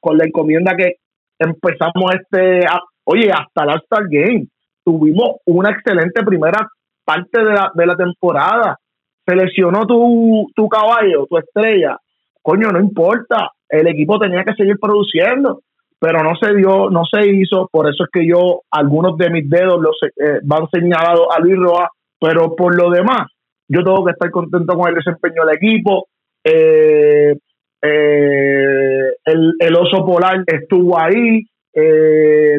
con 0.00 0.18
la 0.18 0.24
encomienda 0.26 0.74
que 0.76 0.94
empezamos 1.38 2.14
este, 2.14 2.66
oye, 3.04 3.30
hasta 3.30 3.62
el 3.62 3.70
All-Star 3.70 4.04
Game 4.10 4.46
tuvimos 4.88 5.36
una 5.44 5.70
excelente 5.70 6.24
primera 6.24 6.66
parte 7.04 7.44
de 7.44 7.52
la, 7.52 7.70
de 7.74 7.86
la 7.86 7.94
temporada. 7.94 8.78
Se 9.26 9.36
lesionó 9.36 9.86
tu, 9.86 10.46
tu 10.56 10.66
caballo, 10.66 11.26
tu 11.28 11.36
estrella. 11.36 11.98
Coño, 12.40 12.70
no 12.70 12.80
importa. 12.80 13.50
El 13.68 13.86
equipo 13.86 14.18
tenía 14.18 14.44
que 14.44 14.54
seguir 14.54 14.76
produciendo, 14.80 15.60
pero 16.00 16.22
no 16.22 16.34
se 16.36 16.54
dio, 16.54 16.88
no 16.88 17.02
se 17.04 17.28
hizo. 17.28 17.68
Por 17.70 17.86
eso 17.90 18.04
es 18.04 18.10
que 18.10 18.26
yo, 18.26 18.62
algunos 18.70 19.18
de 19.18 19.28
mis 19.28 19.50
dedos 19.50 19.78
los 19.78 19.96
eh, 20.02 20.40
van 20.42 20.66
señalados 20.72 21.26
a 21.36 21.40
Luis 21.40 21.58
Roa, 21.58 21.90
pero 22.18 22.56
por 22.56 22.74
lo 22.74 22.88
demás, 22.90 23.26
yo 23.68 23.84
tengo 23.84 24.06
que 24.06 24.12
estar 24.12 24.30
contento 24.30 24.74
con 24.74 24.88
el 24.88 24.94
desempeño 24.94 25.44
del 25.44 25.56
equipo. 25.56 26.06
Eh, 26.42 27.36
eh, 27.82 29.08
el, 29.26 29.52
el 29.58 29.76
oso 29.76 30.06
polar 30.06 30.44
estuvo 30.46 30.98
ahí. 30.98 31.42
Eh, 31.74 32.58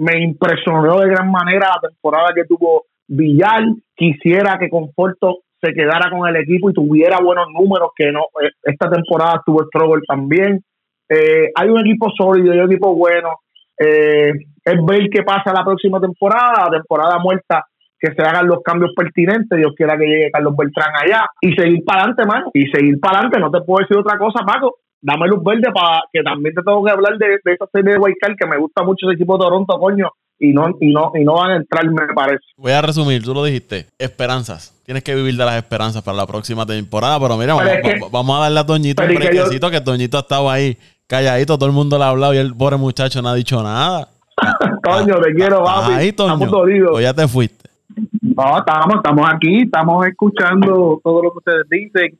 me 0.00 0.18
impresionó 0.22 0.98
de 1.00 1.10
gran 1.10 1.30
manera 1.30 1.68
la 1.74 1.88
temporada 1.88 2.28
que 2.34 2.44
tuvo 2.44 2.86
Villar. 3.06 3.64
Quisiera 3.94 4.58
que 4.58 4.70
Conforto 4.70 5.40
se 5.60 5.74
quedara 5.74 6.10
con 6.10 6.26
el 6.26 6.36
equipo 6.36 6.70
y 6.70 6.72
tuviera 6.72 7.18
buenos 7.22 7.48
números, 7.52 7.90
que 7.94 8.10
no 8.10 8.20
eh, 8.42 8.50
esta 8.62 8.88
temporada 8.88 9.42
tuvo 9.44 9.62
Struggle 9.64 10.00
también. 10.08 10.64
Eh, 11.06 11.50
hay 11.54 11.68
un 11.68 11.80
equipo 11.80 12.08
sólido, 12.16 12.52
hay 12.52 12.60
un 12.60 12.70
equipo 12.70 12.94
bueno. 12.94 13.40
Eh, 13.78 14.32
es 14.64 14.86
ver 14.86 15.10
qué 15.12 15.22
pasa 15.22 15.52
la 15.52 15.64
próxima 15.64 16.00
temporada, 16.00 16.64
la 16.70 16.78
temporada 16.78 17.18
muerta, 17.18 17.66
que 17.98 18.14
se 18.14 18.22
hagan 18.22 18.46
los 18.46 18.62
cambios 18.62 18.92
pertinentes. 18.96 19.58
Dios 19.58 19.74
quiera 19.76 19.98
que 19.98 20.06
llegue 20.06 20.30
Carlos 20.30 20.54
Beltrán 20.56 20.94
allá 20.96 21.26
y 21.42 21.52
seguir 21.52 21.84
para 21.84 22.04
adelante, 22.04 22.24
mano. 22.24 22.50
Y 22.54 22.66
seguir 22.68 22.98
para 22.98 23.18
adelante. 23.18 23.38
No 23.38 23.50
te 23.50 23.60
puedo 23.66 23.84
decir 23.84 23.98
otra 23.98 24.16
cosa, 24.16 24.46
Paco. 24.46 24.76
Dame 25.02 25.28
luz 25.28 25.42
verde 25.42 25.72
para 25.72 26.02
que 26.12 26.22
también 26.22 26.54
te 26.54 26.62
tengo 26.62 26.84
que 26.84 26.90
hablar 26.90 27.16
de, 27.18 27.26
de 27.42 27.52
esa 27.52 27.66
serie 27.72 27.92
de 27.94 27.98
Wildcard 27.98 28.36
que 28.36 28.46
me 28.46 28.58
gusta 28.58 28.82
mucho 28.82 29.06
ese 29.08 29.14
equipo 29.14 29.36
de 29.38 29.44
Toronto, 29.44 29.78
coño. 29.78 30.08
Y 30.42 30.52
no, 30.54 30.68
y 30.80 30.90
no, 30.92 31.12
y 31.14 31.22
no 31.24 31.34
van 31.34 31.50
a 31.50 31.56
entrar, 31.56 31.84
me 31.86 32.14
parece. 32.14 32.42
Voy 32.56 32.72
a 32.72 32.80
resumir, 32.80 33.22
tú 33.22 33.34
lo 33.34 33.44
dijiste. 33.44 33.86
Esperanzas. 33.98 34.74
Tienes 34.86 35.02
que 35.04 35.14
vivir 35.14 35.36
de 35.36 35.44
las 35.44 35.56
esperanzas 35.56 36.02
para 36.02 36.16
la 36.16 36.26
próxima 36.26 36.64
temporada. 36.64 37.20
Pero 37.20 37.36
mira, 37.36 37.56
Pero 37.58 37.68
vamos, 37.70 37.82
que- 37.82 38.00
vamos 38.10 38.36
a 38.38 38.40
darle 38.42 38.60
a 38.60 38.66
Toñito 38.66 39.02
un 39.02 39.08
que 39.08 39.14
yo- 39.14 39.20
brequecito, 39.20 39.70
que 39.70 39.80
Toñito 39.82 40.16
ha 40.16 40.20
estado 40.20 40.50
ahí 40.50 40.78
calladito, 41.06 41.56
todo 41.58 41.66
el 41.68 41.74
mundo 41.74 41.98
le 41.98 42.04
ha 42.04 42.08
hablado 42.08 42.32
y 42.34 42.38
el 42.38 42.54
pobre 42.56 42.76
muchacho 42.78 43.20
no 43.20 43.28
ha 43.28 43.34
dicho 43.34 43.62
nada. 43.62 44.08
Coño, 44.82 45.20
te 45.20 45.34
quiero, 45.34 45.58
Estás 45.58 45.80
papi. 45.82 45.92
ahí, 45.92 46.12
Toño. 46.12 46.32
Estamos 46.34 46.50
dolidos. 46.50 46.90
O 46.96 47.00
ya 47.00 47.12
te 47.12 47.28
fuiste. 47.28 47.68
No, 48.22 48.58
estamos, 48.58 48.94
estamos 48.96 49.28
aquí, 49.30 49.62
estamos 49.64 50.06
escuchando 50.06 51.00
todo 51.04 51.22
lo 51.22 51.32
que 51.32 51.38
ustedes 51.38 51.68
dicen. 51.68 52.18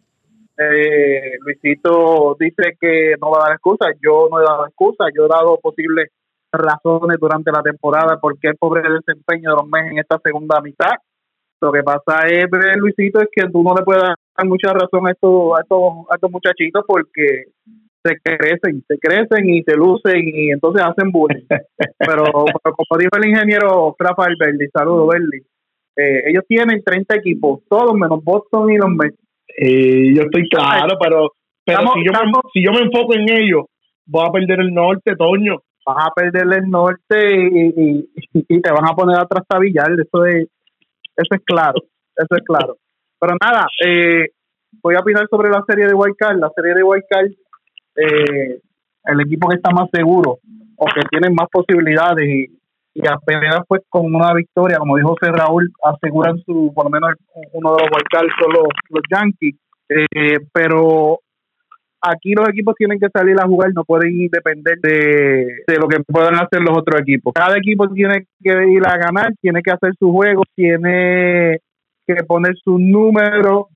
Eh, 0.63 1.39
Luisito 1.41 2.37
dice 2.39 2.77
que 2.79 3.15
no 3.21 3.31
va 3.31 3.39
a 3.39 3.49
dar 3.49 3.53
excusas. 3.55 3.97
Yo 4.03 4.29
no 4.31 4.41
he 4.41 4.45
dado 4.45 4.67
excusas. 4.67 5.09
Yo 5.17 5.25
he 5.25 5.29
dado 5.29 5.59
posibles 5.59 6.11
razones 6.53 7.19
durante 7.19 7.51
la 7.51 7.63
temporada 7.63 8.19
por 8.21 8.39
qué 8.39 8.49
el 8.49 8.57
pobre 8.57 8.83
desempeño 8.83 9.51
de 9.51 9.57
los 9.57 9.69
meses 9.69 9.93
en 9.93 9.99
esta 9.99 10.19
segunda 10.23 10.61
mitad. 10.61 10.93
Lo 11.63 11.73
que 11.73 11.83
pasa 11.83 12.27
es, 12.27 12.47
Luisito, 12.77 13.21
es 13.21 13.29
que 13.33 13.49
tú 13.49 13.63
no 13.63 13.75
le 13.75 13.85
puedes 13.85 14.03
dar 14.03 14.47
mucha 14.47 14.73
razón 14.73 15.07
a 15.07 15.13
estos, 15.13 15.59
a 15.59 15.63
estos, 15.63 15.81
a 16.11 16.15
estos 16.15 16.31
muchachitos 16.31 16.85
porque 16.87 17.45
se 18.03 18.17
crecen, 18.23 18.83
se 18.89 18.99
crecen 18.99 19.49
y 19.49 19.63
se 19.63 19.77
lucen 19.77 20.23
y 20.27 20.51
entonces 20.51 20.83
hacen 20.83 21.13
bullying. 21.13 21.45
pero, 21.99 22.25
pero 22.63 22.77
como 22.77 22.99
dijo 22.99 23.17
el 23.17 23.29
ingeniero 23.29 23.95
Rafael 23.99 24.37
Berli, 24.39 24.69
saludo 24.69 25.09
Berli, 25.09 25.43
eh, 25.97 26.31
ellos 26.31 26.45
tienen 26.49 26.83
30 26.83 27.17
equipos, 27.17 27.61
todos 27.69 27.95
menos 27.95 28.25
Boston 28.25 28.71
y 28.71 28.77
los 28.79 28.89
Mets. 28.89 29.19
Eh, 29.59 30.15
yo 30.15 30.23
estoy 30.23 30.49
claro, 30.49 30.97
pero, 31.01 31.33
pero 31.65 31.79
Estamos- 31.81 31.95
si, 31.95 32.05
yo 32.05 32.13
me, 32.13 32.19
estamos- 32.19 32.43
si 32.53 32.65
yo 32.65 32.73
me 32.73 32.81
enfoco 32.81 33.15
en 33.15 33.29
ellos, 33.31 33.65
voy 34.07 34.27
a 34.27 34.33
perder 34.33 34.61
el 34.61 34.73
norte, 34.75 35.17
Toño. 35.17 35.57
Vas 35.87 36.07
a 36.07 36.11
perder 36.15 36.47
el 36.59 36.69
norte 36.71 37.37
y, 37.37 37.69
y, 37.69 38.09
y 38.49 38.61
te 38.61 38.71
van 38.71 38.87
a 38.87 38.95
poner 38.95 39.19
a 39.19 39.25
trastabillar, 39.27 39.91
eso 39.93 40.25
es, 40.27 40.47
eso 41.17 41.35
es 41.35 41.41
claro, 41.45 41.81
eso 42.17 42.37
es 42.37 42.43
claro. 42.45 42.77
Pero 43.19 43.35
nada, 43.41 43.67
eh, 43.85 44.27
voy 44.83 44.95
a 44.95 45.01
opinar 45.01 45.27
sobre 45.29 45.49
la 45.51 45.63
serie 45.67 45.87
de 45.87 45.95
White 45.95 46.17
Card. 46.19 46.39
La 46.39 46.51
serie 46.55 46.75
de 46.75 46.83
White 46.83 47.07
Card, 47.09 47.27
eh, 47.97 48.61
el 49.05 49.21
equipo 49.23 49.49
que 49.49 49.57
está 49.57 49.71
más 49.71 49.89
seguro 49.93 50.39
o 50.77 50.87
que 50.87 51.01
tiene 51.11 51.31
más 51.31 51.49
posibilidades 51.51 52.27
y 52.29 52.47
y 52.95 53.03
apenas 53.07 53.61
pues 53.69 53.83
con 53.89 54.15
una 54.15 54.35
victoria, 54.35 54.79
como 54.79 54.97
dijo 54.97 55.11
José 55.11 55.33
Raúl, 55.33 55.71
aseguran 55.85 56.39
su, 56.45 56.73
por 56.75 56.85
lo 56.85 56.91
menos 56.91 57.15
uno 57.53 57.77
de 57.77 57.83
los 57.83 57.91
wildcards 57.91 58.33
son 58.41 58.53
los, 58.53 59.03
Yankees, 59.11 59.55
eh, 59.89 60.39
pero 60.53 61.21
aquí 62.01 62.33
los 62.33 62.49
equipos 62.49 62.75
tienen 62.77 62.99
que 62.99 63.09
salir 63.13 63.39
a 63.39 63.47
jugar, 63.47 63.71
no 63.75 63.85
pueden 63.85 64.29
depender 64.29 64.79
de, 64.83 65.63
de, 65.67 65.77
lo 65.81 65.87
que 65.89 66.01
puedan 66.01 66.35
hacer 66.35 66.61
los 66.63 66.77
otros 66.77 67.01
equipos. 67.01 67.33
Cada 67.35 67.57
equipo 67.57 67.89
tiene 67.89 68.27
que 68.43 68.69
ir 68.69 68.87
a 68.87 68.97
ganar, 68.97 69.33
tiene 69.41 69.63
que 69.63 69.71
hacer 69.71 69.93
su 69.99 70.11
juego, 70.11 70.43
tiene 70.55 71.59
que 72.07 72.25
poner 72.25 72.57
su 72.57 72.79
número, 72.79 73.69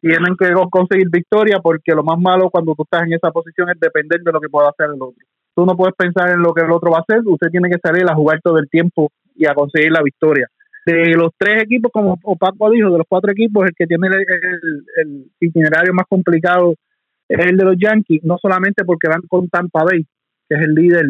tienen 0.00 0.36
que 0.38 0.52
conseguir 0.70 1.08
victoria, 1.10 1.60
porque 1.62 1.92
lo 1.92 2.02
más 2.02 2.18
malo 2.18 2.50
cuando 2.50 2.74
tú 2.74 2.82
estás 2.82 3.04
en 3.04 3.14
esa 3.14 3.30
posición 3.30 3.70
es 3.70 3.80
depender 3.80 4.20
de 4.20 4.32
lo 4.32 4.40
que 4.40 4.48
pueda 4.48 4.68
hacer 4.68 4.86
el 4.86 5.00
otro. 5.00 5.24
Tú 5.54 5.66
no 5.66 5.76
puedes 5.76 5.94
pensar 5.94 6.30
en 6.30 6.40
lo 6.40 6.52
que 6.54 6.64
el 6.64 6.70
otro 6.70 6.90
va 6.90 6.98
a 6.98 7.04
hacer, 7.06 7.22
usted 7.26 7.48
tiene 7.50 7.68
que 7.68 7.78
salir 7.82 8.04
a 8.08 8.14
jugar 8.14 8.40
todo 8.42 8.58
el 8.58 8.68
tiempo 8.68 9.10
y 9.34 9.46
a 9.46 9.54
conseguir 9.54 9.92
la 9.92 10.02
victoria. 10.02 10.48
De 10.84 11.14
los 11.14 11.30
tres 11.38 11.62
equipos, 11.62 11.92
como 11.92 12.16
Paco 12.16 12.70
dijo, 12.70 12.90
de 12.90 12.98
los 12.98 13.06
cuatro 13.08 13.30
equipos, 13.30 13.64
el 13.66 13.74
que 13.76 13.86
tiene 13.86 14.08
el, 14.08 15.26
itinerario 15.40 15.94
más 15.94 16.06
complicado 16.08 16.74
es 17.28 17.46
el 17.46 17.56
de 17.56 17.64
los 17.64 17.76
Yankees, 17.78 18.24
no 18.24 18.36
solamente 18.40 18.84
porque 18.84 19.08
van 19.08 19.22
con 19.28 19.48
Tampa 19.48 19.84
Bay, 19.84 20.04
que 20.48 20.56
es 20.56 20.62
el 20.62 20.74
líder 20.74 21.06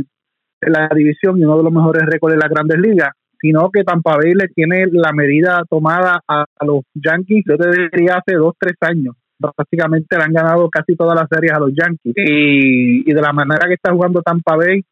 de 0.61 0.71
la 0.71 0.89
división 0.95 1.39
y 1.39 1.45
uno 1.45 1.57
de 1.57 1.65
los 1.65 1.73
mejores 1.73 2.05
récords 2.07 2.35
de 2.35 2.41
las 2.41 2.51
grandes 2.51 2.79
ligas, 2.79 3.11
sino 3.41 3.71
que 3.71 3.83
Tampa 3.83 4.17
Bay 4.17 4.35
le 4.35 4.49
tiene 4.49 4.87
la 4.93 5.13
medida 5.13 5.63
tomada 5.69 6.21
a, 6.29 6.45
los 6.65 6.83
Yankees, 6.95 7.45
yo 7.49 7.57
te 7.57 7.69
diría 7.91 8.19
hace 8.19 8.37
dos, 8.37 8.55
tres 8.59 8.77
años. 8.81 9.17
Prácticamente 9.57 10.17
le 10.17 10.25
han 10.25 10.33
ganado 10.33 10.71
casi 10.71 10.95
todas 10.95 11.19
las 11.19 11.29
series 11.29 11.53
a 11.53 11.59
los 11.59 11.73
Yankees. 11.75 12.15
Y, 12.17 13.13
de 13.13 13.21
la 13.21 13.33
manera 13.33 13.67
que 13.67 13.75
está 13.75 13.93
jugando 13.93 14.23
Tampa 14.23 14.57
Bay, 14.57 14.83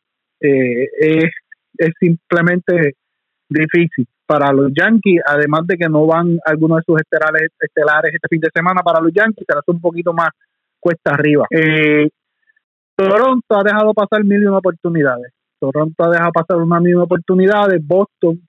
eh, 0.41 0.89
es, 0.99 1.31
es 1.79 1.91
simplemente 1.99 2.95
difícil 3.49 4.07
para 4.27 4.53
los 4.53 4.71
Yankees, 4.73 5.23
además 5.27 5.67
de 5.67 5.77
que 5.77 5.89
no 5.89 6.07
van 6.07 6.39
algunos 6.45 6.79
de 6.79 6.85
sus 6.87 7.01
estelares, 7.01 7.51
estelares 7.59 8.15
este 8.15 8.29
fin 8.29 8.41
de 8.41 8.51
semana 8.55 8.81
para 8.83 9.01
los 9.01 9.13
Yankees, 9.13 9.45
se 9.45 9.59
hace 9.59 9.71
un 9.73 9.81
poquito 9.81 10.13
más 10.13 10.29
cuesta 10.79 11.15
arriba. 11.15 11.47
Eh, 11.51 12.09
Toronto 12.95 13.57
ha 13.57 13.65
dejado 13.65 13.93
pasar 13.93 14.25
mil 14.25 14.41
y 14.41 14.47
una 14.47 14.59
oportunidades. 14.59 15.33
Toronto 15.59 16.05
ha 16.05 16.11
dejado 16.11 16.31
pasar 16.33 16.59
una 16.59 16.79
mil 16.79 16.97
oportunidades. 16.97 17.85
Boston, 17.85 18.41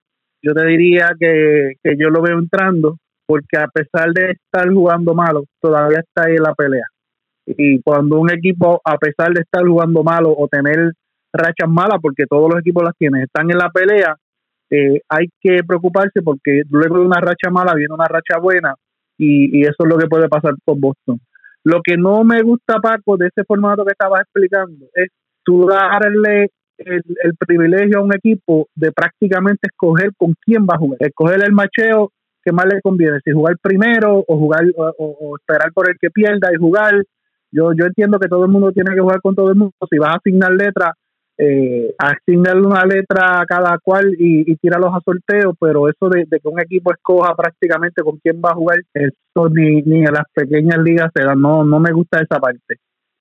yo 0.43 0.54
te 0.54 0.66
diría 0.68 1.10
que, 1.20 1.74
que 1.84 1.95
yo 1.97 2.10
lo 2.10 2.22
veo 2.22 2.38
entrando, 2.38 2.97
porque 3.32 3.57
a 3.57 3.67
pesar 3.69 4.11
de 4.11 4.32
estar 4.32 4.69
jugando 4.73 5.13
malo, 5.13 5.45
todavía 5.61 5.99
está 6.01 6.27
ahí 6.27 6.36
en 6.36 6.43
la 6.43 6.53
pelea. 6.53 6.84
Y 7.45 7.82
cuando 7.82 8.19
un 8.19 8.29
equipo, 8.29 8.82
a 8.84 8.97
pesar 8.97 9.32
de 9.32 9.39
estar 9.39 9.65
jugando 9.65 10.03
malo 10.03 10.36
o 10.38 10.49
tener 10.49 10.91
rachas 11.32 11.69
malas, 11.69 11.99
porque 12.01 12.25
todos 12.29 12.49
los 12.51 12.59
equipos 12.59 12.84
las 12.84 12.93
tienen, 12.97 13.21
están 13.21 13.49
en 13.49 13.57
la 13.57 13.69
pelea, 13.69 14.17
eh, 14.69 14.99
hay 15.07 15.29
que 15.39 15.63
preocuparse 15.65 16.21
porque 16.21 16.63
luego 16.69 16.99
de 16.99 17.05
una 17.05 17.21
racha 17.21 17.49
mala 17.49 17.73
viene 17.73 17.93
una 17.93 18.09
racha 18.09 18.38
buena 18.38 18.75
y, 19.17 19.61
eso 19.61 19.75
es 19.79 19.88
lo 19.88 19.97
que 19.97 20.07
puede 20.07 20.27
pasar 20.27 20.53
con 20.65 20.82
Boston. 20.82 21.21
Lo 21.63 21.79
que 21.82 21.95
no 21.95 22.25
me 22.25 22.41
gusta, 22.41 22.79
Paco, 22.82 23.15
de 23.15 23.27
ese 23.27 23.45
formato 23.45 23.86
que 23.86 23.93
estabas 23.93 24.23
explicando, 24.23 24.88
es 24.93 25.07
tú 25.45 25.67
darle 25.67 26.49
el, 26.79 27.01
privilegio 27.39 27.99
a 27.99 28.03
un 28.03 28.13
equipo 28.13 28.67
de 28.75 28.91
prácticamente 28.91 29.69
escoger 29.71 30.11
con 30.17 30.36
quién 30.41 30.63
va 30.63 30.75
a 30.75 30.79
jugar, 30.79 30.97
escoger 30.99 31.41
el 31.45 31.53
macheo 31.53 32.11
que 32.44 32.52
más 32.52 32.66
le 32.66 32.82
conviene, 32.82 33.20
si 33.24 33.32
jugar 33.32 33.58
primero 33.62 34.24
o 34.28 34.38
jugar 34.38 34.66
o, 34.78 35.38
esperar 35.39 35.72
por 35.74 35.89
el 35.89 35.98
que 36.00 36.10
pierda 36.10 36.50
y 36.54 36.58
jugar. 36.58 37.04
Yo, 37.52 37.74
yo 37.74 37.86
entiendo 37.86 38.18
que 38.18 38.30
todo 38.30 38.46
el 38.46 38.52
mundo 38.52 38.72
tiene 38.72 38.96
que 38.96 39.02
jugar 39.02 39.22
con 39.22 39.36
todo 39.36 39.50
el 39.50 39.56
mundo. 39.56 39.74
Si 39.89 39.98
vas 39.98 40.12
a 40.12 40.18
asignar 40.18 40.52
letras, 40.54 40.92
eh, 41.38 41.94
asignarle 41.98 42.68
una 42.68 42.86
letra 42.86 43.42
a 43.42 43.46
cada 43.46 43.78
cual 43.80 44.14
y, 44.18 44.52
y 44.52 44.56
tíralo 44.58 44.94
a 44.94 45.02
sorteo, 45.04 45.56
pero 45.60 45.89
eso 45.89 46.08
de, 46.10 46.26
que 46.28 46.48
un 46.48 46.60
equipo 46.60 46.94
escoja 46.94 47.34
prácticamente 47.36 48.04
con 48.04 48.18
quién 48.18 48.42
va 48.44 48.52
a 48.52 48.56
jugar, 48.56 48.80
eso 48.94 49.50
ni, 49.50 49.82
ni 49.82 50.00
en 50.00 50.14
las 50.14 50.26
pequeñas 50.34 50.78
ligas 50.84 51.10
se 51.16 51.24
da, 51.24 51.34
no, 51.36 51.64
no 51.64 51.80
me 51.80 51.92
gusta 51.92 52.20
esa 52.20 52.39
parte. 52.39 52.76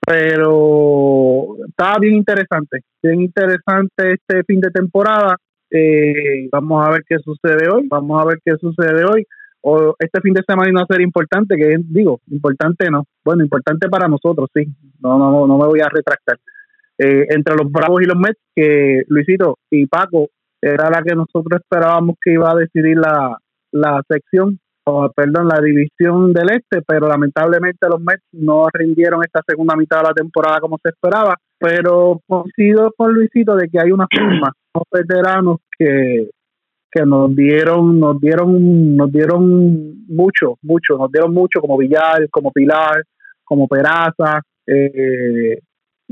Pero 0.05 1.57
estaba 1.67 1.99
bien 1.99 2.15
interesante, 2.15 2.81
bien 3.01 3.21
interesante 3.21 4.13
este 4.13 4.43
fin 4.43 4.59
de 4.59 4.71
temporada. 4.71 5.35
Eh, 5.71 6.49
vamos 6.51 6.85
a 6.85 6.91
ver 6.91 7.03
qué 7.07 7.17
sucede 7.19 7.69
hoy, 7.69 7.87
vamos 7.89 8.21
a 8.21 8.25
ver 8.25 8.39
qué 8.43 8.55
sucede 8.57 9.05
hoy. 9.05 9.25
O 9.61 9.95
este 9.99 10.21
fin 10.21 10.33
de 10.33 10.43
semana 10.45 10.67
hay 10.67 10.71
una 10.71 10.85
serie 10.87 11.05
importante 11.05 11.55
que 11.55 11.77
digo, 11.79 12.19
importante 12.29 12.89
no, 12.89 13.05
bueno, 13.23 13.43
importante 13.43 13.87
para 13.89 14.07
nosotros, 14.07 14.49
sí, 14.53 14.65
no, 14.99 15.17
no, 15.17 15.45
no 15.45 15.57
me 15.57 15.67
voy 15.67 15.79
a 15.81 15.87
retractar 15.87 16.37
eh, 16.97 17.25
entre 17.29 17.55
los 17.55 17.71
Bravos 17.71 18.01
y 18.01 18.05
los 18.05 18.17
Mets, 18.17 18.39
que 18.55 19.03
Luisito 19.07 19.57
y 19.69 19.85
Paco 19.87 20.29
era 20.61 20.89
la 20.89 21.01
que 21.01 21.15
nosotros 21.15 21.61
esperábamos 21.61 22.15
que 22.23 22.33
iba 22.33 22.51
a 22.51 22.55
decidir 22.55 22.97
la, 22.97 23.37
la 23.71 24.01
sección, 24.07 24.59
o, 24.83 25.09
perdón, 25.11 25.47
la 25.47 25.59
división 25.61 26.33
del 26.33 26.51
este, 26.51 26.81
pero 26.87 27.07
lamentablemente 27.07 27.87
los 27.87 28.01
Mets 28.01 28.23
no 28.33 28.67
rindieron 28.73 29.21
esta 29.23 29.41
segunda 29.47 29.75
mitad 29.75 29.97
de 29.97 30.09
la 30.09 30.13
temporada 30.13 30.59
como 30.59 30.77
se 30.83 30.89
esperaba, 30.89 31.35
pero 31.59 32.19
coincido 32.27 32.91
con 32.97 33.13
Luisito 33.13 33.55
de 33.55 33.67
que 33.67 33.79
hay 33.79 33.91
una 33.91 34.07
firma, 34.09 34.51
veteranos 34.91 35.57
que 35.77 36.29
que 36.93 37.05
nos 37.05 37.33
dieron 37.35 37.99
nos 37.99 38.19
dieron 38.19 38.95
nos 38.95 39.11
dieron 39.11 40.05
mucho 40.07 40.57
mucho 40.61 40.97
nos 40.97 41.11
dieron 41.11 41.33
mucho 41.33 41.61
como 41.61 41.77
Villar 41.77 42.29
como 42.29 42.51
Pilar 42.51 43.03
como 43.43 43.67
Peraza 43.67 44.41
eh, 44.67 45.59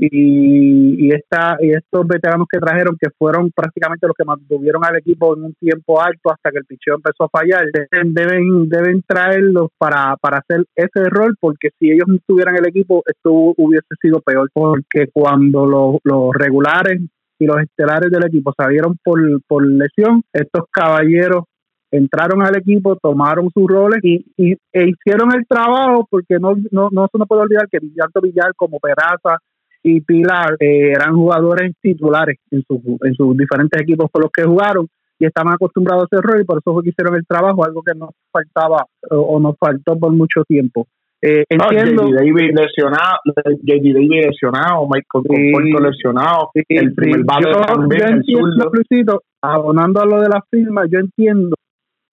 y, 0.00 1.06
y, 1.06 1.12
esta, 1.12 1.58
y 1.60 1.72
estos 1.72 2.06
veteranos 2.06 2.46
que 2.50 2.58
trajeron, 2.58 2.96
que 2.98 3.10
fueron 3.18 3.50
prácticamente 3.50 4.06
los 4.06 4.16
que 4.16 4.24
mantuvieron 4.24 4.82
al 4.82 4.96
equipo 4.96 5.36
en 5.36 5.44
un 5.44 5.54
tiempo 5.54 6.00
alto 6.00 6.30
hasta 6.30 6.50
que 6.50 6.58
el 6.58 6.64
picheo 6.64 6.94
empezó 6.94 7.24
a 7.24 7.28
fallar, 7.28 7.66
deben, 8.04 8.68
deben 8.68 9.02
traerlos 9.06 9.68
para, 9.76 10.16
para 10.16 10.38
hacer 10.38 10.64
ese 10.74 11.04
rol, 11.10 11.36
porque 11.38 11.68
si 11.78 11.90
ellos 11.90 12.08
no 12.08 12.16
tuvieran 12.26 12.56
el 12.56 12.66
equipo, 12.66 13.02
esto 13.06 13.30
hubiese 13.30 13.94
sido 14.00 14.20
peor, 14.22 14.48
porque 14.54 15.08
cuando 15.12 15.66
los, 15.66 15.96
los 16.04 16.32
regulares 16.32 17.02
y 17.40 17.46
los 17.46 17.60
estelares 17.60 18.10
del 18.10 18.26
equipo 18.26 18.52
salieron 18.56 18.96
por, 19.02 19.18
por 19.48 19.66
lesión, 19.66 20.22
estos 20.32 20.64
caballeros 20.70 21.44
entraron 21.90 22.42
al 22.42 22.56
equipo, 22.56 22.96
tomaron 22.96 23.50
sus 23.52 23.66
roles 23.66 23.98
y, 24.04 24.24
e 24.36 24.88
hicieron 24.88 25.34
el 25.34 25.46
trabajo 25.48 26.06
porque 26.08 26.38
no, 26.38 26.54
no, 26.70 26.88
no 26.92 27.08
se 27.10 27.18
nos 27.18 27.26
puede 27.26 27.42
olvidar 27.42 27.68
que 27.68 27.80
Villalto 27.80 28.20
Villar 28.20 28.52
como 28.54 28.78
Peraza 28.78 29.38
y 29.82 30.00
Pilar 30.02 30.56
eh, 30.60 30.92
eran 30.92 31.16
jugadores 31.16 31.72
titulares 31.80 32.38
en, 32.50 32.62
en 32.68 33.14
sus 33.14 33.36
diferentes 33.36 33.80
equipos 33.80 34.08
con 34.12 34.22
los 34.22 34.30
que 34.30 34.44
jugaron 34.44 34.86
y 35.18 35.26
estaban 35.26 35.54
acostumbrados 35.54 36.04
a 36.04 36.16
ese 36.16 36.22
rol 36.22 36.40
y 36.40 36.44
por 36.44 36.58
eso 36.58 36.72
fue 36.72 36.82
que 36.82 36.90
hicieron 36.90 37.14
el 37.14 37.26
trabajo, 37.26 37.64
algo 37.64 37.82
que 37.82 37.94
nos 37.94 38.10
faltaba 38.32 38.86
o, 39.10 39.38
nos 39.38 39.56
faltó 39.58 39.98
por 39.98 40.12
mucho 40.12 40.44
tiempo. 40.44 40.86
Eh, 41.22 41.44
entiendo. 41.48 42.04
No, 42.04 42.16
David 42.16 42.52
lesionado, 42.54 43.18
JD 43.26 43.92
David 43.92 44.24
lesionado, 44.26 44.88
Michael 44.88 45.24
sí, 45.28 45.82
lesionado, 45.82 46.50
el 46.54 46.94
primer 46.94 47.20
yo, 47.20 47.60
también, 47.60 48.22
yo 48.26 48.38
entiendo, 48.38 48.70
Luisito, 48.72 49.22
abonando 49.42 50.00
a 50.00 50.06
lo 50.06 50.20
de 50.20 50.28
la 50.30 50.42
firma, 50.50 50.86
yo 50.90 50.98
entiendo 50.98 51.56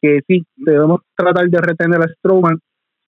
que 0.02 0.20
sí, 0.28 0.44
debemos 0.58 1.02
tratar 1.16 1.48
de 1.48 1.62
retener 1.62 2.02
a 2.02 2.08
Strowman. 2.08 2.60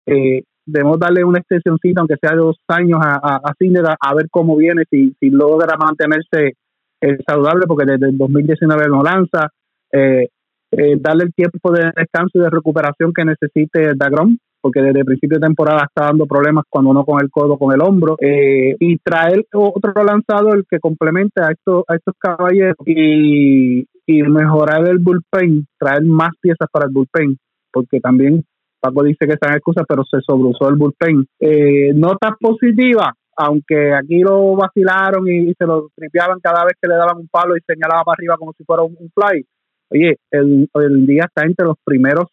Eh, 0.06 0.44
debemos 0.66 1.00
darle 1.00 1.24
una 1.24 1.40
extensióncita, 1.40 2.00
aunque 2.00 2.16
sea 2.22 2.32
de 2.32 2.38
dos 2.38 2.58
años, 2.68 3.00
a, 3.04 3.16
a, 3.16 3.36
a 3.38 3.54
a 4.02 4.16
ver 4.16 4.28
cómo 4.32 4.56
viene, 4.56 4.84
si, 4.90 5.14
si 5.20 5.30
logra 5.30 5.76
mantenerse 5.78 6.54
eh, 7.02 7.18
saludable, 7.28 7.66
porque 7.68 7.92
desde 7.92 8.10
el 8.10 8.18
2019 8.18 8.88
no 8.88 9.04
lanza, 9.04 9.50
eh, 9.92 10.28
eh, 10.72 10.98
darle 11.00 11.26
el 11.26 11.34
tiempo 11.34 11.72
de 11.72 11.92
descanso 11.96 12.38
y 12.38 12.42
de 12.42 12.50
recuperación 12.50 13.14
que 13.14 13.26
necesite 13.26 13.94
Dagrom, 13.96 14.38
porque 14.62 14.82
desde 14.82 15.00
el 15.00 15.06
principio 15.06 15.40
de 15.40 15.48
temporada 15.48 15.86
está 15.88 16.08
dando 16.08 16.26
problemas 16.26 16.66
cuando 16.70 16.92
uno 16.92 17.06
con 17.06 17.22
el 17.22 17.30
codo, 17.30 17.58
con 17.58 17.74
el 17.74 17.82
hombro, 17.82 18.18
y 18.20 18.98
traer 19.00 19.46
otro 19.54 20.04
lanzador 20.04 20.66
que 20.70 20.80
complemente 20.80 21.42
a 21.42 21.52
estos, 21.52 21.84
a 21.88 21.96
estos 21.96 22.16
caballeros 22.20 22.76
y, 22.86 23.86
y 24.06 24.24
mejorar 24.24 24.88
el 24.88 25.00
bullpen, 25.00 25.68
traer 25.78 26.04
más 26.04 26.32
piezas 26.42 26.68
para 26.72 26.88
el 26.88 26.92
bullpen, 26.92 27.38
porque 27.72 28.00
también 28.00 28.44
Paco 28.80 29.04
dice 29.04 29.28
que 29.28 29.34
están 29.34 29.54
excusas, 29.54 29.86
pero 29.88 30.04
se 30.04 30.20
sobreusó 30.22 30.70
el 30.70 30.76
bullpen. 30.76 31.26
Eh, 31.40 31.92
notas 31.94 32.32
positivas, 32.40 33.10
aunque 33.36 33.94
aquí 33.94 34.20
lo 34.20 34.56
vacilaron 34.56 35.28
y, 35.28 35.54
se 35.54 35.66
lo 35.66 35.90
tripeaban 35.96 36.40
cada 36.42 36.64
vez 36.64 36.74
que 36.82 36.88
le 36.88 36.96
daban 36.96 37.18
un 37.18 37.28
palo 37.28 37.56
y 37.56 37.62
señalaba 37.68 38.04
para 38.04 38.16
arriba 38.18 38.38
como 38.38 38.54
si 38.54 38.64
fuera 38.64 38.84
un, 38.84 38.96
fly. 38.96 39.46
Oye, 39.92 40.18
el, 40.32 40.70
el, 40.74 41.06
día 41.06 41.26
está 41.26 41.46
entre 41.46 41.66
los 41.66 41.78
primeros 41.84 42.28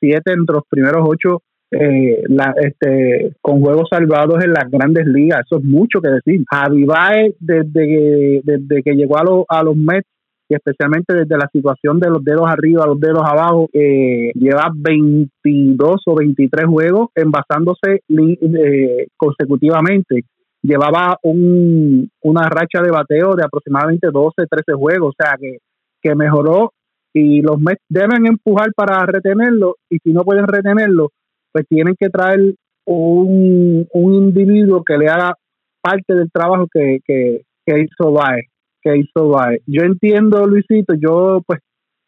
siete, 0.00 0.32
entre 0.32 0.54
los 0.54 0.64
primeros 0.68 1.02
ocho 1.08 1.42
eh, 1.70 2.22
la, 2.28 2.54
este, 2.62 3.32
con 3.40 3.60
juegos 3.60 3.88
salvados 3.90 4.42
en 4.44 4.52
las 4.52 4.70
grandes 4.70 5.06
ligas. 5.06 5.40
Eso 5.44 5.58
es 5.58 5.64
mucho 5.64 6.00
que 6.00 6.10
decir. 6.10 6.44
Javi 6.50 6.84
Baez, 6.84 7.34
desde, 7.40 8.40
desde 8.44 8.82
que 8.82 8.94
llegó 8.94 9.18
a, 9.18 9.58
a 9.58 9.62
los 9.62 9.76
Mets, 9.76 10.08
y 10.48 10.54
especialmente 10.54 11.12
desde 11.12 11.36
la 11.36 11.48
situación 11.52 11.98
de 11.98 12.08
los 12.08 12.22
dedos 12.22 12.48
arriba 12.48 12.84
a 12.84 12.86
los 12.86 13.00
dedos 13.00 13.22
abajo, 13.24 13.68
eh, 13.72 14.30
lleva 14.34 14.70
22 14.74 16.02
o 16.06 16.14
23 16.14 16.66
juegos 16.66 17.08
envasándose 17.14 18.02
eh, 18.08 19.06
consecutivamente. 19.16 20.24
Llevaba 20.62 21.18
un, 21.22 22.08
una 22.22 22.48
racha 22.48 22.80
de 22.80 22.90
bateo 22.90 23.34
de 23.34 23.44
aproximadamente 23.44 24.08
12, 24.12 24.46
13 24.48 24.72
juegos, 24.74 25.14
o 25.18 25.24
sea 25.24 25.36
que, 25.36 25.58
que 26.00 26.14
mejoró 26.14 26.72
y 27.12 27.40
los 27.40 27.58
Mets 27.58 27.82
deben 27.88 28.26
empujar 28.26 28.72
para 28.76 29.04
retenerlo 29.06 29.76
y 29.90 29.98
si 29.98 30.12
no 30.12 30.22
pueden 30.22 30.46
retenerlo, 30.46 31.10
pues 31.56 31.66
tienen 31.68 31.94
que 31.98 32.10
traer 32.10 32.54
un, 32.84 33.86
un 33.90 34.14
individuo 34.14 34.84
que 34.84 34.98
le 34.98 35.08
haga 35.08 35.32
parte 35.80 36.14
del 36.14 36.30
trabajo 36.30 36.66
que, 36.70 36.98
que, 37.02 37.44
que 37.64 37.80
hizo 37.80 38.12
Baez, 38.12 38.44
que 38.82 38.98
hizo 38.98 39.30
Baez. 39.30 39.62
Yo 39.66 39.84
entiendo, 39.84 40.46
Luisito, 40.46 40.92
yo 41.00 41.40
pues 41.46 41.60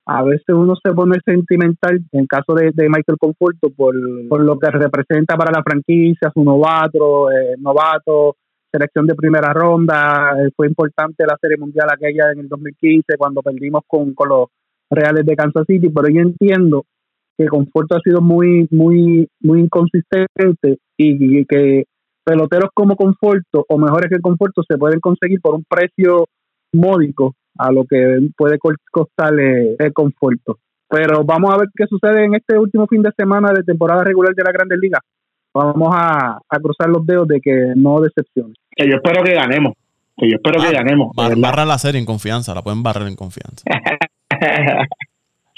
a 0.04 0.22
veces 0.22 0.50
uno 0.50 0.74
se 0.84 0.92
pone 0.92 1.16
sentimental 1.24 1.98
en 2.12 2.26
caso 2.26 2.52
de, 2.52 2.72
Michael 2.76 3.16
Conforto 3.18 3.70
por, 3.74 3.94
por, 4.28 4.42
lo 4.42 4.58
que 4.58 4.70
representa 4.70 5.34
para 5.38 5.50
la 5.50 5.62
franquicia, 5.62 6.30
su 6.34 6.44
novato, 6.44 7.30
eh, 7.30 7.54
novato, 7.58 8.36
selección 8.70 9.06
de 9.06 9.14
primera 9.14 9.54
ronda, 9.54 10.34
eh, 10.38 10.50
fue 10.54 10.66
importante 10.66 11.24
la 11.26 11.38
Serie 11.40 11.56
Mundial 11.56 11.88
aquella 11.90 12.32
en 12.32 12.40
el 12.40 12.48
2015 12.48 13.16
cuando 13.16 13.40
perdimos 13.40 13.80
con, 13.86 14.12
con 14.12 14.28
los 14.28 14.48
Reales 14.90 15.24
de 15.24 15.36
Kansas 15.36 15.64
City, 15.66 15.88
pero 15.88 16.08
yo 16.08 16.20
entiendo 16.20 16.84
que 17.38 17.46
Conforto 17.46 17.96
ha 17.96 18.00
sido 18.00 18.20
muy, 18.20 18.66
muy, 18.72 19.28
muy 19.40 19.60
inconsistente 19.60 20.78
y, 20.96 21.44
que 21.46 21.84
peloteros 22.24 22.70
como 22.74 22.96
Conforto 22.96 23.64
o 23.68 23.78
mejores 23.78 24.10
que 24.10 24.20
Conforto 24.20 24.62
se 24.68 24.76
pueden 24.76 24.98
conseguir 24.98 25.40
por 25.40 25.54
un 25.54 25.64
precio 25.64 26.26
módico 26.72 27.34
a 27.56 27.70
lo 27.70 27.84
que 27.84 28.18
puede 28.36 28.58
costarle 28.90 29.76
el 29.78 29.92
Conforto. 29.92 30.58
Pero 30.90 31.22
vamos 31.24 31.54
a 31.54 31.58
ver 31.58 31.68
qué 31.76 31.86
sucede 31.86 32.24
en 32.24 32.34
este 32.34 32.58
último 32.58 32.86
fin 32.88 33.02
de 33.02 33.12
semana 33.16 33.52
de 33.52 33.62
temporada 33.62 34.02
regular 34.02 34.34
de 34.34 34.42
la 34.42 34.52
Grandes 34.52 34.78
Ligas. 34.80 35.00
Vamos 35.54 35.90
a, 35.92 36.38
cruzar 36.60 36.88
los 36.88 37.06
dedos 37.06 37.28
de 37.28 37.40
que 37.40 37.72
no 37.76 38.00
decepcione. 38.00 38.54
Que 38.70 38.88
yo 38.88 38.96
espero 38.96 39.22
que 39.22 39.34
ganemos. 39.34 39.74
Que 40.16 40.28
yo 40.30 40.36
espero 40.36 40.60
que 40.60 40.72
ganemos. 40.72 41.14
barran 41.14 41.68
la 41.68 41.78
serie 41.78 42.00
en 42.00 42.06
confianza, 42.06 42.54
la 42.54 42.62
pueden 42.62 42.82
barrer 42.82 43.06
en 43.06 43.16
confianza. 43.16 43.62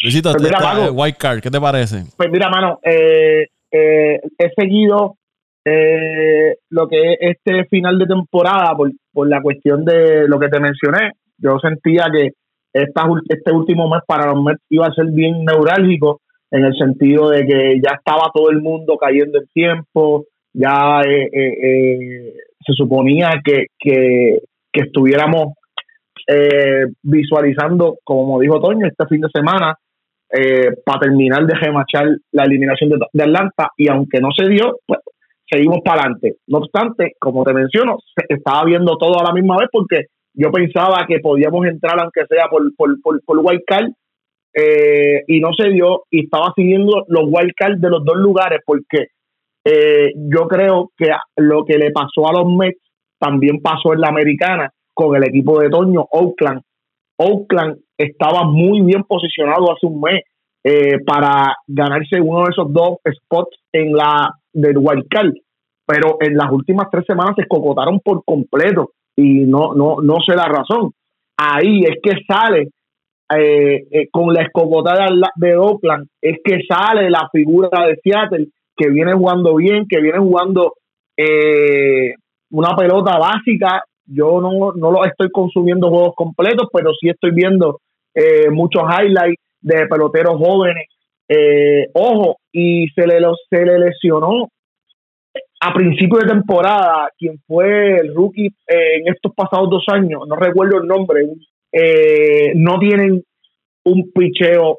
Luisito, 0.02 0.32
pues 0.32 0.50
este, 0.50 0.90
White 0.90 1.18
Card, 1.18 1.40
¿qué 1.40 1.50
te 1.50 1.60
parece? 1.60 2.04
Pues 2.16 2.30
mira, 2.30 2.48
mano, 2.48 2.78
eh, 2.82 3.46
eh, 3.70 4.20
he 4.38 4.50
seguido 4.56 5.16
eh, 5.64 6.56
lo 6.70 6.88
que 6.88 7.12
es 7.12 7.18
este 7.20 7.64
final 7.66 7.98
de 7.98 8.06
temporada 8.06 8.74
por, 8.74 8.90
por 9.12 9.28
la 9.28 9.42
cuestión 9.42 9.84
de 9.84 10.26
lo 10.26 10.38
que 10.38 10.48
te 10.48 10.58
mencioné. 10.58 11.12
Yo 11.36 11.58
sentía 11.58 12.06
que 12.12 12.30
esta, 12.72 13.06
este 13.28 13.52
último 13.52 13.88
mes 13.90 14.00
para 14.06 14.32
los 14.32 14.42
Mets 14.42 14.62
iba 14.70 14.86
a 14.86 14.94
ser 14.94 15.06
bien 15.12 15.44
neurálgico 15.44 16.20
en 16.50 16.64
el 16.64 16.74
sentido 16.76 17.28
de 17.28 17.46
que 17.46 17.80
ya 17.84 17.96
estaba 17.96 18.30
todo 18.32 18.50
el 18.50 18.62
mundo 18.62 18.96
cayendo 18.96 19.38
en 19.38 19.46
tiempo, 19.52 20.24
ya 20.52 21.02
se 21.02 22.72
suponía 22.72 23.40
que, 23.44 23.66
que, 23.78 24.40
que 24.72 24.80
estuviéramos 24.80 25.54
eh, 26.26 26.86
visualizando, 27.02 27.98
como 28.04 28.38
dijo 28.40 28.60
Toño, 28.60 28.86
este 28.86 29.06
fin 29.06 29.20
de 29.20 29.28
semana, 29.32 29.76
eh, 30.32 30.70
para 30.84 31.00
terminar 31.00 31.44
de 31.46 31.54
remachar 31.54 32.06
la 32.32 32.44
eliminación 32.44 32.90
de, 32.90 33.22
Atlanta, 33.22 33.70
y 33.76 33.88
aunque 33.88 34.20
no 34.20 34.28
se 34.36 34.48
dio, 34.48 34.78
pues 34.86 35.00
seguimos 35.50 35.78
para 35.84 36.02
adelante. 36.02 36.36
No 36.46 36.58
obstante, 36.58 37.14
como 37.18 37.44
te 37.44 37.52
menciono, 37.52 37.98
se 38.14 38.34
estaba 38.34 38.64
viendo 38.64 38.96
todo 38.96 39.18
a 39.18 39.24
la 39.24 39.32
misma 39.32 39.56
vez 39.58 39.68
porque 39.72 40.06
yo 40.34 40.52
pensaba 40.52 41.04
que 41.08 41.18
podíamos 41.18 41.66
entrar, 41.66 42.00
aunque 42.00 42.26
sea 42.26 42.46
por, 42.48 42.62
por, 42.76 43.00
por, 43.02 43.20
por 43.24 43.38
wild 43.38 43.62
card, 43.66 43.90
eh, 44.54 45.22
y 45.26 45.40
no 45.40 45.50
se 45.52 45.68
dio, 45.70 46.04
y 46.10 46.24
estaba 46.24 46.52
siguiendo 46.54 47.04
los 47.08 47.24
wild 47.26 47.52
card 47.56 47.78
de 47.78 47.90
los 47.90 48.04
dos 48.04 48.16
lugares, 48.16 48.60
porque 48.64 49.06
yo 49.62 50.48
creo 50.48 50.90
que 50.96 51.10
lo 51.36 51.64
que 51.64 51.76
le 51.76 51.90
pasó 51.90 52.28
a 52.28 52.32
los 52.32 52.52
Mets 52.52 52.80
también 53.18 53.60
pasó 53.60 53.92
en 53.92 54.00
la 54.00 54.08
americana, 54.08 54.72
con 54.94 55.14
el 55.16 55.24
equipo 55.24 55.60
de 55.60 55.68
Toño, 55.68 56.06
Oakland. 56.10 56.62
Oakland 57.18 57.78
estaba 58.02 58.44
muy 58.44 58.80
bien 58.80 59.04
posicionado 59.04 59.72
hace 59.72 59.86
un 59.86 60.00
mes 60.00 60.22
eh, 60.64 60.98
para 61.06 61.54
ganarse 61.66 62.20
uno 62.20 62.44
de 62.44 62.50
esos 62.50 62.72
dos 62.72 62.98
spots 63.06 63.56
en 63.72 63.92
la 63.92 64.30
del 64.52 64.78
wild 64.78 65.06
card, 65.08 65.32
pero 65.86 66.16
en 66.20 66.36
las 66.36 66.50
últimas 66.50 66.88
tres 66.90 67.04
semanas 67.06 67.34
se 67.36 67.42
escocotaron 67.42 68.00
por 68.00 68.24
completo 68.24 68.90
y 69.16 69.40
no, 69.40 69.74
no, 69.74 69.96
no 70.02 70.16
sé 70.26 70.34
la 70.34 70.46
razón. 70.46 70.92
Ahí 71.36 71.80
es 71.80 71.98
que 72.02 72.22
sale 72.26 72.68
eh, 73.36 73.86
eh, 73.90 74.08
con 74.10 74.32
la 74.32 74.42
escocotada 74.42 75.06
de 75.36 75.56
Oakland, 75.56 76.08
es 76.20 76.38
que 76.42 76.60
sale 76.68 77.10
la 77.10 77.28
figura 77.32 77.86
de 77.86 77.98
Seattle 78.02 78.46
que 78.76 78.88
viene 78.88 79.12
jugando 79.12 79.56
bien, 79.56 79.86
que 79.88 80.00
viene 80.00 80.18
jugando 80.18 80.74
una 82.50 82.74
pelota 82.74 83.18
básica 83.18 83.82
yo 84.12 84.40
no, 84.40 84.72
no 84.74 84.90
lo 84.90 85.04
estoy 85.04 85.30
consumiendo 85.30 85.88
juegos 85.88 86.14
completos, 86.16 86.68
pero 86.72 86.90
sí 87.00 87.08
estoy 87.08 87.30
viendo 87.32 87.80
eh, 88.20 88.50
muchos 88.50 88.82
highlights 88.82 89.42
de 89.60 89.86
peloteros 89.86 90.36
jóvenes. 90.38 90.88
Eh, 91.28 91.86
ojo, 91.94 92.38
y 92.52 92.88
se 92.88 93.06
le, 93.06 93.18
se 93.48 93.64
le 93.64 93.78
lesionó 93.78 94.48
a 95.60 95.72
principio 95.72 96.18
de 96.18 96.26
temporada 96.26 97.10
quien 97.16 97.38
fue 97.46 97.98
el 97.98 98.14
rookie 98.14 98.46
eh, 98.46 98.96
en 98.96 99.12
estos 99.12 99.32
pasados 99.34 99.70
dos 99.70 99.84
años, 99.88 100.22
no 100.26 100.36
recuerdo 100.36 100.78
el 100.80 100.88
nombre, 100.88 101.22
no 102.56 102.78
tienen 102.80 103.22
un 103.84 104.10
picheo 104.12 104.78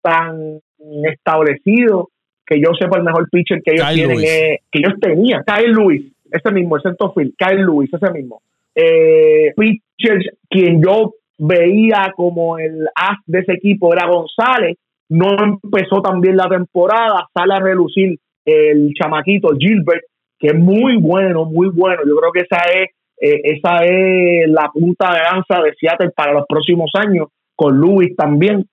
tan 0.00 0.60
establecido 1.04 2.10
que 2.46 2.60
yo 2.60 2.70
sepa 2.78 2.98
el 2.98 3.04
mejor 3.04 3.28
pitcher 3.30 3.60
que 3.64 3.72
ellos 3.74 3.88
tienen, 3.92 4.18
que 4.18 4.78
ellos 4.78 4.94
tenían, 5.00 5.42
Kyle 5.44 5.72
Lewis, 5.72 6.12
ese 6.30 6.52
mismo, 6.52 6.76
el 6.76 6.82
centrofield, 6.82 7.34
Kyle 7.36 7.64
Lewis, 7.64 7.90
ese 7.92 8.10
mismo 8.12 8.40
eh, 8.74 9.52
pitchers, 9.56 10.26
quien 10.48 10.82
yo 10.82 11.14
veía 11.44 12.12
como 12.14 12.56
el 12.58 12.86
as 12.94 13.18
de 13.26 13.40
ese 13.40 13.54
equipo 13.54 13.92
era 13.92 14.06
González, 14.06 14.76
no 15.08 15.28
empezó 15.42 16.00
también 16.00 16.36
la 16.36 16.48
temporada, 16.48 17.28
sale 17.34 17.54
a 17.54 17.60
relucir 17.60 18.16
el 18.44 18.92
chamaquito 18.94 19.48
Gilbert, 19.58 20.04
que 20.38 20.48
es 20.48 20.54
muy 20.54 20.96
bueno, 20.96 21.44
muy 21.44 21.68
bueno. 21.68 22.02
Yo 22.06 22.16
creo 22.16 22.32
que 22.32 22.40
esa 22.40 22.62
es, 22.72 22.90
eh, 23.20 23.40
esa 23.56 23.84
es 23.84 24.48
la 24.48 24.70
punta 24.72 25.12
de 25.12 25.18
lanza 25.18 25.62
de 25.62 25.74
Seattle 25.78 26.10
para 26.14 26.32
los 26.32 26.44
próximos 26.48 26.90
años, 26.94 27.28
con 27.56 27.76
Luis 27.76 28.14
también. 28.16 28.64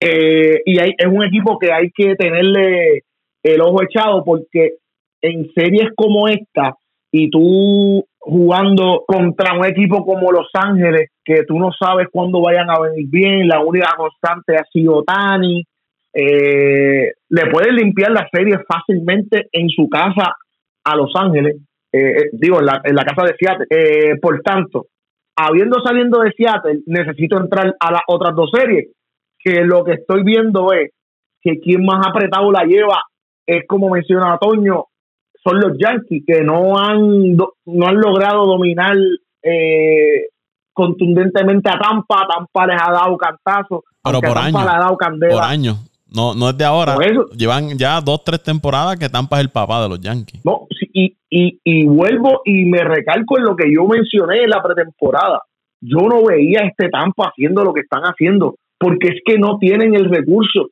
Eh, 0.00 0.60
y 0.66 0.78
hay, 0.78 0.90
es 0.96 1.06
un 1.06 1.24
equipo 1.24 1.58
que 1.58 1.72
hay 1.72 1.90
que 1.90 2.14
tenerle 2.16 3.04
el 3.42 3.60
ojo 3.62 3.82
echado 3.82 4.22
porque 4.24 4.74
en 5.22 5.50
series 5.54 5.88
como 5.96 6.28
esta, 6.28 6.76
y 7.10 7.30
tú 7.30 8.04
jugando 8.28 9.04
contra 9.06 9.58
un 9.58 9.64
equipo 9.64 10.04
como 10.04 10.30
Los 10.30 10.50
Ángeles, 10.52 11.12
que 11.24 11.44
tú 11.44 11.58
no 11.58 11.70
sabes 11.72 12.08
cuándo 12.12 12.42
vayan 12.42 12.68
a 12.68 12.78
venir 12.78 13.08
bien, 13.08 13.48
la 13.48 13.60
única 13.60 13.94
constante 13.96 14.54
ha 14.54 14.64
sido 14.70 15.02
Tani, 15.02 15.64
eh, 16.12 17.12
le 17.30 17.50
pueden 17.50 17.76
limpiar 17.76 18.10
la 18.10 18.28
serie 18.30 18.58
fácilmente 18.68 19.48
en 19.50 19.70
su 19.70 19.88
casa 19.88 20.36
a 20.84 20.96
Los 20.96 21.10
Ángeles, 21.14 21.56
eh, 21.90 21.98
eh, 22.00 22.30
digo, 22.32 22.60
en 22.60 22.66
la, 22.66 22.82
en 22.84 22.94
la, 22.94 23.04
casa 23.04 23.26
de 23.26 23.34
Seattle. 23.38 24.18
por 24.20 24.42
tanto, 24.42 24.88
habiendo 25.34 25.80
saliendo 25.82 26.20
de 26.20 26.32
Seattle, 26.32 26.80
necesito 26.84 27.38
entrar 27.38 27.76
a 27.80 27.92
las 27.92 28.02
otras 28.08 28.34
dos 28.34 28.50
series, 28.52 28.88
que 29.38 29.64
lo 29.64 29.84
que 29.84 29.92
estoy 29.92 30.22
viendo 30.22 30.70
es 30.74 30.90
que 31.40 31.60
quien 31.60 31.82
más 31.82 32.06
apretado 32.06 32.52
la 32.52 32.64
lleva 32.64 33.00
es 33.46 33.66
como 33.66 33.88
menciona 33.88 34.36
Toño, 34.36 34.84
son 35.48 35.60
los 35.60 35.78
Yankees 35.78 36.24
que 36.26 36.42
no 36.42 36.78
han 36.78 37.36
no 37.36 37.86
han 37.86 37.96
logrado 37.96 38.46
dominar 38.46 38.96
eh, 39.42 40.26
contundentemente 40.72 41.70
a 41.70 41.78
Tampa. 41.78 42.26
Tampa 42.28 42.66
les 42.66 42.80
ha 42.80 42.92
dado 42.92 43.16
cantazo. 43.16 43.84
Pero 44.02 44.20
por 44.20 44.38
año. 44.38 44.58
ha 44.58 44.78
dado 44.78 44.96
candela. 44.96 45.34
Por 45.34 45.42
año. 45.42 45.74
No, 46.14 46.34
no 46.34 46.50
es 46.50 46.56
de 46.56 46.64
ahora. 46.64 46.96
Llevan 47.36 47.76
ya 47.76 48.00
dos, 48.00 48.24
tres 48.24 48.42
temporadas 48.42 48.96
que 48.96 49.08
Tampa 49.08 49.36
es 49.36 49.44
el 49.44 49.50
papá 49.50 49.82
de 49.82 49.88
los 49.90 50.00
Yankees. 50.00 50.42
No, 50.44 50.66
y, 50.92 51.16
y, 51.28 51.60
y 51.62 51.84
vuelvo 51.86 52.40
y 52.44 52.64
me 52.64 52.82
recalco 52.82 53.38
en 53.38 53.44
lo 53.44 53.56
que 53.56 53.72
yo 53.72 53.86
mencioné 53.86 54.44
en 54.44 54.50
la 54.50 54.62
pretemporada. 54.62 55.42
Yo 55.80 55.98
no 56.08 56.24
veía 56.24 56.60
a 56.60 56.66
este 56.66 56.88
Tampa 56.88 57.30
haciendo 57.30 57.62
lo 57.62 57.72
que 57.72 57.80
están 57.80 58.02
haciendo, 58.02 58.56
porque 58.78 59.08
es 59.08 59.20
que 59.24 59.38
no 59.38 59.58
tienen 59.58 59.94
el 59.94 60.08
recurso. 60.08 60.70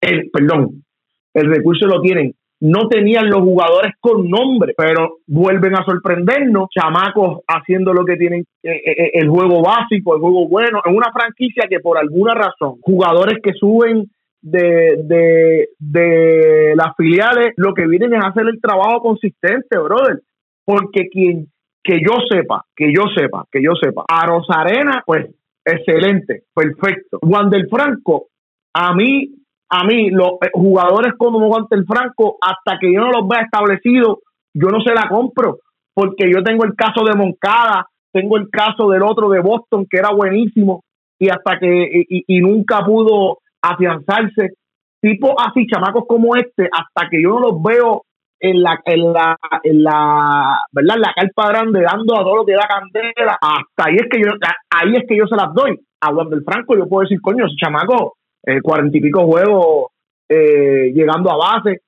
El, 0.00 0.30
perdón, 0.30 0.84
el 1.32 1.48
recurso 1.48 1.86
lo 1.86 2.02
tienen 2.02 2.34
no 2.64 2.88
tenían 2.88 3.28
los 3.28 3.42
jugadores 3.42 3.92
con 4.00 4.26
nombre, 4.26 4.72
pero 4.74 5.18
vuelven 5.26 5.74
a 5.74 5.84
sorprendernos, 5.84 6.70
chamacos 6.70 7.40
haciendo 7.46 7.92
lo 7.92 8.06
que 8.06 8.16
tienen 8.16 8.40
eh, 8.62 8.70
eh, 8.70 8.92
eh, 8.96 9.10
el 9.12 9.28
juego 9.28 9.62
básico, 9.62 10.14
el 10.14 10.22
juego 10.22 10.48
bueno, 10.48 10.80
en 10.82 10.96
una 10.96 11.12
franquicia 11.12 11.66
que 11.68 11.80
por 11.80 11.98
alguna 11.98 12.32
razón, 12.32 12.76
jugadores 12.80 13.40
que 13.42 13.52
suben 13.52 14.10
de, 14.40 14.96
de, 15.04 15.68
de 15.78 16.72
las 16.74 16.96
filiales, 16.96 17.52
lo 17.58 17.74
que 17.74 17.86
vienen 17.86 18.14
es 18.14 18.24
hacer 18.24 18.46
el 18.48 18.58
trabajo 18.62 19.00
consistente, 19.00 19.76
brother, 19.78 20.20
porque 20.64 21.08
quien 21.10 21.48
que 21.82 22.00
yo 22.00 22.16
sepa, 22.30 22.64
que 22.74 22.90
yo 22.94 23.02
sepa, 23.14 23.44
que 23.52 23.62
yo 23.62 23.72
sepa, 23.74 24.06
a 24.08 24.24
Rosarena, 24.26 25.02
pues 25.04 25.26
excelente, 25.62 26.44
perfecto. 26.54 27.18
Juan 27.20 27.50
del 27.50 27.68
Franco, 27.68 28.28
a 28.72 28.94
mí 28.94 29.34
a 29.70 29.84
mí 29.84 30.10
los 30.10 30.32
eh, 30.42 30.50
jugadores 30.52 31.14
como 31.16 31.56
el 31.70 31.86
Franco, 31.86 32.36
hasta 32.40 32.78
que 32.78 32.92
yo 32.92 33.00
no 33.00 33.10
los 33.10 33.28
vea 33.28 33.42
establecidos, 33.42 34.18
yo 34.54 34.68
no 34.68 34.80
se 34.82 34.94
la 34.94 35.08
compro, 35.08 35.58
porque 35.92 36.30
yo 36.32 36.42
tengo 36.42 36.64
el 36.64 36.74
caso 36.74 37.04
de 37.04 37.16
Moncada, 37.16 37.86
tengo 38.12 38.36
el 38.36 38.48
caso 38.50 38.88
del 38.88 39.02
otro 39.02 39.28
de 39.28 39.40
Boston, 39.40 39.86
que 39.90 39.98
era 39.98 40.10
buenísimo, 40.12 40.84
y 41.18 41.28
hasta 41.28 41.58
que 41.58 42.04
y, 42.08 42.40
nunca 42.40 42.84
pudo 42.84 43.38
afianzarse. 43.62 44.54
Tipo 45.00 45.34
así, 45.38 45.66
chamacos 45.66 46.04
como 46.06 46.34
este, 46.36 46.68
hasta 46.72 47.08
que 47.10 47.22
yo 47.22 47.30
no 47.30 47.40
los 47.40 47.62
veo 47.62 48.02
en 48.40 48.62
la, 48.62 48.80
en 48.84 49.12
la, 49.12 49.36
en 49.62 49.82
la, 49.82 50.60
¿verdad? 50.72 50.96
La 50.98 51.12
carpa 51.14 51.48
grande 51.48 51.82
dando 51.82 52.14
a 52.14 52.22
todo 52.22 52.36
lo 52.36 52.44
que 52.44 52.54
da 52.54 52.68
candela, 52.68 53.38
hasta 53.40 53.88
ahí 53.90 53.96
es 53.96 54.08
que 54.10 54.20
yo, 54.20 54.32
ahí 54.70 54.94
es 54.94 55.04
que 55.08 55.16
yo 55.16 55.26
se 55.26 55.36
las 55.36 55.52
doy. 55.52 55.78
A 56.00 56.12
Juan 56.12 56.28
Franco 56.44 56.76
yo 56.76 56.88
puedo 56.88 57.02
decir, 57.02 57.20
coño, 57.20 57.46
ese 57.46 57.56
chamaco, 57.56 58.14
eh, 58.46 58.60
cuarenta 58.62 58.96
y 58.96 59.00
pico 59.00 59.26
juegos 59.26 59.86
eh, 60.28 60.92
llegando 60.94 61.30
a 61.30 61.36
base, 61.36 61.80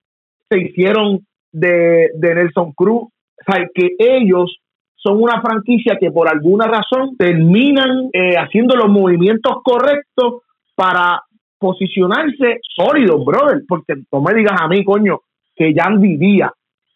se 0.49 0.59
hicieron 0.59 1.27
de, 1.53 2.11
de 2.15 2.35
Nelson 2.35 2.73
Cruz, 2.73 3.03
o 3.03 3.53
sea, 3.53 3.67
que 3.75 3.95
ellos 3.99 4.59
son 4.95 5.23
una 5.23 5.41
franquicia 5.41 5.97
que 5.99 6.11
por 6.11 6.29
alguna 6.29 6.67
razón 6.67 7.17
terminan 7.17 8.11
eh, 8.13 8.35
haciendo 8.37 8.77
los 8.77 8.89
movimientos 8.89 9.55
correctos 9.63 10.43
para 10.75 11.23
posicionarse 11.59 12.61
sólidos, 12.77 13.25
brother, 13.25 13.63
porque 13.67 13.95
no 14.13 14.21
me 14.21 14.35
digas 14.35 14.61
a 14.61 14.69
mí, 14.69 14.85
coño, 14.85 15.21
que 15.55 15.73
Yandy 15.73 16.17
Díaz 16.17 16.51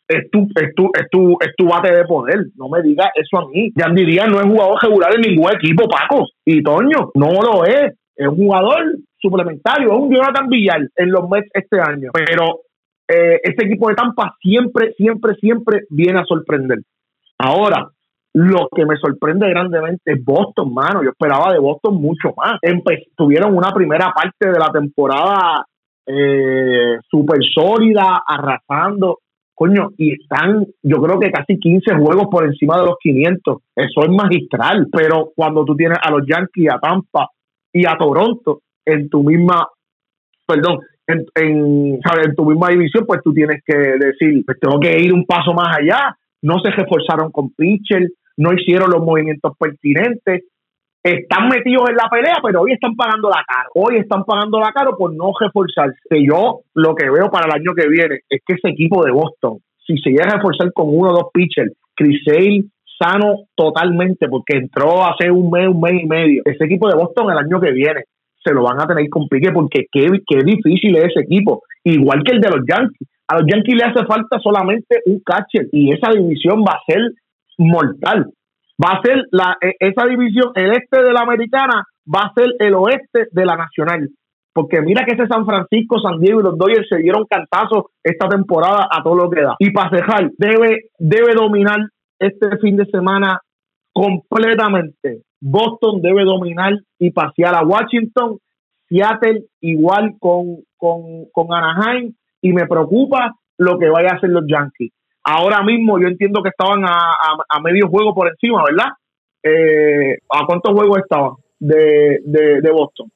es 0.06 0.28
tu, 0.30 0.48
es, 0.56 0.74
tu, 0.74 0.90
es, 0.92 1.08
tu, 1.10 1.36
es 1.40 1.54
tu 1.56 1.66
bate 1.66 1.94
de 1.94 2.04
poder. 2.04 2.46
No 2.56 2.68
me 2.68 2.82
digas 2.82 3.08
eso 3.14 3.38
a 3.38 3.48
mí. 3.48 3.70
Yandy 3.76 4.04
Díaz 4.04 4.28
no 4.28 4.40
es 4.40 4.46
jugador 4.46 4.78
regular 4.82 5.14
en 5.14 5.20
ningún 5.22 5.52
equipo, 5.52 5.88
Paco. 5.88 6.26
Y 6.44 6.62
Toño, 6.62 7.10
no 7.14 7.30
lo 7.40 7.64
es. 7.64 7.94
Es 8.16 8.26
un 8.26 8.36
jugador 8.36 8.82
suplementario, 9.20 9.88
es 9.88 9.98
un 9.98 10.14
Jonathan 10.14 10.48
Villar 10.48 10.88
en 10.96 11.10
los 11.10 11.28
Mets 11.28 11.50
este 11.52 11.80
año. 11.80 12.10
Pero 12.12 12.60
eh, 13.08 13.40
ese 13.42 13.66
equipo 13.66 13.88
de 13.88 13.94
Tampa 13.94 14.36
siempre, 14.40 14.92
siempre, 14.96 15.34
siempre 15.34 15.82
viene 15.90 16.20
a 16.20 16.24
sorprender. 16.24 16.78
Ahora, 17.38 17.90
lo 18.32 18.68
que 18.74 18.86
me 18.86 18.96
sorprende 18.96 19.48
grandemente 19.48 20.12
es 20.12 20.24
Boston, 20.24 20.72
mano. 20.72 21.02
Yo 21.02 21.10
esperaba 21.10 21.52
de 21.52 21.58
Boston 21.58 22.00
mucho 22.00 22.32
más. 22.36 22.60
tuvieron 23.16 23.56
una 23.56 23.72
primera 23.72 24.12
parte 24.14 24.50
de 24.50 24.58
la 24.58 24.70
temporada 24.70 25.66
eh, 26.06 26.98
súper 27.08 27.38
sólida, 27.52 28.22
arrasando. 28.26 29.18
Coño, 29.52 29.90
y 29.98 30.14
están, 30.14 30.64
yo 30.82 31.02
creo 31.02 31.18
que 31.18 31.30
casi 31.30 31.58
15 31.58 31.96
juegos 31.96 32.28
por 32.30 32.46
encima 32.46 32.78
de 32.78 32.86
los 32.86 32.94
500. 33.00 33.58
Eso 33.74 34.00
es 34.02 34.10
magistral. 34.10 34.86
Pero 34.92 35.32
cuando 35.34 35.64
tú 35.64 35.74
tienes 35.74 35.98
a 36.00 36.10
los 36.12 36.22
Yankees, 36.26 36.72
a 36.72 36.78
Tampa 36.78 37.28
y 37.72 37.84
a 37.86 37.96
Toronto 37.98 38.60
en 38.84 39.08
tu 39.08 39.22
misma, 39.22 39.68
perdón, 40.46 40.80
en, 41.06 41.26
en, 41.34 41.94
en 41.94 42.34
tu 42.36 42.44
misma 42.44 42.68
división, 42.68 43.04
pues 43.06 43.20
tú 43.22 43.32
tienes 43.32 43.62
que 43.64 43.76
decir, 43.76 44.44
pues 44.44 44.58
tengo 44.60 44.78
que 44.80 44.98
ir 45.00 45.12
un 45.12 45.26
paso 45.26 45.52
más 45.52 45.76
allá. 45.78 46.16
No 46.42 46.58
se 46.60 46.70
reforzaron 46.70 47.30
con 47.30 47.50
pitcher, 47.50 48.08
no 48.36 48.52
hicieron 48.52 48.90
los 48.90 49.02
movimientos 49.02 49.52
pertinentes 49.58 50.44
están 51.02 51.48
metidos 51.48 51.88
en 51.88 51.96
la 51.96 52.08
pelea, 52.10 52.36
pero 52.42 52.62
hoy 52.62 52.72
están 52.72 52.94
pagando 52.94 53.30
la 53.30 53.42
cara. 53.46 53.68
Hoy 53.74 53.96
están 53.96 54.24
pagando 54.24 54.60
la 54.60 54.72
cara 54.72 54.90
por 54.92 55.14
no 55.14 55.32
reforzarse. 55.38 55.98
Yo 56.22 56.60
lo 56.74 56.94
que 56.94 57.08
veo 57.08 57.30
para 57.30 57.46
el 57.46 57.52
año 57.52 57.74
que 57.74 57.88
viene 57.88 58.20
es 58.28 58.42
que 58.46 58.54
ese 58.54 58.68
equipo 58.68 59.04
de 59.04 59.12
Boston, 59.12 59.58
si 59.86 59.96
se 59.98 60.10
llega 60.10 60.28
a 60.28 60.36
reforzar 60.36 60.72
con 60.72 60.88
uno 60.88 61.10
o 61.10 61.14
dos 61.14 61.30
pitchers, 61.32 61.72
Chris 61.94 62.22
Sale 62.24 62.64
sano 62.98 63.44
totalmente, 63.54 64.28
porque 64.28 64.58
entró 64.58 65.04
hace 65.06 65.30
un 65.30 65.50
mes, 65.50 65.68
un 65.68 65.80
mes 65.80 66.02
y 66.02 66.06
medio. 66.06 66.42
Ese 66.44 66.64
equipo 66.64 66.86
de 66.88 66.96
Boston 66.96 67.30
el 67.30 67.38
año 67.38 67.58
que 67.60 67.72
viene 67.72 68.04
se 68.42 68.52
lo 68.52 68.62
van 68.62 68.80
a 68.80 68.86
tener 68.86 69.08
con 69.08 69.28
pique 69.28 69.52
porque 69.52 69.86
qué, 69.90 70.08
qué 70.26 70.38
difícil 70.44 70.96
es 70.96 71.04
ese 71.04 71.20
equipo. 71.20 71.62
Igual 71.84 72.22
que 72.24 72.32
el 72.32 72.40
de 72.40 72.50
los 72.50 72.60
Yankees. 72.66 73.08
A 73.28 73.38
los 73.38 73.46
Yankees 73.46 73.76
le 73.76 73.84
hace 73.84 74.04
falta 74.06 74.38
solamente 74.40 75.00
un 75.06 75.20
catcher 75.24 75.68
y 75.72 75.92
esa 75.92 76.10
división 76.10 76.62
va 76.62 76.74
a 76.74 76.84
ser 76.86 77.00
mortal 77.58 78.32
va 78.82 78.94
a 78.94 79.02
ser 79.02 79.24
la, 79.30 79.56
e, 79.60 79.74
esa 79.78 80.06
división, 80.06 80.52
el 80.54 80.72
este 80.72 81.02
de 81.02 81.12
la 81.12 81.20
americana 81.20 81.84
va 82.06 82.20
a 82.26 82.32
ser 82.34 82.48
el 82.58 82.74
oeste 82.74 83.28
de 83.30 83.44
la 83.44 83.56
nacional. 83.56 84.08
Porque 84.52 84.80
mira 84.80 85.04
que 85.04 85.14
ese 85.14 85.28
San 85.28 85.46
Francisco, 85.46 86.00
San 86.00 86.18
Diego 86.18 86.40
y 86.40 86.42
los 86.42 86.58
Dodgers 86.58 86.88
se 86.88 86.98
dieron 86.98 87.24
cantazos 87.28 87.84
esta 88.02 88.28
temporada 88.28 88.88
a 88.90 89.02
todo 89.02 89.14
lo 89.14 89.30
que 89.30 89.42
da. 89.42 89.54
Y 89.58 89.70
para 89.70 89.90
cejar, 89.90 90.30
debe, 90.38 90.88
debe 90.98 91.34
dominar 91.34 91.78
este 92.18 92.58
fin 92.58 92.76
de 92.76 92.86
semana 92.86 93.40
completamente. 93.92 95.22
Boston 95.40 96.02
debe 96.02 96.24
dominar 96.24 96.74
y 96.98 97.10
pasear 97.10 97.54
a 97.54 97.64
Washington. 97.64 98.38
Seattle 98.88 99.44
igual 99.60 100.14
con, 100.18 100.58
con, 100.76 101.26
con 101.32 101.52
Anaheim. 101.52 102.12
Y 102.42 102.52
me 102.52 102.66
preocupa 102.66 103.34
lo 103.58 103.78
que 103.78 103.88
vaya 103.88 104.10
a 104.12 104.16
hacer 104.16 104.30
los 104.30 104.44
Yankees. 104.46 104.92
Ahora 105.22 105.62
mismo 105.62 106.00
yo 106.00 106.08
entiendo 106.08 106.42
que 106.42 106.48
estaban 106.48 106.82
a, 106.84 107.60
medio 107.62 107.88
juego 107.88 108.14
por 108.14 108.28
encima, 108.28 108.64
¿verdad? 108.64 108.92
Eh, 109.42 110.18
¿A 110.30 110.46
cuántos 110.46 110.72
juegos 110.72 110.98
estaban 110.98 111.32
de, 111.58 112.20
de, 112.24 112.70
Boston? 112.70 113.10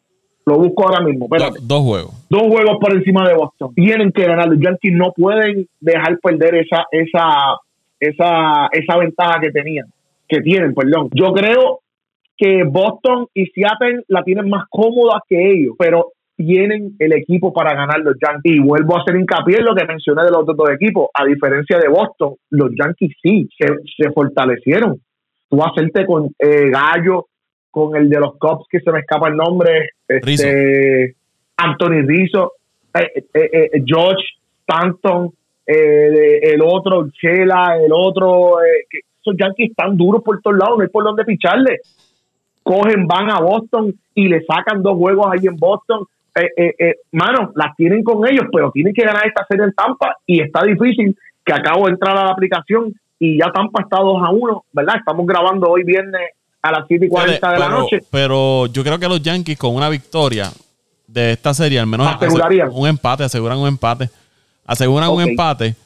Lo 0.45 0.57
busco 0.59 0.87
ahora 0.87 1.03
mismo. 1.03 1.27
dos 1.62 1.83
juegos. 1.83 2.27
Dos 2.29 2.43
juegos 2.43 2.77
por 2.79 2.93
encima 2.93 3.27
de 3.27 3.35
Boston. 3.35 3.75
Tienen 3.75 4.12
que 4.12 4.25
ganar. 4.25 4.49
Los 4.49 4.61
Yankees 4.61 4.93
no 4.93 5.12
pueden 5.12 5.66
dejar 5.81 6.18
perder 6.20 6.57
esa, 6.57 6.85
esa, 6.91 7.57
esa, 7.99 8.68
esa 8.70 8.99
ventaja 8.99 9.41
que 9.41 9.51
tenían, 9.51 9.87
que 10.29 10.41
tienen, 10.41 10.75
perdón. 10.75 11.11
Yo 11.12 11.33
creo 11.33 11.81
que 12.37 12.64
Boston 12.64 13.27
y 13.35 13.47
Seattle 13.47 14.03
la 14.09 14.22
tienen 14.22 14.49
más 14.49 14.64
cómoda 14.70 15.22
que 15.29 15.53
ellos, 15.53 15.75
pero 15.79 16.12
tienen 16.37 16.97
el 16.99 17.12
equipo 17.12 17.53
para 17.53 17.75
ganar 17.75 18.01
los 18.01 18.16
Yankees. 18.20 18.57
Y 18.57 18.61
vuelvo 18.61 18.97
a 18.97 19.03
hacer 19.03 19.16
hincapié 19.16 19.59
en 19.59 19.64
lo 19.64 19.75
que 19.75 19.85
mencioné 19.85 20.25
de 20.25 20.31
los 20.31 20.45
dos 20.45 20.70
equipos. 20.70 21.09
A 21.14 21.25
diferencia 21.25 21.79
de 21.79 21.89
Boston, 21.89 22.35
los 22.51 22.70
Yankees 22.77 23.16
sí 23.22 23.49
se, 23.57 24.11
fortalecieron. 24.12 25.01
Tú 25.49 25.62
hacerte 25.62 26.05
con 26.07 26.35
eh, 26.39 26.70
Gallo, 26.70 27.27
con 27.70 27.97
el 27.97 28.09
de 28.09 28.18
los 28.18 28.37
Cubs, 28.39 28.66
que 28.68 28.81
se 28.81 28.91
me 28.91 29.01
escapa 29.01 29.29
el 29.29 29.37
nombre, 29.37 29.91
este, 30.09 31.14
Anthony 31.57 32.03
Rizzo, 32.07 32.53
eh, 32.95 33.25
eh, 33.35 33.83
George 33.85 34.25
Stanton, 34.61 35.31
el 35.66 36.61
otro, 36.62 37.09
Chela, 37.11 37.79
el 37.83 37.93
otro. 37.93 38.57
que 38.91 38.99
esos 39.25 39.37
Yankees 39.39 39.70
están 39.70 39.97
duros 39.97 40.22
por 40.22 40.41
todos 40.43 40.59
lados, 40.59 40.77
no 40.77 40.83
hay 40.83 40.89
por 40.89 41.05
dónde 41.05 41.25
picharle 41.25 41.81
cogen, 42.62 43.07
van 43.07 43.31
a 43.31 43.41
Boston 43.41 43.95
y 44.14 44.29
le 44.29 44.43
sacan 44.45 44.83
dos 44.83 44.97
juegos 44.97 45.27
ahí 45.31 45.47
en 45.47 45.57
Boston 45.57 46.07
eh, 46.37 46.51
eh, 46.57 46.75
eh, 46.79 46.95
mano, 47.12 47.53
las 47.55 47.77
tienen 47.77 48.03
con 48.03 48.27
ellos, 48.29 48.47
pero 48.53 48.72
tienen 48.72 48.93
que 48.93 49.05
ganar 49.05 49.25
esta 49.25 49.47
serie 49.47 49.66
en 49.66 49.72
Tampa 49.72 50.16
y 50.27 50.41
está 50.41 50.62
difícil 50.64 51.16
que 51.45 51.53
acabo 51.53 51.87
de 51.87 51.93
entrar 51.93 52.16
a 52.16 52.25
la 52.25 52.33
aplicación 52.33 52.93
y 53.20 53.39
ya 53.39 53.53
Tampa 53.53 53.83
está 53.83 53.99
2 54.01 54.20
a 54.20 54.31
1, 54.31 54.64
¿verdad? 54.72 54.97
Estamos 54.99 55.27
grabando 55.27 55.70
hoy 55.70 55.85
viernes 55.85 56.31
a 56.61 56.72
las 56.72 56.87
7 56.89 57.07
y 57.07 57.09
40 57.09 57.53
de 57.53 57.59
la 57.59 57.68
noche. 57.68 57.99
Pero 58.11 58.66
yo 58.66 58.83
creo 58.83 58.99
que 58.99 59.07
los 59.07 59.22
Yankees 59.22 59.57
con 59.57 59.77
una 59.77 59.89
victoria 59.89 60.51
de 61.07 61.33
esta 61.33 61.55
serie, 61.55 61.79
al 61.79 61.87
menos 61.87 62.09
asegurarían 62.09 62.70
un 62.72 62.89
empate, 62.89 63.25
aseguran 63.25 63.59
un 63.59 63.68
empate. 63.68 64.11
Aseguran 64.66 65.11
un 65.11 65.20
empate 65.20 65.77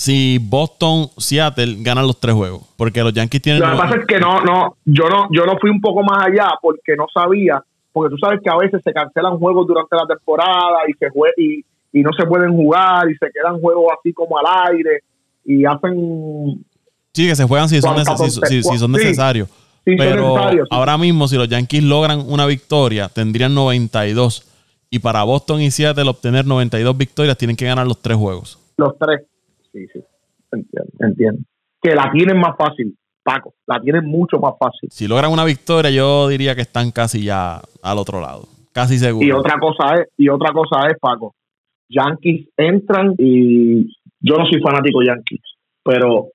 si 0.00 0.38
Boston, 0.38 1.08
Seattle 1.18 1.76
ganan 1.80 2.06
los 2.06 2.18
tres 2.18 2.34
juegos, 2.34 2.62
porque 2.78 3.02
los 3.02 3.12
Yankees 3.12 3.42
tienen. 3.42 3.60
Lo 3.60 3.70
que 3.72 3.76
pasa 3.76 3.96
es 3.96 4.06
que 4.06 4.18
no, 4.18 4.40
no, 4.40 4.76
yo 4.86 5.08
no, 5.10 5.28
yo 5.30 5.44
no 5.44 5.58
fui 5.60 5.68
un 5.68 5.80
poco 5.80 6.02
más 6.02 6.26
allá 6.26 6.48
porque 6.62 6.96
no 6.96 7.06
sabía 7.12 7.62
porque 7.92 8.14
tú 8.14 8.18
sabes 8.18 8.40
que 8.42 8.50
a 8.50 8.56
veces 8.56 8.80
se 8.84 8.92
cancelan 8.92 9.38
juegos 9.38 9.66
durante 9.66 9.96
la 9.96 10.06
temporada 10.06 10.78
y 10.88 10.92
se 10.94 11.08
y, 11.36 11.64
y 11.92 12.02
no 12.02 12.10
se 12.12 12.26
pueden 12.26 12.52
jugar 12.52 13.10
y 13.10 13.14
se 13.16 13.30
quedan 13.30 13.60
juegos 13.60 13.92
así 13.98 14.12
como 14.12 14.38
al 14.38 14.72
aire 14.72 15.02
y 15.44 15.64
hacen 15.64 16.64
sí 17.12 17.26
que 17.26 17.36
se 17.36 17.44
juegan 17.44 17.68
si 17.68 17.80
son, 17.80 17.96
necesarios. 18.92 19.48
pero 19.84 20.36
ahora 20.70 20.96
mismo 20.98 21.26
si 21.26 21.36
los 21.36 21.48
Yankees 21.48 21.82
logran 21.82 22.22
una 22.26 22.46
victoria 22.46 23.08
tendrían 23.08 23.54
92 23.54 24.46
y 24.90 24.98
para 25.00 25.22
Boston 25.24 25.60
y 25.60 25.70
Seattle 25.70 26.08
obtener 26.08 26.46
92 26.46 26.96
victorias 26.96 27.36
tienen 27.36 27.56
que 27.56 27.64
ganar 27.64 27.86
los 27.86 28.00
tres 28.00 28.16
juegos. 28.16 28.58
Los 28.76 28.96
tres 28.98 29.20
sí 29.72 29.86
sí 29.92 30.00
entiendo 30.52 30.92
entiendo 31.00 31.40
que 31.82 31.94
la 31.94 32.10
tienen 32.12 32.38
más 32.38 32.56
fácil 32.58 32.96
Paco, 33.22 33.54
la 33.66 33.78
tienen 33.80 34.06
mucho 34.06 34.38
más 34.38 34.54
fácil. 34.58 34.88
Si 34.90 35.06
logran 35.06 35.30
una 35.30 35.44
victoria, 35.44 35.90
yo 35.90 36.28
diría 36.28 36.54
que 36.54 36.62
están 36.62 36.90
casi 36.90 37.22
ya 37.22 37.60
al 37.82 37.98
otro 37.98 38.20
lado, 38.20 38.48
casi 38.72 38.98
seguro. 38.98 39.26
Y 39.26 39.30
otra 39.30 39.58
cosa 39.58 39.94
es, 39.96 40.08
y 40.16 40.28
otra 40.30 40.52
cosa 40.52 40.86
es, 40.88 40.98
Paco, 40.98 41.34
Yankees 41.88 42.48
entran 42.56 43.14
y 43.18 43.84
yo 44.20 44.36
no 44.36 44.46
soy 44.46 44.60
fanático 44.62 45.00
de 45.00 45.06
Yankees, 45.06 45.42
pero 45.84 46.28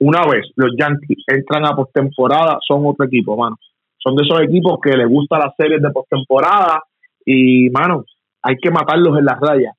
una 0.00 0.26
vez 0.26 0.46
los 0.56 0.72
Yankees 0.76 1.24
entran 1.28 1.66
a 1.66 1.76
postemporada, 1.76 2.58
son 2.66 2.82
otro 2.86 3.06
equipo, 3.06 3.36
mano. 3.36 3.56
Son 3.98 4.16
de 4.16 4.24
esos 4.24 4.40
equipos 4.42 4.80
que 4.82 4.96
les 4.96 5.08
gusta 5.08 5.38
las 5.38 5.54
series 5.56 5.80
de 5.80 5.90
postemporada 5.90 6.82
y, 7.24 7.70
mano, 7.70 8.04
hay 8.42 8.56
que 8.56 8.70
matarlos 8.70 9.16
en 9.16 9.24
las 9.24 9.38
rayas. 9.38 9.74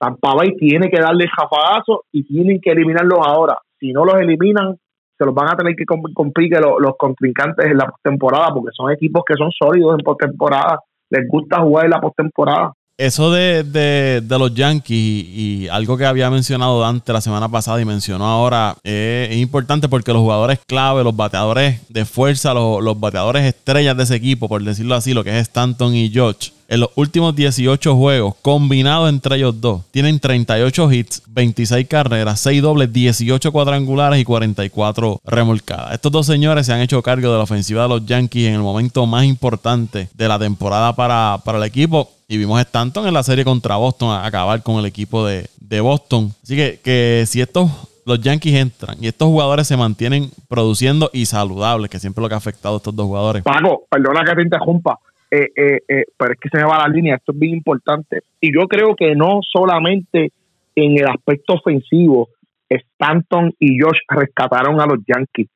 Tampa 0.00 0.34
Bay 0.34 0.56
tiene 0.56 0.88
que 0.88 0.98
darle 0.98 1.28
jafagazo 1.28 2.04
y 2.10 2.24
tienen 2.24 2.58
que 2.58 2.70
eliminarlos 2.70 3.18
ahora. 3.22 3.58
Si 3.78 3.92
no 3.92 4.06
los 4.06 4.16
eliminan, 4.16 4.76
se 5.18 5.26
los 5.26 5.34
van 5.34 5.52
a 5.52 5.56
tener 5.56 5.76
que 5.76 5.84
cumplir 5.84 6.50
los, 6.58 6.80
los 6.80 6.96
contrincantes 6.98 7.66
en 7.66 7.76
la 7.76 7.84
postemporada 7.84 8.48
porque 8.54 8.70
son 8.74 8.90
equipos 8.90 9.22
que 9.26 9.34
son 9.34 9.50
sólidos 9.52 9.98
en 9.98 10.04
postemporada. 10.04 10.80
Les 11.10 11.28
gusta 11.28 11.60
jugar 11.60 11.84
en 11.84 11.90
la 11.90 12.00
postemporada. 12.00 12.72
eso 12.96 13.30
de, 13.30 13.62
de, 13.62 14.22
de 14.22 14.38
los 14.38 14.54
Yankees 14.54 14.88
y, 14.96 15.68
algo 15.68 15.98
que 15.98 16.06
había 16.06 16.30
mencionado 16.30 16.80
Dante 16.80 17.12
la 17.12 17.20
semana 17.20 17.50
pasada 17.50 17.82
y 17.82 17.84
mencionó 17.84 18.24
ahora 18.24 18.76
eh, 18.82 19.28
es 19.30 19.36
importante 19.36 19.90
porque 19.90 20.14
los 20.14 20.22
jugadores 20.22 20.60
clave, 20.66 21.04
los 21.04 21.14
bateadores 21.14 21.86
de 21.90 22.06
fuerza, 22.06 22.54
los, 22.54 22.82
los 22.82 22.98
bateadores 22.98 23.44
estrellas 23.44 23.98
de 23.98 24.04
ese 24.04 24.16
equipo, 24.16 24.48
por 24.48 24.62
decirlo 24.62 24.94
así, 24.94 25.12
lo 25.12 25.24
que 25.24 25.30
es 25.30 25.42
Stanton 25.42 25.94
y 25.94 26.08
George, 26.08 26.52
en 26.70 26.78
los 26.78 26.90
últimos 26.94 27.34
18 27.34 27.96
juegos, 27.96 28.36
combinados 28.42 29.08
entre 29.08 29.36
ellos 29.36 29.60
dos, 29.60 29.82
tienen 29.90 30.20
38 30.20 30.92
hits, 30.92 31.22
26 31.26 31.88
carreras, 31.88 32.38
6 32.38 32.62
dobles, 32.62 32.92
18 32.92 33.50
cuadrangulares 33.50 34.20
y 34.20 34.24
44 34.24 35.20
remolcadas. 35.24 35.94
Estos 35.94 36.12
dos 36.12 36.26
señores 36.26 36.66
se 36.66 36.72
han 36.72 36.80
hecho 36.80 37.02
cargo 37.02 37.32
de 37.32 37.38
la 37.38 37.42
ofensiva 37.42 37.82
de 37.82 37.88
los 37.88 38.06
Yankees 38.06 38.46
en 38.46 38.54
el 38.54 38.60
momento 38.60 39.04
más 39.04 39.24
importante 39.24 40.08
de 40.14 40.28
la 40.28 40.38
temporada 40.38 40.94
para, 40.94 41.38
para 41.44 41.58
el 41.58 41.64
equipo. 41.64 42.08
Y 42.28 42.38
vimos 42.38 42.56
a 42.60 42.62
Stanton 42.62 43.08
en 43.08 43.14
la 43.14 43.24
serie 43.24 43.44
contra 43.44 43.74
Boston 43.74 44.10
a 44.10 44.24
acabar 44.24 44.62
con 44.62 44.76
el 44.76 44.86
equipo 44.86 45.26
de, 45.26 45.50
de 45.58 45.80
Boston. 45.80 46.32
Así 46.44 46.54
que, 46.54 46.78
que 46.84 47.24
si 47.26 47.40
estos 47.40 47.68
los 48.06 48.20
Yankees 48.20 48.54
entran 48.54 48.96
y 49.00 49.08
estos 49.08 49.28
jugadores 49.28 49.66
se 49.66 49.76
mantienen 49.76 50.30
produciendo 50.48 51.10
y 51.12 51.26
saludables, 51.26 51.90
que 51.90 51.98
siempre 51.98 52.22
lo 52.22 52.28
que 52.28 52.34
ha 52.34 52.38
afectado 52.38 52.74
a 52.74 52.78
estos 52.78 52.94
dos 52.94 53.06
jugadores. 53.06 53.42
Paco, 53.42 53.84
perdona 53.90 54.24
que 54.24 54.34
te 54.36 54.42
interrumpa, 54.42 54.98
eh, 55.30 55.48
eh, 55.54 55.78
eh, 55.88 56.04
pero 56.16 56.32
es 56.32 56.40
que 56.40 56.48
se 56.48 56.58
me 56.58 56.64
va 56.64 56.78
la 56.78 56.92
línea, 56.92 57.14
esto 57.14 57.32
es 57.32 57.38
bien 57.38 57.54
importante. 57.54 58.22
Y 58.40 58.52
yo 58.52 58.66
creo 58.66 58.96
que 58.96 59.14
no 59.14 59.40
solamente 59.48 60.32
en 60.74 60.98
el 60.98 61.06
aspecto 61.06 61.54
ofensivo, 61.54 62.28
Stanton 62.68 63.52
y 63.58 63.80
Josh 63.80 63.98
rescataron 64.08 64.80
a 64.80 64.86
los 64.86 64.98
Yankees. 65.06 65.48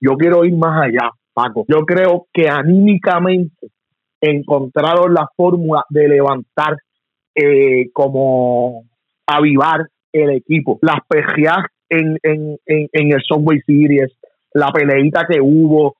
Yo 0.00 0.16
quiero 0.16 0.44
ir 0.44 0.54
más 0.54 0.86
allá, 0.86 1.10
Paco. 1.32 1.64
Yo 1.68 1.80
creo 1.86 2.26
que 2.32 2.48
anímicamente 2.48 3.68
encontraron 4.20 5.14
la 5.14 5.26
fórmula 5.36 5.84
de 5.88 6.08
levantar, 6.08 6.76
como 7.94 8.84
avivar 9.26 9.86
el 10.12 10.30
equipo. 10.30 10.78
Las 10.82 10.98
pejeas 11.08 11.64
en, 11.88 12.18
en, 12.22 12.58
en, 12.66 13.12
el 13.12 13.22
Subway 13.22 13.60
Series, 13.62 14.12
la 14.52 14.70
peleita 14.70 15.26
que 15.26 15.40
hubo, 15.40 15.96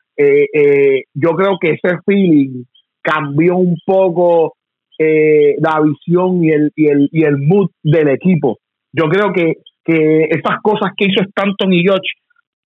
yo 1.14 1.30
creo 1.30 1.58
que 1.58 1.70
ese 1.70 1.98
feeling 2.04 2.64
cambió 3.02 3.56
un 3.56 3.76
poco 3.84 4.54
eh, 4.98 5.56
la 5.58 5.80
visión 5.80 6.44
y 6.44 6.50
el, 6.50 6.72
y, 6.76 6.86
el, 6.86 7.08
y 7.12 7.24
el 7.24 7.38
mood 7.38 7.70
del 7.82 8.08
equipo. 8.08 8.58
Yo 8.92 9.04
creo 9.08 9.32
que, 9.32 9.56
que 9.84 10.24
estas 10.30 10.60
cosas 10.62 10.92
que 10.96 11.06
hizo 11.06 11.22
Stanton 11.22 11.72
y 11.72 11.82
George 11.82 12.08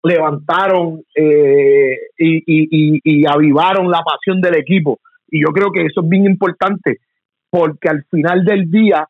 levantaron 0.03 1.03
eh, 1.15 1.97
y, 2.19 2.37
y, 2.47 3.01
y, 3.03 3.27
avivaron 3.27 3.91
la 3.91 4.03
pasión 4.03 4.41
del 4.41 4.57
equipo. 4.57 4.99
Y 5.29 5.43
yo 5.43 5.49
creo 5.49 5.73
que 5.73 5.83
eso 5.83 6.03
es 6.03 6.09
bien 6.09 6.27
importante, 6.27 6.99
porque 7.51 7.89
al 7.89 8.05
final 8.11 8.45
del 8.45 8.71
día, 8.71 9.07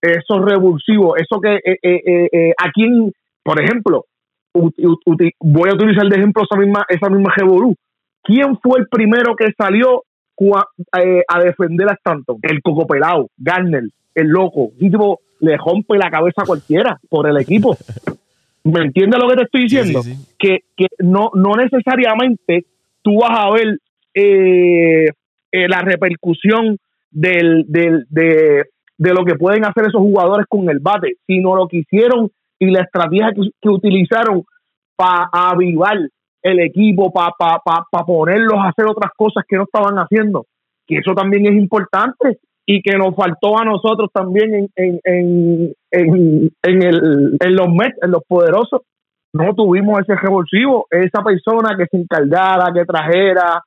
esos 0.00 0.44
revulsivos, 0.44 1.18
eso 1.18 1.40
que 1.40 1.56
eh, 1.56 1.78
eh, 1.82 2.52
a 2.56 2.70
quien, 2.70 3.12
por 3.42 3.60
ejemplo, 3.62 4.04
voy 4.54 5.70
a 5.70 5.74
utilizar 5.74 6.06
de 6.08 6.16
ejemplo 6.16 6.44
esa 6.44 6.58
misma, 6.58 6.84
esa 6.88 7.10
misma 7.10 7.32
Revolú. 7.36 7.74
¿Quién 8.22 8.58
fue 8.62 8.80
el 8.80 8.88
primero 8.88 9.36
que 9.36 9.52
salió 9.56 10.02
eh, 10.40 11.22
a 11.26 11.40
defender 11.40 11.88
a 11.88 11.94
Stanton. 11.94 12.38
El 12.42 12.62
coco 12.62 12.86
pelado, 12.86 13.28
Garner, 13.36 13.84
el 14.14 14.26
loco. 14.28 14.70
Y 14.78 14.90
tipo, 14.90 15.20
le 15.40 15.56
rompe 15.56 15.98
la 15.98 16.10
cabeza 16.10 16.42
a 16.42 16.46
cualquiera 16.46 16.98
por 17.08 17.28
el 17.28 17.36
equipo. 17.38 17.76
¿Me 18.64 18.80
entiendes 18.82 19.20
lo 19.20 19.28
que 19.28 19.36
te 19.36 19.42
estoy 19.42 19.62
diciendo? 19.62 20.02
Que, 20.38 20.58
que 20.76 20.86
no, 20.98 21.30
no 21.34 21.54
necesariamente 21.54 22.66
tú 23.02 23.20
vas 23.20 23.38
a 23.38 23.50
ver 23.50 23.78
eh, 24.14 25.06
eh, 25.52 25.68
la 25.68 25.80
repercusión 25.80 26.76
del, 27.10 27.64
del, 27.68 28.06
de, 28.10 28.64
de, 28.98 29.14
lo 29.14 29.24
que 29.24 29.36
pueden 29.36 29.64
hacer 29.64 29.84
esos 29.86 30.02
jugadores 30.02 30.46
con 30.48 30.68
el 30.68 30.80
bate, 30.80 31.14
sino 31.26 31.56
lo 31.56 31.66
que 31.68 31.78
hicieron 31.78 32.30
y 32.58 32.70
la 32.70 32.82
estrategia 32.82 33.32
que, 33.34 33.48
que 33.60 33.68
utilizaron 33.68 34.44
para 34.96 35.28
avivar 35.32 35.96
el 36.42 36.60
equipo 36.60 37.12
para 37.12 37.32
pa, 37.38 37.60
pa, 37.64 38.04
ponerlos 38.04 38.58
a 38.58 38.68
hacer 38.68 38.86
otras 38.86 39.12
cosas 39.16 39.44
que 39.48 39.56
no 39.56 39.64
estaban 39.64 39.96
haciendo, 39.96 40.46
que 40.86 40.98
eso 40.98 41.14
también 41.14 41.46
es 41.46 41.54
importante 41.54 42.38
y 42.66 42.82
que 42.82 42.96
nos 42.98 43.14
faltó 43.16 43.58
a 43.58 43.64
nosotros 43.64 44.10
también 44.12 44.54
en, 44.54 44.68
en, 44.76 45.00
en, 45.04 45.72
en, 45.90 46.50
en, 46.62 46.82
el, 46.82 47.36
en 47.40 47.56
los 47.56 47.68
Mets, 47.68 47.96
en 48.02 48.10
los 48.10 48.22
poderosos. 48.28 48.82
No 49.32 49.54
tuvimos 49.54 50.00
ese 50.00 50.16
revulsivo, 50.16 50.86
esa 50.90 51.22
persona 51.22 51.76
que 51.76 51.86
se 51.90 51.96
encargara, 51.96 52.72
que 52.72 52.84
trajera, 52.84 53.62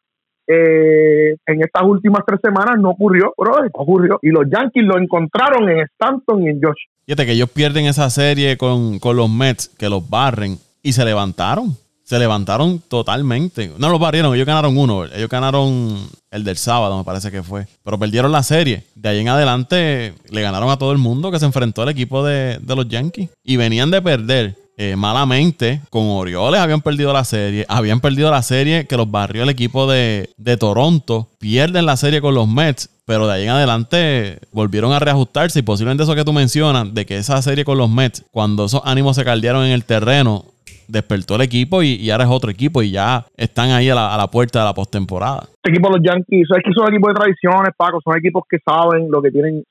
eh, 0.47 1.35
en 1.45 1.61
estas 1.61 1.83
últimas 1.83 2.23
tres 2.25 2.39
semanas 2.43 2.77
no 2.79 2.91
ocurrió, 2.91 3.33
bro, 3.37 3.61
no 3.61 3.69
ocurrió. 3.73 4.19
Y 4.21 4.29
los 4.29 4.45
Yankees 4.49 4.83
lo 4.83 4.99
encontraron 4.99 5.69
en 5.69 5.79
Stanton 5.81 6.43
y 6.43 6.49
en 6.49 6.61
Josh. 6.61 6.81
Fíjate 7.05 7.25
que 7.25 7.33
ellos 7.33 7.49
pierden 7.49 7.85
esa 7.85 8.09
serie 8.09 8.57
con, 8.57 8.99
con 8.99 9.17
los 9.17 9.29
Mets, 9.29 9.69
que 9.69 9.89
los 9.89 10.07
barren, 10.09 10.57
y 10.83 10.93
se 10.93 11.05
levantaron 11.05 11.75
se 12.11 12.19
levantaron 12.19 12.81
totalmente. 12.89 13.71
No 13.77 13.87
los 13.87 13.97
barrieron, 13.97 14.35
ellos 14.35 14.45
ganaron 14.45 14.77
uno. 14.77 15.05
Ellos 15.05 15.29
ganaron 15.29 15.97
el 16.29 16.43
del 16.43 16.57
sábado, 16.57 16.97
me 16.97 17.05
parece 17.05 17.31
que 17.31 17.41
fue. 17.41 17.67
Pero 17.85 17.97
perdieron 17.97 18.33
la 18.33 18.43
serie. 18.43 18.83
De 18.95 19.07
ahí 19.07 19.19
en 19.19 19.29
adelante 19.29 20.13
le 20.29 20.41
ganaron 20.41 20.69
a 20.69 20.77
todo 20.77 20.91
el 20.91 20.97
mundo 20.97 21.31
que 21.31 21.39
se 21.39 21.45
enfrentó 21.45 21.83
al 21.83 21.87
equipo 21.87 22.21
de, 22.25 22.59
los 22.67 22.89
Yankees. 22.89 23.29
Y 23.45 23.55
venían 23.55 23.91
de 23.91 24.01
perder. 24.01 24.57
Eh, 24.75 24.95
malamente 24.95 25.81
con 25.89 26.07
Orioles 26.07 26.59
habían 26.59 26.81
perdido 26.81 27.13
la 27.13 27.23
serie, 27.23 27.65
habían 27.69 27.99
perdido 27.99 28.31
la 28.31 28.41
serie 28.41 28.87
que 28.87 28.97
los 28.97 29.11
barrió 29.11 29.43
el 29.43 29.49
equipo 29.49 29.85
de, 29.85 30.31
de 30.37 30.57
Toronto, 30.57 31.27
pierden 31.37 31.85
la 31.85 31.97
serie 31.97 32.19
con 32.19 32.33
los 32.33 32.47
Mets, 32.47 32.89
pero 33.05 33.27
de 33.27 33.33
ahí 33.33 33.43
en 33.43 33.49
adelante 33.49 34.39
volvieron 34.51 34.91
a 34.93 34.99
reajustarse 34.99 35.59
y 35.59 35.61
posiblemente 35.61 36.03
eso 36.03 36.15
que 36.15 36.23
tú 36.23 36.33
mencionas, 36.33 36.93
de 36.95 37.05
que 37.05 37.17
esa 37.17 37.41
serie 37.43 37.63
con 37.63 37.77
los 37.77 37.89
Mets, 37.89 38.23
cuando 38.31 38.65
esos 38.65 38.81
ánimos 38.83 39.17
se 39.17 39.25
caldearon 39.25 39.65
en 39.65 39.73
el 39.73 39.83
terreno, 39.83 40.45
despertó 40.87 41.35
el 41.35 41.41
equipo 41.41 41.83
y, 41.83 42.09
ahora 42.09 42.25
es 42.25 42.29
otro 42.29 42.51
equipo 42.51 42.81
y 42.81 42.91
ya 42.91 43.25
están 43.37 43.71
ahí 43.71 43.89
a 43.89 43.95
la, 43.95 44.27
puerta 44.31 44.59
de 44.59 44.65
la 44.65 44.73
postemporada. 44.73 45.43
Este 45.43 45.71
equipo, 45.71 45.89
los 45.89 46.01
Yankees, 46.03 46.47
es 46.55 46.63
que 46.63 46.73
son 46.73 46.91
equipos 46.91 47.13
de 47.13 47.19
tradiciones, 47.19 47.71
Paco, 47.77 47.99
son 48.03 48.17
equipos 48.17 48.43
que 48.49 48.57
saben 48.65 49.09
lo 49.09 49.21
que 49.21 49.31
tienen. 49.31 49.63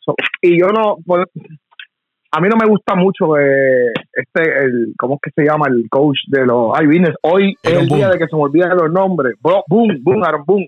y 0.42 0.60
yo 0.60 0.68
no, 0.68 0.96
pues, 1.04 1.26
a 2.32 2.40
mí 2.40 2.48
no 2.48 2.56
me 2.56 2.68
gusta 2.68 2.94
mucho 2.94 3.36
eh, 3.36 3.92
este, 4.12 4.42
el, 4.64 4.94
¿cómo 4.96 5.14
es 5.16 5.20
que 5.22 5.42
se 5.42 5.48
llama? 5.48 5.66
El 5.68 5.88
coach 5.90 6.18
de 6.28 6.46
los 6.46 6.72
Ay, 6.74 6.86
Hoy 7.22 7.56
es 7.62 7.72
el 7.72 7.88
día 7.88 8.08
de 8.08 8.18
que 8.18 8.26
se 8.26 8.36
me 8.36 8.42
olvidan 8.42 8.76
los 8.76 8.90
nombres. 8.92 9.34
boom, 9.40 9.98
boom, 10.02 10.22
Aaron 10.22 10.44
Boom. 10.46 10.66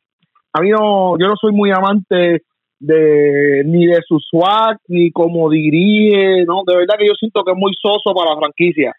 A 0.55 0.61
mí 0.61 0.71
no, 0.71 1.17
yo 1.19 1.29
no 1.29 1.35
soy 1.41 1.53
muy 1.53 1.71
amante 1.71 2.43
de 2.81 3.63
ni 3.65 3.87
de 3.87 4.01
su 4.07 4.19
swag, 4.19 4.77
ni 4.89 5.13
como 5.13 5.49
dirige, 5.49 6.45
no, 6.45 6.63
de 6.67 6.77
verdad 6.77 6.97
que 6.99 7.07
yo 7.07 7.15
siento 7.15 7.43
que 7.45 7.53
es 7.53 7.59
muy 7.59 7.73
soso 7.81 8.13
para 8.13 8.35
la 8.35 8.41
franquicia. 8.41 8.93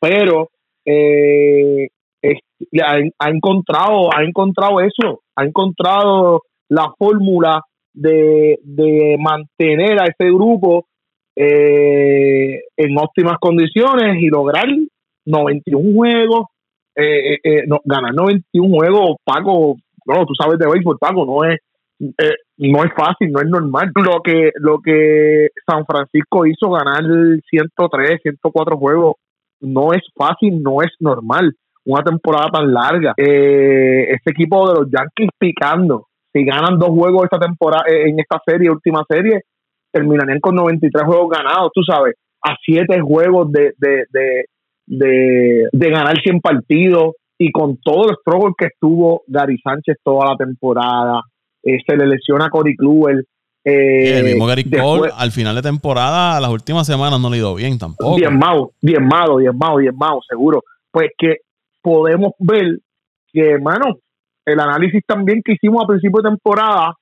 Pero 0.00 0.48
eh, 0.86 1.88
ha, 3.18 3.28
encontrado, 3.28 4.10
ha 4.14 4.22
encontrado 4.22 4.80
eso, 4.80 5.20
ha 5.34 5.44
encontrado 5.44 6.42
la 6.68 6.92
fórmula 6.98 7.60
de, 7.92 9.16
mantener 9.18 10.00
a 10.00 10.04
ese 10.04 10.30
grupo 10.30 10.86
eh, 11.34 12.60
en 12.76 12.98
óptimas 12.98 13.38
condiciones 13.40 14.22
y 14.22 14.28
lograr 14.28 14.66
91 15.24 15.94
juegos, 15.94 16.46
eh, 16.94 17.34
eh, 17.34 17.38
eh, 17.42 17.62
no, 17.66 17.80
ganar 17.84 18.14
91 18.14 18.74
juegos, 18.74 19.16
Paco, 19.24 19.76
no, 20.06 20.26
tú 20.26 20.34
sabes 20.38 20.58
de 20.58 20.66
béisbol, 20.66 20.98
Paco, 20.98 21.26
no 21.26 21.44
es 21.44 21.58
no 21.98 22.84
es 22.84 22.92
fácil, 22.94 23.32
no 23.32 23.40
es 23.40 23.48
normal. 23.48 23.90
Lo 24.04 24.20
que 24.22 24.50
lo 24.56 24.80
que 24.80 25.48
San 25.66 25.86
Francisco 25.86 26.44
hizo 26.46 26.70
ganar 26.70 27.02
103, 27.48 28.20
104 28.22 28.76
juegos 28.76 29.14
no 29.60 29.92
es 29.92 30.02
fácil, 30.14 30.62
no 30.62 30.82
es 30.82 30.90
normal. 31.00 31.52
Una 31.84 32.02
temporada 32.02 32.48
tan 32.52 32.72
larga. 32.72 33.14
Eh, 33.16 34.08
este 34.10 34.32
equipo 34.32 34.68
de 34.68 34.80
los 34.80 34.90
Yankees 34.90 35.30
picando. 35.38 36.06
Si 36.32 36.44
ganan 36.44 36.78
dos 36.78 36.90
juegos 36.90 37.24
esta 37.24 37.38
temporada, 37.38 37.84
eh, 37.88 38.08
en 38.08 38.18
esta 38.18 38.40
serie, 38.44 38.70
última 38.70 39.04
serie, 39.08 39.42
terminarían 39.92 40.40
con 40.40 40.54
93 40.54 41.04
juegos 41.04 41.30
ganados, 41.30 41.70
tú 41.72 41.82
sabes, 41.82 42.14
a 42.42 42.54
siete 42.64 43.00
juegos 43.00 43.50
de, 43.50 43.72
de, 43.78 44.04
de, 44.86 45.68
de, 45.72 45.90
ganar 45.90 46.20
100 46.20 46.40
partidos 46.40 47.14
y 47.38 47.50
con 47.50 47.78
todo 47.78 48.10
el 48.10 48.16
struggle 48.16 48.54
que 48.58 48.66
estuvo 48.66 49.22
Gary 49.26 49.58
Sánchez 49.62 49.96
toda 50.04 50.30
la 50.30 50.36
temporada, 50.36 51.22
eh, 51.62 51.78
se 51.86 51.96
le 51.96 52.06
lesiona 52.06 52.46
a 52.46 52.50
Cory 52.50 52.76
Kluber, 52.76 53.24
eh, 53.68 54.18
el 54.20 54.24
mismo 54.24 54.46
Gary 54.46 54.62
Cole 54.70 55.10
al 55.12 55.32
final 55.32 55.56
de 55.56 55.62
temporada, 55.62 56.40
las 56.40 56.50
últimas 56.50 56.86
semanas 56.86 57.20
no 57.20 57.28
le 57.28 57.36
ha 57.36 57.38
ido 57.40 57.54
bien 57.56 57.76
tampoco. 57.78 58.14
Bien 58.14 58.38
malo, 58.38 58.70
bien 58.80 59.04
malo, 59.04 59.38
bien 59.38 59.58
malo, 59.58 59.76
bien 59.78 59.96
malo, 59.96 60.20
seguro. 60.28 60.62
Pues 60.92 61.10
que 61.18 61.38
podemos 61.82 62.34
ver 62.38 62.78
que, 63.32 63.50
hermano, 63.50 63.98
el 64.44 64.60
análisis 64.60 65.02
también 65.04 65.42
que 65.44 65.54
hicimos 65.54 65.82
a 65.82 65.88
principio 65.88 66.22
de 66.22 66.28
temporada, 66.28 66.94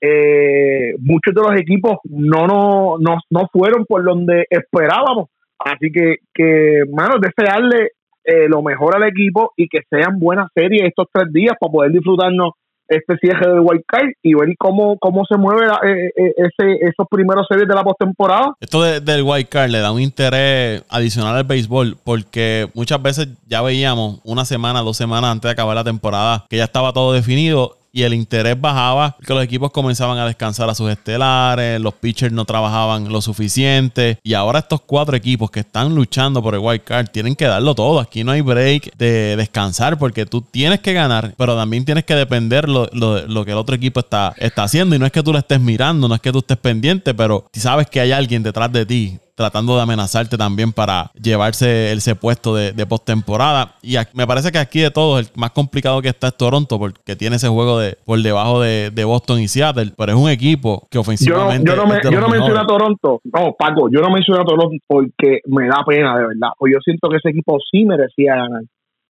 eh, 0.00 0.94
muchos 0.98 1.32
de 1.32 1.40
los 1.40 1.60
equipos 1.60 1.98
no, 2.02 2.48
no, 2.48 2.96
no, 2.98 3.18
no 3.30 3.48
fueron 3.52 3.84
por 3.86 4.02
donde 4.02 4.44
esperábamos. 4.50 5.28
Así 5.56 5.92
que, 5.92 6.16
que 6.34 6.78
hermano, 6.78 7.20
desearle 7.20 7.92
eh, 8.24 8.48
lo 8.48 8.60
mejor 8.60 8.96
al 8.96 9.08
equipo 9.08 9.52
y 9.56 9.68
que 9.68 9.82
sean 9.88 10.18
buenas 10.18 10.48
series 10.52 10.82
estos 10.82 11.06
tres 11.12 11.32
días 11.32 11.54
para 11.60 11.70
poder 11.70 11.92
disfrutarnos 11.92 12.54
este 12.88 13.16
cierre 13.18 13.50
del 13.50 13.60
White 13.60 13.84
Card 13.86 14.08
y 14.22 14.34
ver 14.34 14.54
cómo, 14.58 14.96
cómo 14.98 15.24
se 15.24 15.36
mueve 15.36 15.66
eh, 15.66 16.10
eh, 16.16 16.34
ese, 16.36 16.72
esos 16.82 17.06
primeros 17.10 17.46
series 17.48 17.68
de 17.68 17.74
la 17.74 17.84
postemporada. 17.84 18.54
Esto 18.60 18.82
del 18.82 19.22
White 19.22 19.48
Card 19.48 19.70
le 19.70 19.78
da 19.78 19.92
un 19.92 20.00
interés 20.00 20.82
adicional 20.88 21.36
al 21.36 21.44
béisbol 21.44 21.96
porque 22.02 22.68
muchas 22.74 23.00
veces 23.02 23.28
ya 23.46 23.62
veíamos 23.62 24.20
una 24.24 24.44
semana, 24.44 24.80
dos 24.80 24.96
semanas 24.96 25.30
antes 25.30 25.48
de 25.48 25.52
acabar 25.52 25.76
la 25.76 25.84
temporada 25.84 26.44
que 26.48 26.56
ya 26.56 26.64
estaba 26.64 26.92
todo 26.92 27.12
definido 27.12 27.77
y 27.92 28.02
el 28.02 28.14
interés 28.14 28.60
bajaba, 28.60 29.16
que 29.24 29.34
los 29.34 29.42
equipos 29.42 29.70
comenzaban 29.70 30.18
a 30.18 30.26
descansar 30.26 30.68
a 30.68 30.74
sus 30.74 30.90
estelares, 30.90 31.80
los 31.80 31.94
pitchers 31.94 32.32
no 32.32 32.44
trabajaban 32.44 33.10
lo 33.10 33.20
suficiente 33.20 34.18
y 34.22 34.34
ahora 34.34 34.60
estos 34.60 34.80
cuatro 34.82 35.16
equipos 35.16 35.50
que 35.50 35.60
están 35.60 35.94
luchando 35.94 36.42
por 36.42 36.54
el 36.54 36.60
wild 36.60 36.84
card 36.84 37.08
tienen 37.08 37.34
que 37.34 37.46
darlo 37.46 37.74
todo. 37.74 38.00
Aquí 38.00 38.24
no 38.24 38.32
hay 38.32 38.40
break 38.40 38.96
de 38.96 39.36
descansar 39.36 39.98
porque 39.98 40.26
tú 40.26 40.42
tienes 40.42 40.80
que 40.80 40.92
ganar, 40.92 41.34
pero 41.36 41.56
también 41.56 41.84
tienes 41.84 42.04
que 42.04 42.14
depender 42.14 42.68
lo, 42.68 42.88
lo, 42.92 43.44
que 43.44 43.52
el 43.52 43.58
otro 43.58 43.74
equipo 43.74 44.00
está, 44.00 44.34
está 44.38 44.64
haciendo 44.64 44.94
y 44.94 44.98
no 44.98 45.06
es 45.06 45.12
que 45.12 45.22
tú 45.22 45.32
lo 45.32 45.38
estés 45.38 45.60
mirando, 45.60 46.08
no 46.08 46.14
es 46.14 46.20
que 46.20 46.32
tú 46.32 46.38
estés 46.38 46.58
pendiente, 46.58 47.14
pero 47.14 47.46
sabes 47.52 47.88
que 47.88 48.00
hay 48.00 48.12
alguien 48.12 48.42
detrás 48.42 48.72
de 48.72 48.86
ti 48.86 49.18
tratando 49.38 49.76
de 49.76 49.82
amenazarte 49.82 50.36
también 50.36 50.72
para 50.72 51.12
llevarse 51.14 51.92
ese 51.92 52.16
puesto 52.16 52.56
de, 52.56 52.72
de 52.72 52.86
postemporada. 52.86 53.76
Y 53.82 53.94
me 54.14 54.26
parece 54.26 54.50
que 54.50 54.58
aquí 54.58 54.80
de 54.80 54.90
todos, 54.90 55.20
el 55.20 55.28
más 55.36 55.52
complicado 55.52 56.02
que 56.02 56.08
está 56.08 56.26
es 56.26 56.36
Toronto, 56.36 56.76
porque 56.76 57.14
tiene 57.14 57.36
ese 57.36 57.46
juego 57.46 57.78
de 57.78 57.96
por 58.04 58.18
debajo 58.20 58.60
de, 58.60 59.04
Boston 59.04 59.38
y 59.38 59.46
Seattle, 59.46 59.92
pero 59.96 60.12
es 60.12 60.18
un 60.18 60.28
equipo 60.28 60.88
que 60.90 60.98
ofensivamente. 60.98 61.70
Yo 61.70 61.76
no, 61.76 61.82
yo 62.02 62.20
no, 62.20 62.28
menciono 62.28 62.60
a 62.60 62.66
Toronto, 62.66 63.20
no, 63.32 63.54
Paco, 63.56 63.88
yo 63.90 64.00
no 64.00 64.10
menciono 64.10 64.42
a 64.42 64.44
Toronto 64.44 64.76
porque 64.88 65.40
me 65.46 65.68
da 65.68 65.84
pena, 65.86 66.18
de 66.18 66.26
verdad. 66.26 66.48
Pues 66.58 66.72
yo 66.72 66.80
siento 66.84 67.08
que 67.08 67.18
ese 67.18 67.30
equipo 67.30 67.58
sí 67.70 67.84
merecía 67.84 68.34
ganar. 68.34 68.62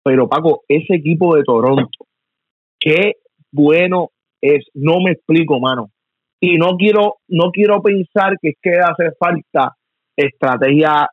Pero 0.04 0.28
Paco, 0.28 0.64
ese 0.68 0.96
equipo 0.96 1.36
de 1.36 1.44
Toronto, 1.44 1.90
qué 2.78 3.14
bueno 3.54 4.10
es, 4.42 4.66
no 4.74 5.00
me 5.00 5.14
explico, 5.14 5.60
mano. 5.62 5.92
Y 6.42 6.58
no 6.58 6.76
quiero, 6.78 7.16
no 7.30 7.52
quiero 7.52 7.82
pensar 7.82 8.36
que 8.42 8.50
es 8.50 8.56
que 8.62 8.72
hace 8.80 9.12
falta 9.18 9.76
estrategia 10.26 11.08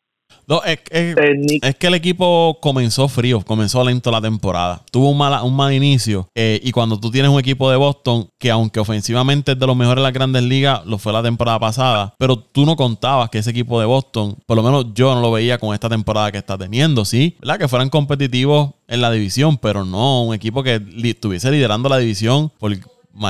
no, 0.48 0.62
es, 0.62 0.78
que 0.80 1.86
el 1.88 1.94
equipo 1.94 2.58
comenzó 2.60 3.08
frío, 3.08 3.40
comenzó 3.40 3.82
lento 3.84 4.12
la 4.12 4.20
temporada. 4.20 4.80
Tuvo 4.92 5.10
un 5.10 5.18
mal, 5.18 5.42
un 5.42 5.56
mal 5.56 5.72
inicio. 5.72 6.28
Eh, 6.36 6.60
y 6.62 6.70
cuando 6.70 7.00
tú 7.00 7.10
tienes 7.10 7.32
un 7.32 7.40
equipo 7.40 7.68
de 7.68 7.76
Boston, 7.76 8.28
que 8.38 8.50
aunque 8.52 8.78
ofensivamente 8.78 9.52
es 9.52 9.58
de 9.58 9.66
los 9.66 9.76
mejores 9.76 9.96
de 9.96 10.02
las 10.04 10.12
grandes 10.12 10.44
ligas, 10.44 10.86
lo 10.86 10.98
fue 10.98 11.12
la 11.12 11.22
temporada 11.22 11.58
pasada, 11.58 12.14
pero 12.16 12.38
tú 12.38 12.64
no 12.64 12.76
contabas 12.76 13.28
que 13.28 13.38
ese 13.38 13.50
equipo 13.50 13.80
de 13.80 13.86
Boston, 13.86 14.36
por 14.46 14.56
lo 14.56 14.62
menos 14.62 14.94
yo 14.94 15.12
no 15.16 15.20
lo 15.20 15.32
veía 15.32 15.58
con 15.58 15.74
esta 15.74 15.88
temporada 15.88 16.30
que 16.30 16.38
está 16.38 16.56
teniendo, 16.56 17.04
sí, 17.04 17.36
¿verdad? 17.40 17.58
Que 17.58 17.68
fueran 17.68 17.90
competitivos 17.90 18.70
en 18.86 19.00
la 19.00 19.10
división, 19.10 19.58
pero 19.58 19.84
no 19.84 20.22
un 20.22 20.34
equipo 20.34 20.62
que 20.62 20.80
estuviese 21.02 21.50
liderando 21.50 21.88
la 21.88 21.98
división 21.98 22.52
por, 22.56 22.72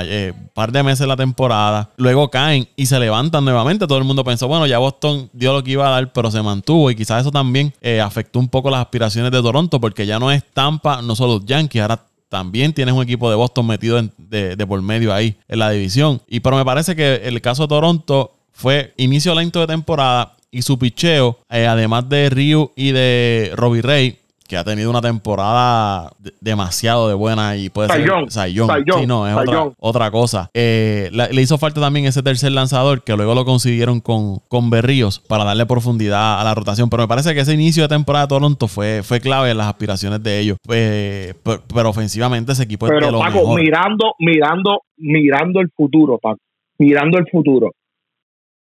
eh, 0.05 0.33
par 0.55 0.73
de 0.73 0.83
meses 0.83 1.07
la 1.07 1.17
temporada, 1.17 1.91
luego 1.97 2.31
caen 2.31 2.69
y 2.77 2.87
se 2.87 2.99
levantan 2.99 3.45
nuevamente. 3.45 3.87
Todo 3.87 3.99
el 3.99 4.05
mundo 4.05 4.25
pensó, 4.25 4.49
bueno, 4.49 4.67
ya 4.67 4.79
Boston 4.79 5.31
dio 5.33 5.53
lo 5.53 5.63
que 5.63 5.73
iba 5.73 5.87
a 5.87 5.91
dar, 5.91 6.13
pero 6.13 6.31
se 6.31 6.43
mantuvo 6.43 6.91
y 6.91 6.97
quizás 6.97 7.21
eso 7.21 7.31
también 7.31 7.73
eh, 7.81 8.01
afectó 8.01 8.39
un 8.39 8.49
poco 8.49 8.71
las 8.71 8.81
aspiraciones 8.81 9.31
de 9.31 9.43
Toronto 9.43 9.81
porque 9.81 10.07
ya 10.07 10.19
no 10.19 10.31
es 10.31 10.43
Tampa, 10.53 11.03
no 11.03 11.15
solo 11.15 11.41
Yankees, 11.45 11.83
ahora 11.83 12.01
también 12.29 12.73
tienes 12.73 12.95
un 12.95 13.03
equipo 13.03 13.31
de 13.31 13.37
Boston 13.37 13.67
metido 13.67 14.01
de, 14.19 14.67
por 14.67 14.83
medio 14.83 15.15
ahí 15.15 15.37
en 15.49 15.59
la 15.59 15.71
división. 15.71 16.21
Y 16.29 16.41
pero 16.41 16.57
me 16.57 16.65
parece 16.65 16.97
que 16.97 17.17
el 17.25 17.41
caso 17.41 17.63
de 17.63 17.69
Toronto 17.69 18.35
fue 18.53 18.93
inicio 18.97 19.35
lento 19.35 19.61
de 19.61 19.67
temporada 19.67 20.35
y 20.51 20.63
su 20.63 20.79
picheo, 20.79 21.39
eh, 21.51 21.67
además 21.67 22.09
de 22.09 22.31
Ryu 22.31 22.73
y 22.77 22.93
de 22.93 23.53
Robbie 23.55 23.83
Ray, 23.83 24.19
que 24.47 24.57
ha 24.57 24.65
tenido 24.65 24.91
una 24.91 25.01
temporada 25.01 26.13
demasiado 26.41 27.09
de 27.09 27.15
buena 27.15 27.57
y 27.57 27.69
puede 27.69 27.89
ser 27.89 28.09
Sayón. 28.29 28.69
Sí, 28.99 29.07
no, 29.07 29.27
es 29.27 29.35
otra, 29.79 30.11
cosa. 30.11 30.51
Eh, 30.55 31.11
le 31.13 31.43
hizo 31.43 31.59
falta 31.59 31.81
también 31.81 32.07
ese 32.07 32.23
tercer 32.23 32.53
lanzador 32.53 33.03
que 33.03 33.17
luego 33.17 33.35
lo 33.35 33.45
consiguieron 33.45 34.01
con, 34.01 34.39
con 34.49 34.71
Berríos 34.71 35.21
para 35.21 35.45
darle 35.45 35.67
profundidad 35.67 36.41
a 36.41 36.45
la 36.45 36.55
rotación. 36.55 36.89
Pero 36.91 37.03
me 37.03 37.09
parece 37.09 37.35
que 37.35 37.41
ese 37.41 37.55
inicio 37.55 37.83
de 37.83 37.89
temporada 37.89 38.27
de 38.27 38.29
Toronto 38.29 38.69
fue, 38.69 39.03
fue 39.03 39.21
clave 39.21 39.51
en 39.51 39.59
las 39.59 39.69
aspiraciones 39.69 40.23
de 40.23 40.41
ellos. 40.41 40.59
Pues, 40.63 41.35
pero, 41.43 41.91
ofensivamente 41.91 42.53
ese 42.53 42.65
equipo 42.65 42.87
pero, 42.87 43.07
es 43.07 43.13
de 43.13 43.19
Paco, 43.19 43.55
mirando, 43.55 44.15
mirando, 44.19 44.81
mirando 44.97 45.61
el 45.61 45.71
futuro, 45.71 46.19
Paco. 46.19 46.41
Mirando 46.79 47.19
el 47.19 47.27
futuro. 47.31 47.73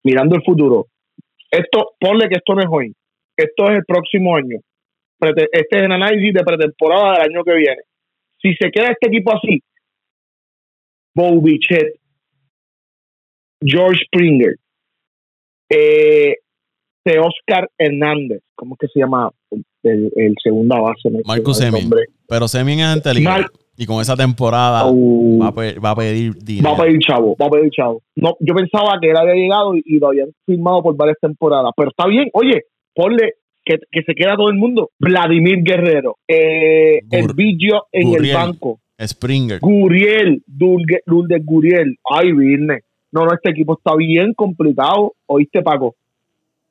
Mirando 0.04 0.36
el 0.36 0.42
futuro. 0.42 0.86
Esto, 1.50 1.92
ponle 2.00 2.28
que 2.28 2.36
esto 2.36 2.54
no 2.54 2.62
es 2.62 2.68
hoy. 2.70 2.92
Esto 3.36 3.70
es 3.70 3.78
el 3.78 3.84
próximo 3.84 4.36
año 4.36 4.58
este 5.30 5.76
es 5.78 5.82
el 5.82 5.92
análisis 5.92 6.32
de 6.32 6.42
pretemporada 6.42 7.14
del 7.14 7.30
año 7.30 7.44
que 7.44 7.54
viene. 7.54 7.82
Si 8.40 8.54
se 8.54 8.70
queda 8.70 8.90
este 8.90 9.08
equipo 9.08 9.32
así, 9.34 9.62
Bobichet, 11.14 11.94
George 13.64 14.04
Springer, 14.06 14.56
eh, 15.70 16.34
Oscar 17.20 17.68
Hernández, 17.78 18.42
¿cómo 18.54 18.74
es 18.74 18.78
que 18.80 18.88
se 18.88 19.00
llama 19.00 19.30
el, 19.82 20.12
el 20.16 20.34
segunda 20.42 20.80
base? 20.80 21.10
Marco 21.24 21.54
Semin. 21.54 21.90
Pero 22.28 22.48
Semin 22.48 22.80
es 22.80 22.86
anterior. 22.86 23.50
y 23.76 23.86
con 23.86 24.00
esa 24.00 24.16
temporada 24.16 24.86
uh. 24.86 25.38
va, 25.40 25.48
a 25.90 25.96
pedir, 25.96 26.34
dinero. 26.34 26.70
Va 26.70 26.76
a 26.76 26.84
pedir 26.84 26.98
chavo, 27.00 27.36
va 27.40 27.46
a 27.46 27.50
pedir 27.50 27.70
chavo. 27.70 28.02
No, 28.16 28.36
yo 28.40 28.54
pensaba 28.54 28.98
que 29.00 29.10
él 29.10 29.16
había 29.16 29.34
llegado 29.34 29.76
y, 29.76 29.82
y 29.84 29.98
lo 29.98 30.08
habían 30.08 30.30
firmado 30.46 30.82
por 30.82 30.96
varias 30.96 31.18
temporadas. 31.20 31.72
Pero 31.76 31.90
está 31.90 32.06
bien, 32.06 32.28
oye, 32.32 32.62
ponle 32.94 33.34
que, 33.64 34.02
se 34.02 34.14
queda 34.14 34.36
todo 34.36 34.48
el 34.50 34.56
mundo. 34.56 34.90
Vladimir 34.98 35.62
Guerrero, 35.62 36.16
eh, 36.26 37.00
el 37.10 37.28
Villo 37.34 37.86
en 37.92 38.14
el 38.14 38.32
banco. 38.32 38.80
Springer. 39.00 39.58
Guriel, 39.60 40.42
Lourdes 41.06 41.44
Guriel. 41.44 41.98
Ay, 42.08 42.32
Virne. 42.32 42.82
No, 43.10 43.24
no, 43.24 43.34
este 43.34 43.50
equipo 43.50 43.74
está 43.76 43.94
bien 43.96 44.32
complicado. 44.34 45.14
¿Oíste, 45.26 45.62
Paco? 45.62 45.94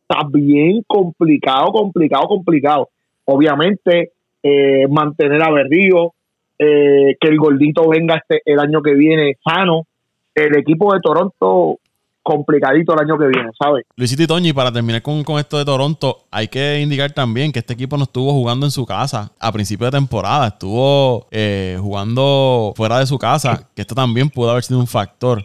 Está 0.02 0.28
bien 0.32 0.84
complicado, 0.88 1.72
complicado, 1.72 2.28
complicado. 2.28 2.90
Obviamente, 3.26 4.12
eh, 4.44 4.88
mantener 4.90 5.42
a 5.44 5.52
Berrío, 5.52 6.14
eh, 6.58 7.16
que 7.20 7.28
el 7.28 7.38
gordito 7.38 7.88
venga 7.90 8.16
este 8.16 8.42
el 8.46 8.60
año 8.60 8.82
que 8.82 8.94
viene 8.94 9.38
sano. 9.44 9.84
El 10.34 10.58
equipo 10.58 10.94
de 10.94 11.00
Toronto 11.02 11.80
complicadito 12.24 12.94
el 12.94 13.00
año 13.02 13.18
que 13.18 13.28
viene, 13.28 13.50
¿sabes? 13.60 13.86
Luisito 13.96 14.24
y 14.24 14.28
Toñi, 14.28 14.54
para 14.54 14.72
terminar 14.72 15.02
con, 15.02 15.24
esto 15.40 15.58
de 15.58 15.66
Toronto, 15.66 16.26
hay 16.32 16.48
que 16.48 16.80
indicar 16.80 17.12
también 17.12 17.52
que 17.52 17.60
este 17.60 17.74
equipo 17.74 17.98
no 17.98 18.04
estuvo 18.04 18.32
jugando 18.32 18.66
en 18.66 18.72
su 18.72 18.86
casa 18.86 19.32
a 19.40 19.52
principio 19.52 19.86
de 19.86 19.92
temporada, 19.92 20.48
estuvo 20.48 21.28
eh, 21.32 21.78
jugando 21.80 22.74
fuera 22.76 23.00
de 23.00 23.06
su 23.06 23.18
casa, 23.18 23.70
que 23.76 23.82
esto 23.82 23.96
también 23.96 24.30
pudo 24.30 24.52
haber 24.52 24.64
sido 24.64 24.80
un 24.80 24.88
factor 24.88 25.44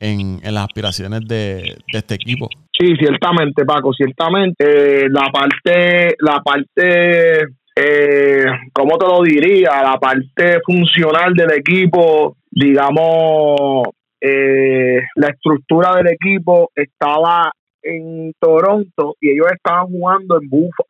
en, 0.00 0.40
las 0.42 0.64
aspiraciones 0.64 1.20
de, 1.26 1.76
este 1.92 2.14
equipo. 2.14 2.48
Sí, 2.78 2.94
ciertamente, 2.98 3.64
Paco, 3.64 3.92
ciertamente. 3.92 5.08
la 5.08 5.30
parte, 5.32 6.14
la 6.18 6.42
parte, 6.42 7.42
eh, 7.76 8.44
¿cómo 8.72 8.98
te 8.98 9.06
lo 9.06 9.22
diría? 9.22 9.82
La 9.82 9.98
parte 9.98 10.60
funcional 10.66 11.34
del 11.34 11.52
equipo, 11.52 12.36
digamos, 12.50 13.88
eh, 14.26 15.02
la 15.16 15.28
estructura 15.28 15.96
del 15.96 16.14
equipo 16.14 16.70
estaba 16.74 17.52
en 17.82 18.32
Toronto 18.40 19.16
y 19.20 19.30
ellos 19.30 19.48
estaban 19.52 19.86
jugando 19.88 20.40
en 20.40 20.48
Buffalo. 20.48 20.88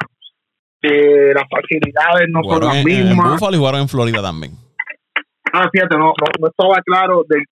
las 0.81 1.45
facilidades 1.51 2.29
no 2.29 2.45
son 2.45 2.65
las 2.65 2.85
mismas. 2.85 3.27
En 3.27 3.33
Buffalo 3.33 3.57
y 3.57 3.59
jugaron 3.59 3.81
en 3.81 3.89
Florida 3.89 4.23
también. 4.23 4.53
Ah, 5.53 5.69
fíjate, 5.73 5.97
no, 5.99 6.13
no, 6.41 6.47
estaba 6.47 6.81
claro 6.85 7.25
del, 7.29 7.45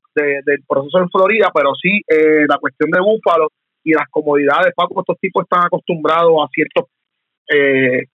proceso 0.69 0.99
en 0.99 1.11
Florida, 1.11 1.51
pero 1.53 1.73
sí 1.75 2.01
eh, 2.07 2.47
la 2.49 2.59
cuestión 2.59 2.91
de 2.91 3.01
Buffalo 3.01 3.49
y 3.83 3.93
las 3.93 4.09
comodidades. 4.09 4.75
Paco, 4.77 5.01
estos 5.01 5.19
tipos 5.19 5.43
están 5.43 5.67
acostumbrados 5.67 6.33
a 6.45 6.49
ciertos 6.53 6.85
eh, 7.53 8.05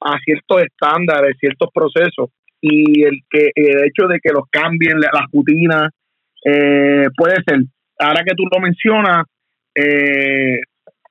a 0.00 0.18
ciertos 0.20 0.62
estándares, 0.62 1.36
ciertos 1.38 1.68
procesos 1.74 2.30
y 2.62 3.02
el 3.02 3.20
que 3.28 3.50
el 3.54 3.84
hecho 3.84 4.08
de 4.08 4.18
que 4.22 4.32
los 4.32 4.44
cambien 4.50 4.98
las 4.98 5.26
rutinas 5.30 5.90
eh, 6.44 7.06
puede 7.16 7.36
ser. 7.46 7.60
Ahora 7.98 8.22
que 8.24 8.34
tú 8.34 8.44
lo 8.50 8.60
mencionas, 8.60 9.24
eh, 9.74 10.60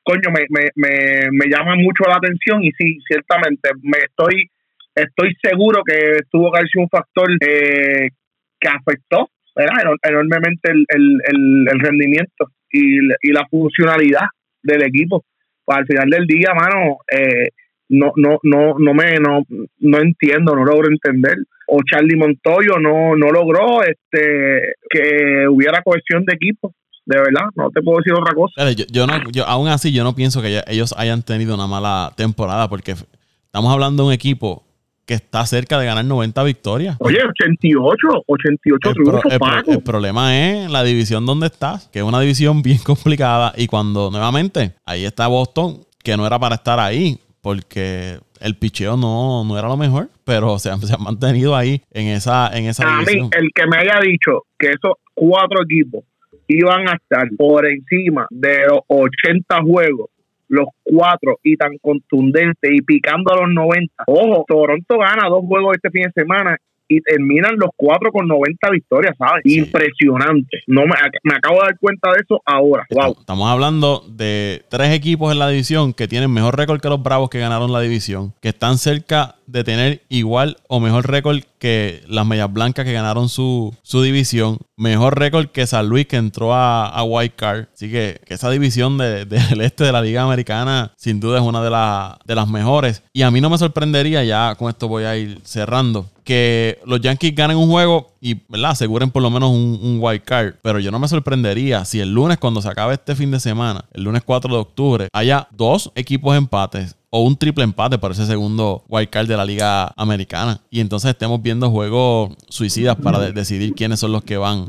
coño, 0.04 0.30
me, 0.32 0.46
me, 0.50 0.70
me, 0.76 1.32
me 1.32 1.46
llama 1.50 1.76
mucho 1.76 2.04
la 2.08 2.16
atención 2.16 2.64
y 2.64 2.72
sí, 2.72 3.00
ciertamente, 3.08 3.70
me 3.82 3.98
estoy 4.00 4.50
estoy 4.98 5.36
seguro 5.42 5.82
que 5.86 6.22
tuvo 6.32 6.52
que 6.52 6.60
haber 6.60 6.70
un 6.78 6.90
factor 6.90 7.30
eh, 7.42 8.10
que 8.60 8.68
afectó 8.68 9.30
enormemente 10.04 10.72
el, 10.72 10.86
el, 11.28 11.80
rendimiento 11.80 12.52
y, 12.72 13.00
y, 13.22 13.32
la 13.32 13.46
funcionalidad 13.50 14.28
del 14.62 14.84
equipo. 14.84 15.24
Pues 15.66 15.80
al 15.80 15.88
final 15.88 16.10
del 16.10 16.28
día, 16.28 16.54
mano, 16.54 16.98
eh, 17.12 17.50
no, 17.90 18.12
no, 18.16 18.40
no, 18.44 18.76
no 18.80 18.94
me, 18.94 19.20
no, 19.20 19.44
no 19.80 19.98
entiendo, 20.00 20.56
no 20.56 20.66
logro 20.66 20.88
entender 20.90 21.36
o 21.70 21.80
Charlie 21.90 22.16
Montoyo 22.16 22.80
no, 22.80 23.16
no 23.18 23.30
logró 23.32 23.84
este 23.84 24.74
que 24.90 25.48
hubiera 25.50 25.82
cohesión 25.82 26.24
de 26.26 26.34
equipo. 26.34 26.74
De 27.06 27.18
verdad, 27.18 27.48
no 27.56 27.70
te 27.72 27.82
puedo 27.82 27.98
decir 28.00 28.14
otra 28.14 28.34
cosa. 28.34 28.70
Yo, 28.92 29.08
no, 29.08 29.14
yo, 29.32 29.46
aún 29.46 29.68
así, 29.70 29.92
yo 29.94 30.04
no 30.04 30.14
pienso 30.16 30.42
que 30.42 30.62
ellos 30.68 30.94
hayan 30.98 31.24
tenido 31.24 31.56
una 31.56 31.68
mala 31.68 32.12
temporada 32.18 32.68
porque 32.70 32.92
estamos 33.46 33.72
hablando 33.72 34.04
de 34.04 34.08
un 34.08 34.14
equipo 34.14 34.64
que 35.06 35.14
está 35.14 35.46
cerca 35.46 35.80
de 35.80 35.86
ganar 35.86 36.04
90 36.04 36.44
victorias. 36.44 36.98
Oye, 37.00 37.18
88, 37.26 38.24
88 38.28 38.90
El, 38.90 38.96
pro- 38.96 39.20
triunfos, 39.22 39.32
el 39.34 39.40
pro- 39.40 39.74
el 39.74 39.82
problema 39.84 40.38
es 40.38 40.70
la 40.70 40.84
división 40.84 41.26
donde 41.26 41.48
estás, 41.48 41.88
que 41.88 42.00
es 42.00 42.06
una 42.06 42.20
división 42.20 42.62
bien 42.62 42.78
complicada. 42.86 43.54
Y 43.56 43.68
cuando 43.68 44.12
nuevamente 44.12 44.74
ahí 44.86 45.06
está 45.06 45.28
Boston, 45.28 45.80
que 46.04 46.18
no 46.18 46.28
era 46.28 46.38
para 46.40 46.56
estar 46.56 46.78
ahí, 46.80 47.18
porque 47.42 48.20
el 48.42 48.56
picheo 48.56 48.98
no, 48.98 49.44
no 49.44 49.58
era 49.58 49.68
lo 49.68 49.78
mejor, 49.78 50.10
pero 50.26 50.60
se 50.60 50.70
han, 50.70 50.80
se 50.80 50.94
han 50.94 51.04
mantenido 51.04 51.56
ahí 51.56 51.82
en 51.92 52.08
esa, 52.08 52.50
en 52.58 52.66
esa 52.66 52.84
A 52.84 53.02
mí, 53.02 53.30
el 53.32 53.50
que 53.54 53.68
me 53.68 53.78
haya 53.78 54.00
dicho 54.02 54.46
que 54.58 54.68
esos 54.68 54.94
cuatro 55.14 55.64
equipos 55.64 56.04
iban 56.48 56.88
a 56.88 56.94
estar 56.94 57.28
por 57.38 57.66
encima 57.66 58.28
de 58.30 58.66
los 58.68 58.80
80 58.88 59.62
juegos, 59.64 60.10
los 60.50 60.68
cuatro, 60.84 61.40
y 61.44 61.58
tan 61.58 61.78
contundentes 61.80 62.72
y 62.72 62.82
picando 62.82 63.34
a 63.34 63.42
los 63.42 63.54
90. 63.54 64.04
Ojo, 64.08 64.46
Toronto 64.48 64.98
gana 64.98 65.28
dos 65.30 65.44
juegos 65.46 65.76
este 65.76 65.90
fin 65.92 66.04
de 66.04 66.22
semana 66.22 66.58
y 66.88 67.02
terminan 67.02 67.56
los 67.58 67.70
cuatro 67.76 68.12
con 68.12 68.28
90 68.28 68.70
victorias, 68.72 69.16
¿sabes? 69.18 69.42
Sí. 69.46 69.60
Impresionante. 69.60 70.60
No 70.68 70.82
me, 70.82 70.94
me 71.24 71.36
acabo 71.36 71.56
de 71.56 71.68
dar 71.68 71.80
cuenta 71.80 72.12
de 72.12 72.22
eso 72.24 72.42
ahora. 72.46 72.86
Wow. 72.90 73.18
Estamos 73.20 73.50
hablando 73.50 74.04
de 74.10 74.64
tres 74.70 74.94
equipos 74.94 75.32
en 75.32 75.40
la 75.40 75.50
división 75.50 75.94
que 75.94 76.08
tienen 76.08 76.32
mejor 76.32 76.58
récord 76.58 76.80
que 76.80 76.90
los 76.90 77.02
Bravos 77.02 77.30
que 77.30 77.40
ganaron 77.40 77.72
la 77.72 77.82
división, 77.82 78.34
que 78.42 78.50
están 78.50 78.78
cerca 78.78 79.37
de 79.48 79.64
tener 79.64 80.04
igual 80.10 80.58
o 80.68 80.80
mejor 80.80 81.10
récord 81.10 81.40
que 81.58 82.04
las 82.08 82.26
Medias 82.26 82.54
Blancas 82.54 82.86
que 82.86 82.94
ganaron 82.94 83.30
su, 83.30 83.74
su 83.82 84.02
división, 84.04 84.60
mejor 84.76 85.18
récord 85.18 85.48
que 85.48 85.66
San 85.66 85.88
Luis 85.88 86.06
que 86.06 86.18
entró 86.18 86.54
a, 86.54 86.86
a 86.88 87.04
White 87.04 87.36
Card. 87.36 87.66
Así 87.74 87.90
que, 87.90 88.22
esa 88.28 88.50
división 88.52 88.98
de- 89.00 89.26
del 89.26 89.62
este 89.62 89.84
de 89.84 89.92
la 89.92 90.02
Liga 90.02 90.22
Americana 90.24 90.92
sin 90.98 91.20
duda 91.20 91.38
es 91.40 91.44
una 91.44 91.62
de, 91.64 91.70
de 92.26 92.36
las 92.36 92.48
mejores. 92.48 93.02
Y 93.14 93.24
a 93.24 93.32
mí 93.32 93.42
no 93.42 93.50
me 93.50 93.58
sorprendería, 93.58 94.24
ya 94.24 94.54
con 94.56 94.70
esto 94.70 94.88
voy 94.88 95.06
a 95.06 95.18
ir 95.18 95.40
cerrando, 95.44 96.06
que 96.24 96.78
los 96.86 97.02
Yankees 97.02 97.34
ganen 97.34 97.58
un 97.58 97.70
juego 97.70 98.12
y 98.22 98.36
¿verdad? 98.50 98.72
aseguren 98.72 99.10
por 99.10 99.24
lo 99.24 99.30
menos 99.32 99.50
un, 99.50 99.80
un 99.82 99.98
wild 100.00 100.22
card. 100.24 100.56
Pero 100.62 100.78
yo 100.80 100.92
no 100.92 101.00
me 101.00 101.08
sorprendería 101.08 101.86
si 101.86 102.00
el 102.00 102.14
lunes, 102.14 102.38
cuando 102.38 102.62
se 102.62 102.70
acabe 102.70 102.94
este 102.96 103.16
fin 103.16 103.32
de 103.32 103.40
semana, 103.40 103.86
el 103.94 104.04
lunes 104.04 104.22
4 104.24 104.54
de 104.54 104.60
octubre, 104.60 105.08
haya 105.14 105.48
dos 105.52 105.92
equipos 105.96 106.36
empates 106.38 106.96
o 107.10 107.24
un 107.24 107.38
triple 107.38 107.64
empate 107.64 107.98
para 107.98 108.14
ese 108.14 108.26
segundo 108.26 108.84
wild 108.90 109.10
card 109.10 109.28
de 109.28 109.38
la 109.38 109.46
Liga 109.46 109.92
Americana. 109.96 110.60
Y 110.70 110.82
entonces 110.82 111.12
estemos 111.12 111.42
viendo 111.42 111.70
juegos 111.70 112.36
suicidas 112.50 112.96
para 112.98 113.20
de- 113.20 113.32
decidir 113.32 113.74
quiénes 113.74 114.00
son 114.00 114.12
los 114.12 114.24
que 114.24 114.38
van 114.38 114.66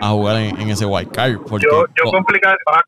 a 0.00 0.10
jugar 0.10 0.36
en, 0.36 0.60
en 0.60 0.70
ese 0.70 0.84
wild 0.84 1.10
card. 1.12 1.38
Porque, 1.48 1.66
yo 1.70 1.84
yo 1.96 2.10
complicar 2.10 2.56
ah, 2.66 2.80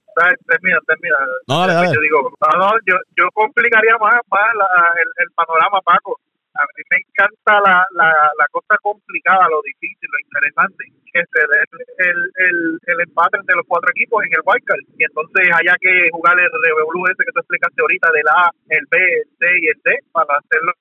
termina 0.48 0.78
termina 0.86 1.14
No, 1.46 1.60
dale, 1.60 1.74
dale. 1.74 1.94
yo 1.94 2.00
digo 2.00 2.32
no, 2.40 2.58
no, 2.58 2.72
yo 2.86 2.96
yo 3.16 3.28
complicaría 3.34 3.96
más, 4.00 4.14
más 4.30 4.48
la- 4.58 4.92
el, 5.00 5.08
el 5.24 5.30
panorama 5.34 5.80
Paco 5.84 6.18
a 6.56 6.64
mí 6.74 6.82
me 6.90 6.98
encanta 7.04 7.52
la, 7.60 7.76
la, 7.92 8.10
la 8.10 8.46
cosa 8.50 8.76
complicada 8.82 9.48
lo 9.48 9.60
difícil 9.62 10.08
lo 10.08 10.18
interesante 10.24 10.84
que 11.12 11.20
se 11.32 11.42
dé 11.44 11.60
el, 12.08 12.18
el, 12.48 12.58
el 12.92 12.98
empate 13.08 13.38
entre 13.38 13.56
los 13.56 13.66
cuatro 13.68 13.90
equipos 13.90 14.24
en 14.24 14.32
el 14.36 14.44
wildcard. 14.44 14.84
Y 14.98 15.04
entonces 15.04 15.48
haya 15.52 15.76
que 15.80 16.08
jugar 16.12 16.36
el 16.40 16.50
revolú 16.50 17.06
ese 17.06 17.24
que 17.24 17.32
tú 17.32 17.40
explicaste 17.40 17.80
ahorita 17.80 18.08
del 18.12 18.28
A 18.28 18.50
el 18.68 18.84
B 18.90 18.96
el 18.96 19.28
C 19.38 19.42
y 19.60 19.66
el 19.68 19.80
D 19.84 19.88
para 20.12 20.36
hacerlo 20.36 20.72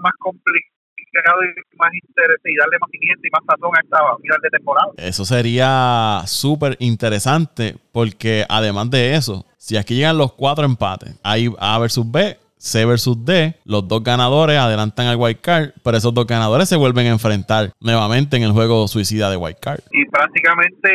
más 0.00 0.12
complicado 0.18 1.40
y 1.42 1.76
más 1.76 1.92
interesante 1.94 2.52
y 2.52 2.56
darle 2.56 2.76
más 2.80 2.90
pimienta 2.90 3.26
y 3.26 3.30
más 3.30 3.44
sazón 3.48 3.72
a 3.76 3.80
esta 3.80 3.98
final 4.20 4.38
de 4.42 4.50
temporada. 4.50 4.92
Eso 4.98 5.24
sería 5.24 6.22
súper 6.26 6.76
interesante 6.80 7.76
porque 7.92 8.44
además 8.48 8.90
de 8.90 9.14
eso, 9.14 9.46
si 9.56 9.76
aquí 9.76 9.96
llegan 9.96 10.18
los 10.18 10.34
cuatro 10.34 10.64
empates, 10.64 11.18
hay 11.22 11.48
A 11.58 11.78
versus 11.78 12.10
B, 12.10 12.36
C 12.58 12.84
versus 12.84 13.24
D, 13.24 13.54
los 13.64 13.86
dos 13.86 14.02
ganadores 14.02 14.58
adelantan 14.58 15.06
al 15.06 15.16
White 15.16 15.40
Card, 15.40 15.70
pero 15.82 15.96
esos 15.96 16.12
dos 16.12 16.26
ganadores 16.26 16.68
se 16.68 16.76
vuelven 16.76 17.06
a 17.06 17.10
enfrentar 17.10 17.70
nuevamente 17.80 18.36
en 18.36 18.42
el 18.42 18.52
juego 18.52 18.88
suicida 18.88 19.30
de 19.30 19.36
White 19.36 19.60
Card. 19.60 19.80
y 19.92 20.04
prácticamente 20.06 20.90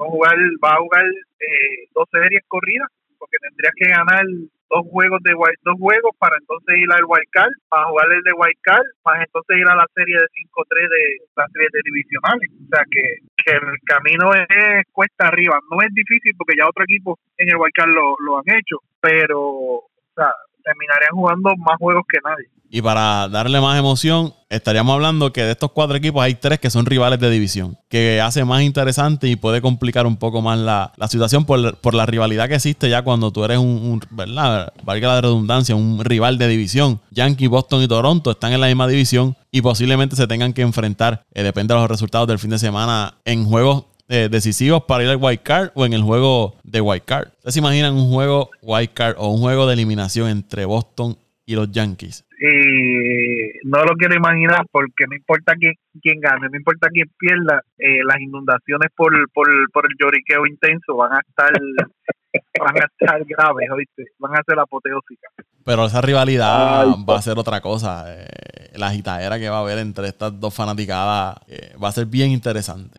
va 0.00 0.06
a 0.06 0.10
jugar, 0.10 0.36
va 0.62 0.74
a 0.74 0.78
jugar 0.78 1.04
eh, 1.04 1.88
dos 1.94 2.08
series 2.10 2.42
corridas 2.48 2.88
porque 3.18 3.38
tendrías 3.40 3.72
que 3.76 3.88
ganar 3.88 4.24
dos 4.74 4.84
juegos 4.90 5.20
de 5.22 5.32
dos 5.62 5.78
juegos 5.78 6.12
para 6.18 6.36
entonces 6.40 6.76
ir 6.76 6.90
al 6.90 7.04
wild 7.06 7.30
card 7.30 7.52
para 7.68 7.86
jugar 7.86 8.06
el 8.12 8.22
de 8.22 8.32
wild 8.32 8.60
card 8.62 8.86
más 9.04 9.22
entonces 9.22 9.56
ir 9.56 9.68
a 9.68 9.76
la 9.76 9.86
serie 9.94 10.16
de 10.18 10.26
5-3 10.26 10.88
de 10.88 11.04
la 11.36 11.46
serie 11.52 11.68
de 11.72 11.80
divisionales 11.84 12.50
o 12.50 12.68
sea 12.68 12.84
que, 12.90 13.04
el 13.44 13.60
camino 13.84 14.32
es 14.32 14.86
cuesta 14.90 15.28
arriba 15.28 15.60
no 15.70 15.76
es 15.82 15.92
difícil 15.92 16.32
porque 16.36 16.56
ya 16.56 16.66
otro 16.66 16.84
equipo 16.84 17.18
en 17.36 17.50
el 17.50 17.56
wild 17.56 17.74
card 17.74 17.90
lo, 17.90 18.16
lo 18.24 18.38
han 18.38 18.56
hecho 18.56 18.80
pero 19.00 19.40
o 19.40 19.90
sea 20.16 20.32
terminarían 20.64 21.12
jugando 21.12 21.50
más 21.58 21.76
juegos 21.78 22.04
que 22.10 22.18
nadie 22.24 22.48
Y 22.70 22.82
para 22.82 23.28
darle 23.28 23.60
más 23.60 23.78
emoción, 23.78 24.34
estaríamos 24.48 24.94
hablando 24.94 25.32
que 25.32 25.42
de 25.42 25.52
estos 25.52 25.72
cuatro 25.72 25.96
equipos 25.96 26.22
hay 26.22 26.34
tres 26.34 26.58
que 26.58 26.70
son 26.70 26.86
rivales 26.86 27.20
de 27.20 27.30
división, 27.30 27.78
que 27.88 28.20
hace 28.20 28.44
más 28.44 28.62
interesante 28.62 29.28
y 29.28 29.36
puede 29.36 29.60
complicar 29.60 30.06
un 30.06 30.16
poco 30.16 30.42
más 30.42 30.58
la, 30.58 30.92
la 30.96 31.08
situación 31.08 31.44
por, 31.44 31.76
por 31.76 31.94
la 31.94 32.06
rivalidad 32.06 32.48
que 32.48 32.56
existe 32.56 32.88
ya 32.88 33.02
cuando 33.02 33.30
tú 33.30 33.44
eres 33.44 33.58
un, 33.58 34.00
¿verdad? 34.10 34.72
Valga 34.82 35.08
la 35.08 35.20
redundancia, 35.20 35.76
un 35.76 36.04
rival 36.04 36.38
de 36.38 36.48
división. 36.48 37.00
Yankee, 37.10 37.46
Boston 37.46 37.82
y 37.82 37.88
Toronto 37.88 38.30
están 38.30 38.52
en 38.52 38.60
la 38.60 38.66
misma 38.66 38.88
división 38.88 39.36
y 39.50 39.62
posiblemente 39.62 40.16
se 40.16 40.26
tengan 40.26 40.52
que 40.52 40.62
enfrentar, 40.62 41.24
eh, 41.32 41.42
depende 41.42 41.74
de 41.74 41.80
los 41.80 41.88
resultados 41.88 42.26
del 42.26 42.38
fin 42.38 42.50
de 42.50 42.58
semana, 42.58 43.14
en 43.24 43.44
juegos 43.44 43.84
eh, 44.08 44.28
decisivos 44.30 44.84
para 44.84 45.04
ir 45.04 45.10
al 45.10 45.18
wild 45.20 45.42
card 45.42 45.70
o 45.74 45.86
en 45.86 45.92
el 45.92 46.02
juego 46.02 46.56
de 46.62 46.80
wild 46.80 47.04
card. 47.04 47.28
¿Ustedes 47.38 47.54
se 47.54 47.60
imaginan 47.60 47.94
un 47.94 48.10
juego 48.12 48.50
wild 48.62 48.92
card 48.92 49.16
o 49.18 49.32
un 49.32 49.40
juego 49.40 49.66
de 49.66 49.74
eliminación 49.74 50.28
entre 50.28 50.64
Boston 50.64 51.16
y 51.46 51.54
los 51.54 51.70
Yankees? 51.70 52.24
y 52.46 53.52
no 53.64 53.84
lo 53.84 53.94
quiero 53.96 54.14
imaginar 54.16 54.66
porque 54.70 55.06
no 55.08 55.16
importa 55.16 55.54
quién, 55.58 55.72
quién 56.02 56.20
gane, 56.20 56.48
no 56.50 56.56
importa 56.56 56.88
quién 56.92 57.10
pierda, 57.16 57.62
eh, 57.78 58.04
las 58.04 58.20
inundaciones 58.20 58.90
por, 58.94 59.12
por, 59.32 59.48
por 59.72 59.86
el 59.86 59.96
lloriqueo 59.98 60.46
intenso 60.46 60.96
van 60.96 61.12
a 61.12 61.20
estar 61.26 61.52
van 62.60 62.76
a 62.76 62.86
estar 62.86 63.24
graves, 63.24 63.70
¿oíste? 63.70 64.04
van 64.18 64.32
a 64.32 64.42
ser 64.46 64.58
apoteósicas. 64.58 65.32
Pero 65.64 65.86
esa 65.86 66.00
rivalidad 66.00 66.82
Ay, 66.82 67.04
va 67.08 67.16
a 67.16 67.22
ser 67.22 67.38
otra 67.38 67.60
cosa. 67.60 68.04
Eh, 68.08 68.26
la 68.76 68.88
agitadera 68.88 69.38
que 69.38 69.48
va 69.48 69.58
a 69.58 69.60
haber 69.60 69.78
entre 69.78 70.08
estas 70.08 70.38
dos 70.38 70.52
fanaticadas 70.52 71.36
eh, 71.46 71.74
va 71.82 71.88
a 71.88 71.92
ser 71.92 72.06
bien 72.06 72.30
interesante. 72.30 72.98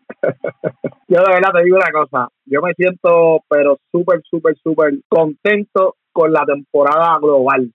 Yo 1.16 1.22
de 1.22 1.34
verdad 1.34 1.52
te 1.54 1.64
digo 1.64 1.78
una 1.78 1.92
cosa, 1.94 2.28
yo 2.46 2.62
me 2.62 2.74
siento 2.74 3.40
pero 3.48 3.78
súper, 3.90 4.20
súper, 4.30 4.54
súper 4.62 4.96
contento 5.08 5.96
con 6.12 6.34
la 6.34 6.44
temporada 6.46 7.18
global, 7.22 7.72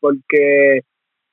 porque 0.00 0.80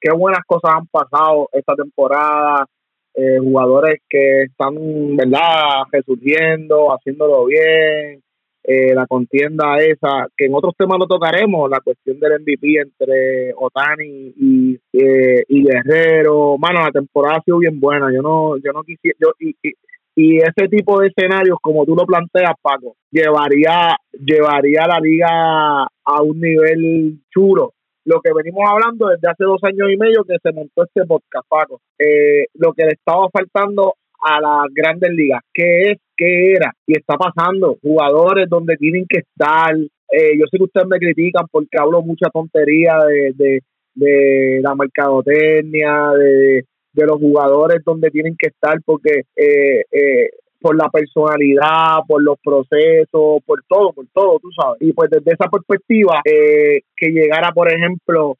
qué 0.02 0.12
buenas 0.12 0.42
cosas 0.46 0.72
han 0.76 0.88
pasado 0.88 1.48
esta 1.54 1.76
temporada, 1.76 2.66
eh, 3.14 3.38
jugadores 3.40 4.02
que 4.10 4.42
están, 4.42 4.76
¿verdad?, 5.16 5.84
resurgiendo, 5.94 6.94
haciéndolo 6.94 7.46
bien, 7.46 8.22
eh, 8.62 8.94
la 8.94 9.08
contienda 9.08 9.78
esa, 9.78 10.28
que 10.36 10.48
en 10.48 10.56
otros 10.56 10.74
temas 10.78 11.00
lo 11.00 11.08
tocaremos, 11.08 11.70
la 11.70 11.80
cuestión 11.80 12.20
del 12.20 12.42
MVP 12.42 12.82
entre 12.82 13.54
Otani 13.56 14.34
y, 14.36 14.78
eh, 14.92 15.46
y 15.48 15.64
Guerrero, 15.64 16.58
mano, 16.58 16.82
la 16.82 16.92
temporada 16.92 17.38
ha 17.38 17.44
sido 17.44 17.60
bien 17.60 17.80
buena, 17.80 18.12
yo 18.14 18.22
no, 18.22 18.58
yo 18.58 18.74
no 18.74 18.84
quisiera, 18.84 19.18
yo, 19.22 19.30
y, 19.40 19.56
y, 19.64 19.72
y 20.16 20.38
ese 20.38 20.70
tipo 20.70 21.02
de 21.02 21.08
escenarios, 21.08 21.58
como 21.62 21.86
tú 21.86 21.94
lo 21.94 22.06
planteas, 22.06 22.54
Paco, 22.62 22.96
llevaría, 23.12 23.98
llevaría 24.14 24.88
la 24.88 25.00
liga 25.02 25.84
a 25.84 26.22
un 26.24 26.40
nivel 26.40 27.20
chulo. 27.30 27.74
Lo 28.06 28.22
que 28.22 28.32
venimos 28.34 28.64
hablando 28.66 29.08
desde 29.08 29.28
hace 29.30 29.44
dos 29.44 29.62
años 29.64 29.90
y 29.92 29.98
medio 29.98 30.24
que 30.24 30.38
se 30.42 30.54
montó 30.54 30.84
este 30.84 31.06
podcast, 31.06 31.46
Paco. 31.50 31.82
Eh, 32.00 32.46
lo 32.54 32.72
que 32.74 32.86
le 32.86 32.92
estaba 32.92 33.28
faltando 33.30 33.96
a 34.22 34.40
las 34.40 34.74
grandes 34.74 35.12
ligas, 35.12 35.42
¿qué 35.54 35.92
es? 35.92 35.98
¿Qué 36.16 36.54
era? 36.54 36.72
Y 36.88 36.98
está 36.98 37.18
pasando. 37.18 37.78
Jugadores 37.82 38.48
donde 38.48 38.78
tienen 38.78 39.06
que 39.10 39.20
estar. 39.20 39.76
Eh, 39.76 40.38
yo 40.40 40.46
sé 40.50 40.58
que 40.58 40.64
ustedes 40.64 40.88
me 40.88 41.00
critican 41.00 41.46
porque 41.52 41.78
hablo 41.78 42.02
mucha 42.04 42.30
tontería 42.30 43.00
de, 43.06 43.34
de, 43.36 43.60
de 43.96 44.60
la 44.62 44.76
mercadotecnia, 44.76 46.12
de, 46.18 46.64
de 46.96 47.06
los 47.06 47.20
jugadores 47.20 47.84
donde 47.86 48.10
tienen 48.10 48.36
que 48.38 48.48
estar 48.48 48.80
porque 48.86 49.24
eh, 49.36 49.84
eh, 49.92 50.30
por 50.66 50.76
la 50.76 50.90
personalidad, 50.90 52.00
por 52.08 52.24
los 52.24 52.40
procesos, 52.44 53.44
por 53.46 53.62
todo, 53.68 53.94
por 53.94 54.08
todo, 54.12 54.40
tú 54.40 54.50
sabes. 54.60 54.82
Y 54.82 54.94
pues 54.94 55.12
desde 55.12 55.34
esa 55.34 55.48
perspectiva, 55.48 56.22
eh, 56.26 56.82
que 56.98 57.10
llegara, 57.10 57.52
por 57.52 57.72
ejemplo, 57.72 58.38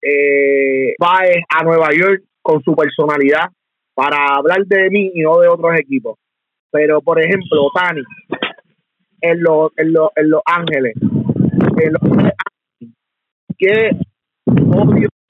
eh, 0.00 0.94
Baez 0.98 1.44
a 1.54 1.64
Nueva 1.64 1.88
York 1.92 2.22
con 2.40 2.62
su 2.62 2.74
personalidad 2.74 3.50
para 3.94 4.36
hablar 4.36 4.64
de 4.64 4.88
mí 4.88 5.10
y 5.12 5.20
no 5.20 5.38
de 5.38 5.48
otros 5.48 5.78
equipos. 5.78 6.18
Pero, 6.70 7.02
por 7.02 7.20
ejemplo, 7.20 7.64
Otani, 7.64 8.02
en 9.20 9.42
los, 9.42 9.70
en 9.76 9.92
los, 9.92 10.10
en 10.16 10.30
los 10.30 10.40
Ángeles, 10.46 10.94
en 10.96 11.92
los 11.92 12.16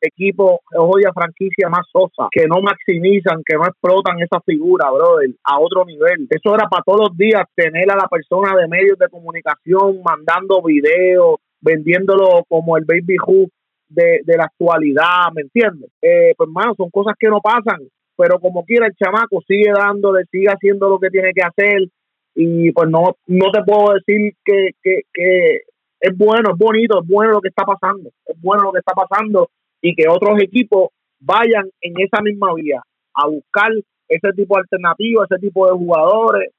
equipo, 0.01 0.61
odia 0.77 1.13
franquicia 1.13 1.69
más 1.69 1.87
sosa, 1.91 2.29
que 2.31 2.47
no 2.47 2.61
maximizan, 2.61 3.43
que 3.45 3.57
no 3.57 3.65
explotan 3.65 4.21
esa 4.21 4.41
figura, 4.41 4.91
brother, 4.91 5.31
a 5.45 5.59
otro 5.59 5.85
nivel. 5.85 6.27
Eso 6.31 6.55
era 6.55 6.69
para 6.69 6.83
todos 6.85 7.09
los 7.09 7.17
días 7.17 7.45
tener 7.55 7.91
a 7.91 7.97
la 7.97 8.09
persona 8.09 8.57
de 8.57 8.69
medios 8.69 8.99
de 8.99 9.09
comunicación 9.09 10.01
mandando 10.05 10.63
videos, 10.63 11.37
vendiéndolo 11.61 12.45
como 12.49 12.77
el 12.77 12.85
Baby 12.85 13.17
Who 13.27 13.49
de, 13.89 14.21
de 14.25 14.37
la 14.37 14.45
actualidad, 14.45 15.33
¿me 15.35 15.43
entiendes? 15.43 15.91
Eh, 16.03 16.35
pues, 16.37 16.49
hermano, 16.49 16.75
son 16.77 16.91
cosas 16.91 17.15
que 17.19 17.29
no 17.29 17.41
pasan, 17.41 17.81
pero 18.17 18.39
como 18.41 18.65
quiera 18.65 18.87
el 18.87 18.95
chamaco 18.95 19.41
sigue 19.47 19.71
dándole, 19.73 20.25
sigue 20.31 20.49
haciendo 20.49 20.89
lo 20.89 20.99
que 20.99 21.11
tiene 21.11 21.33
que 21.33 21.43
hacer 21.43 21.89
y 22.35 22.71
pues 22.73 22.91
no, 22.91 23.17
no 23.27 23.51
te 23.51 23.63
puedo 23.63 23.95
decir 23.95 24.35
que, 24.45 24.71
que, 24.83 25.03
que 25.13 25.61
es 26.01 26.17
bueno, 26.17 26.51
es 26.53 26.59
bonito, 26.59 27.01
es 27.01 27.09
bueno 27.09 27.33
lo 27.33 27.41
que 27.41 27.49
está 27.49 27.65
pasando, 27.65 28.11
es 28.27 28.41
bueno 28.41 28.65
lo 28.65 28.73
que 28.73 28.81
está 28.81 28.93
pasando 28.93 29.49
y 29.87 29.95
que 29.95 30.09
otros 30.09 30.43
equipos 30.43 30.89
vayan 31.20 31.68
en 31.80 31.93
esa 31.99 32.20
misma 32.20 32.53
vía 32.55 32.82
a 33.14 33.28
buscar 33.28 33.70
ese 34.09 34.32
tipo 34.32 34.57
de 34.57 34.62
alternativas, 34.62 35.28
ese 35.30 35.41
tipo 35.41 35.64
de 35.66 35.78
jugadores, 35.78 36.51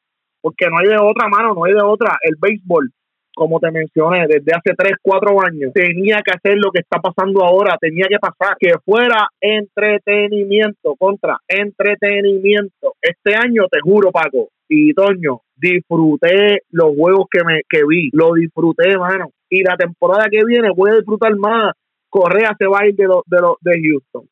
porque 0.41 0.67
no 0.69 0.77
hay 0.77 0.87
de 0.87 0.97
otra 0.97 1.27
mano, 1.27 1.53
no 1.53 1.65
hay 1.65 1.73
de 1.73 1.83
otra. 1.83 2.17
El 2.21 2.35
béisbol, 2.39 2.89
como 3.35 3.59
te 3.59 3.69
mencioné, 3.69 4.27
desde 4.27 4.53
hace 4.55 4.73
3, 4.77 4.93
4 5.01 5.41
años, 5.45 5.73
tenía 5.73 6.21
que 6.23 6.31
hacer 6.31 6.57
lo 6.57 6.71
que 6.71 6.79
está 6.79 6.99
pasando 6.99 7.43
ahora, 7.43 7.75
tenía 7.81 8.05
que 8.09 8.17
pasar, 8.17 8.55
que 8.57 8.75
fuera 8.85 9.27
entretenimiento, 9.41 10.95
contra 10.97 11.37
entretenimiento. 11.49 12.95
Este 13.01 13.35
año, 13.35 13.67
te 13.69 13.79
juro, 13.81 14.11
Paco 14.11 14.47
y 14.69 14.93
Toño, 14.93 15.41
disfruté 15.53 16.61
los 16.71 16.95
juegos 16.95 17.27
que 17.29 17.43
me 17.43 17.61
que 17.69 17.81
vi, 17.85 18.09
lo 18.13 18.33
disfruté, 18.33 18.97
mano. 18.97 19.31
Y 19.49 19.63
la 19.63 19.75
temporada 19.75 20.27
que 20.31 20.45
viene 20.45 20.69
voy 20.73 20.91
a 20.91 20.95
disfrutar 20.95 21.35
más. 21.35 21.73
Correa 22.09 22.55
se 22.57 22.67
va 22.67 22.79
a 22.81 22.87
ir 22.87 22.95
de, 22.95 23.05
los 23.05 23.23
de, 23.25 23.37
de 23.61 23.81
Houston. 23.81 24.29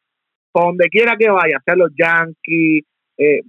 donde 0.53 0.87
quiera 0.89 1.15
que 1.17 1.29
vaya, 1.29 1.59
sea 1.63 1.75
los 1.75 1.91
Yankees, 1.97 2.83
eh, 3.17 3.41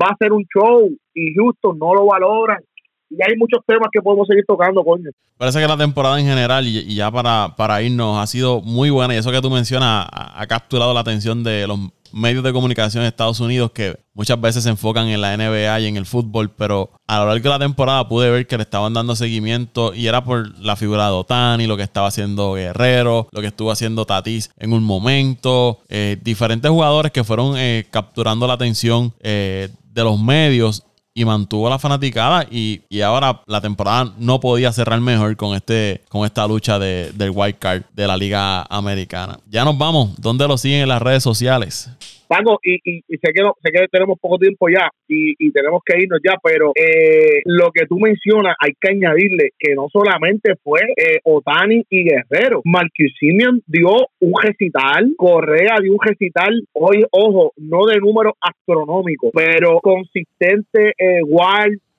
va 0.00 0.08
a 0.10 0.16
ser 0.18 0.32
un 0.32 0.44
show 0.44 0.88
y 1.14 1.34
Houston 1.34 1.78
no 1.78 1.94
lo 1.94 2.06
valoran. 2.06 2.62
Y 3.10 3.16
hay 3.22 3.36
muchos 3.38 3.60
temas 3.66 3.88
que 3.90 4.02
podemos 4.02 4.26
seguir 4.28 4.44
tocando, 4.46 4.84
coño. 4.84 5.10
Parece 5.38 5.60
que 5.60 5.66
la 5.66 5.78
temporada 5.78 6.20
en 6.20 6.26
general, 6.26 6.66
y, 6.66 6.94
ya 6.94 7.10
para, 7.10 7.54
para 7.56 7.80
irnos, 7.80 8.18
ha 8.18 8.26
sido 8.26 8.60
muy 8.60 8.90
buena. 8.90 9.14
Y 9.14 9.18
eso 9.18 9.32
que 9.32 9.40
tú 9.40 9.50
mencionas 9.50 10.06
ha, 10.12 10.42
ha 10.42 10.46
capturado 10.46 10.92
la 10.92 11.00
atención 11.00 11.42
de 11.42 11.66
los 11.66 11.78
medios 12.12 12.44
de 12.44 12.52
comunicación 12.52 13.02
de 13.02 13.08
Estados 13.08 13.40
Unidos 13.40 13.70
que 13.72 13.98
muchas 14.14 14.40
veces 14.40 14.64
se 14.64 14.70
enfocan 14.70 15.08
en 15.08 15.20
la 15.20 15.36
NBA 15.36 15.80
y 15.80 15.86
en 15.86 15.96
el 15.96 16.06
fútbol, 16.06 16.50
pero 16.50 16.90
a 17.06 17.20
lo 17.20 17.26
largo 17.26 17.42
de 17.42 17.48
la 17.50 17.58
temporada 17.58 18.08
pude 18.08 18.30
ver 18.30 18.46
que 18.46 18.56
le 18.56 18.64
estaban 18.64 18.94
dando 18.94 19.14
seguimiento 19.14 19.94
y 19.94 20.06
era 20.06 20.24
por 20.24 20.58
la 20.58 20.76
figura 20.76 21.06
de 21.06 21.12
Otani, 21.12 21.66
lo 21.66 21.76
que 21.76 21.82
estaba 21.82 22.08
haciendo 22.08 22.54
Guerrero, 22.54 23.28
lo 23.30 23.40
que 23.40 23.46
estuvo 23.48 23.70
haciendo 23.70 24.06
Tatis 24.06 24.50
en 24.56 24.72
un 24.72 24.82
momento, 24.82 25.80
eh, 25.88 26.18
diferentes 26.22 26.70
jugadores 26.70 27.12
que 27.12 27.24
fueron 27.24 27.54
eh, 27.56 27.86
capturando 27.90 28.46
la 28.46 28.54
atención 28.54 29.14
eh, 29.20 29.68
de 29.92 30.04
los 30.04 30.18
medios 30.20 30.84
y 31.18 31.24
mantuvo 31.24 31.68
la 31.68 31.80
fanaticada 31.80 32.46
y, 32.48 32.82
y, 32.88 33.00
ahora 33.00 33.42
la 33.46 33.60
temporada 33.60 34.12
no 34.18 34.38
podía 34.38 34.72
cerrar 34.72 35.00
mejor 35.00 35.36
con 35.36 35.56
este 35.56 36.02
con 36.08 36.24
esta 36.24 36.46
lucha 36.46 36.78
de, 36.78 37.10
del 37.12 37.32
wild 37.34 37.58
card 37.58 37.82
de 37.92 38.06
la 38.06 38.16
liga 38.16 38.62
americana. 38.70 39.40
Ya 39.50 39.64
nos 39.64 39.76
vamos. 39.76 40.10
¿Dónde 40.16 40.46
lo 40.46 40.56
siguen 40.56 40.82
en 40.82 40.88
las 40.88 41.02
redes 41.02 41.24
sociales? 41.24 41.90
Paco, 42.28 42.60
y, 42.62 42.76
y, 42.84 43.00
sé, 43.16 43.32
que 43.32 43.42
sé 43.62 43.72
que 43.72 43.88
tenemos 43.90 44.18
poco 44.20 44.38
tiempo 44.38 44.68
ya 44.68 44.88
y, 45.08 45.34
y 45.38 45.50
tenemos 45.50 45.80
que 45.84 45.98
irnos 46.00 46.20
ya, 46.22 46.34
pero 46.42 46.72
eh, 46.74 47.40
lo 47.46 47.70
que 47.72 47.86
tú 47.86 47.98
mencionas 47.98 48.54
hay 48.60 48.72
que 48.80 48.90
añadirle 48.90 49.50
que 49.58 49.74
no 49.74 49.88
solamente 49.90 50.54
fue 50.62 50.80
eh, 50.96 51.20
Otani 51.24 51.84
y 51.88 52.04
Guerrero, 52.04 52.60
Marcus 52.64 53.12
Simeon 53.18 53.62
dio 53.66 53.88
un 54.20 54.32
recital, 54.42 55.14
Correa 55.16 55.76
dio 55.82 55.92
un 55.92 55.98
recital, 56.00 56.52
hoy, 56.72 57.04
ojo, 57.10 57.52
no 57.56 57.86
de 57.86 57.98
números 57.98 58.34
astronómicos, 58.40 59.30
pero 59.34 59.80
consistente, 59.80 60.92
eh, 60.98 61.20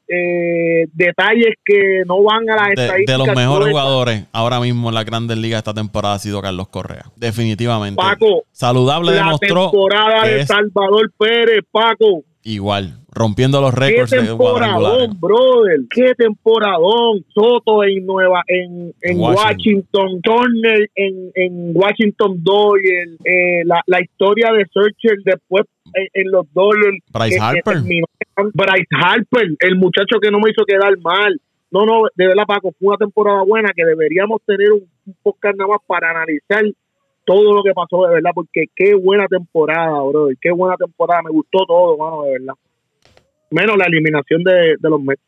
eh, 0.10 0.88
detalles 0.94 1.56
que 1.64 2.02
no 2.08 2.24
van 2.24 2.50
a 2.50 2.56
la 2.56 2.70
estadística. 2.74 3.12
De, 3.12 3.18
los 3.20 3.36
mejores 3.36 3.70
jugadores 3.70 4.24
ahora 4.32 4.60
mismo 4.60 4.90
en 4.90 4.96
la 4.96 5.04
Grandes 5.04 5.38
Ligas 5.38 5.60
esta 5.60 5.74
temporada 5.74 6.16
ha 6.16 6.20
sido 6.20 6.42
Carlos 6.42 6.68
Correa. 6.70 7.06
Definitivamente. 7.16 7.96
Paco. 7.96 8.44
Saludable 8.52 9.12
la 9.12 9.18
demostró. 9.18 9.70
temporada 9.70 10.26
de 10.26 10.46
Salvador 10.46 11.12
Pérez, 11.18 11.64
Paco. 11.72 12.24
Igual, 12.44 12.99
rompiendo 13.12 13.62
los 13.62 13.74
récords 13.74 14.12
¿Qué 14.12 14.22
temporadón, 14.22 15.20
brother? 15.20 15.80
¿Qué 15.90 16.14
temporadón? 16.16 17.26
Soto 17.34 17.84
en 17.84 18.06
Nueva, 18.06 18.44
en, 18.48 18.94
en 19.02 19.20
Washington, 19.20 20.22
Turner 20.22 20.90
en, 20.96 21.32
en 21.36 21.72
Washington 21.76 22.44
Doyle, 22.44 23.18
eh, 23.24 23.64
la, 23.66 23.82
la 23.88 24.02
historia 24.02 24.52
de 24.52 24.66
Searcher 24.74 25.18
después 25.24 25.66
en, 25.94 26.08
en 26.14 26.32
los 26.32 26.46
Dodgers. 26.54 26.98
Bryce 27.12 27.38
que, 27.38 27.42
Harper. 27.42 27.78
Bryce 28.54 28.88
Harper, 29.02 29.56
el 29.60 29.76
muchacho 29.76 30.20
que 30.22 30.32
no 30.32 30.40
me 30.40 30.52
hizo 30.52 30.66
quedar 30.66 30.98
mal. 31.00 31.40
No, 31.72 31.86
no, 31.86 32.04
de 32.16 32.28
verdad, 32.28 32.46
Paco, 32.48 32.74
fue 32.80 32.88
una 32.88 32.98
temporada 32.98 33.44
buena 33.44 33.70
que 33.76 33.86
deberíamos 33.86 34.42
tener 34.44 34.72
un, 34.72 34.88
un 35.06 35.16
podcast 35.22 35.56
nada 35.56 35.70
más 35.70 35.82
para 35.86 36.10
analizar 36.10 36.64
todo 37.26 37.54
lo 37.54 37.62
que 37.62 37.74
pasó, 37.74 38.08
de 38.08 38.16
verdad, 38.16 38.32
porque 38.34 38.66
qué 38.76 38.96
buena 38.96 39.28
temporada, 39.28 40.02
bro, 40.02 40.30
qué 40.42 40.50
buena 40.50 40.76
temporada, 40.78 41.22
me 41.22 41.30
gustó 41.30 41.60
todo, 41.68 41.96
mano, 41.96 42.24
de 42.24 42.32
verdad. 42.32 42.56
Menos 43.52 43.78
la 43.78 43.86
eliminación 43.86 44.44
de, 44.44 44.76
de 44.80 44.90
los 44.90 45.02
Mets. 45.02 45.22